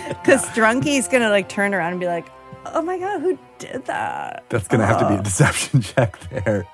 [0.09, 2.27] Because Drunky's going to like turn around and be like,
[2.65, 4.43] oh my God, who did that?
[4.49, 5.21] That's going to have to be a uh.
[5.21, 6.67] deception check there.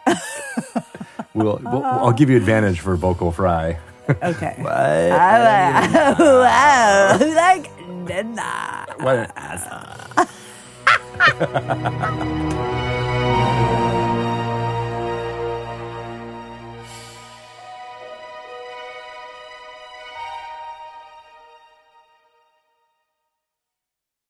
[1.34, 3.77] we'll, we'll, I'll give you advantage for vocal fry.
[4.09, 4.55] Okay.
[4.57, 4.69] What?
[6.19, 7.17] wow.
[7.17, 7.69] Who like
[8.05, 8.95] did that?
[8.99, 9.31] What?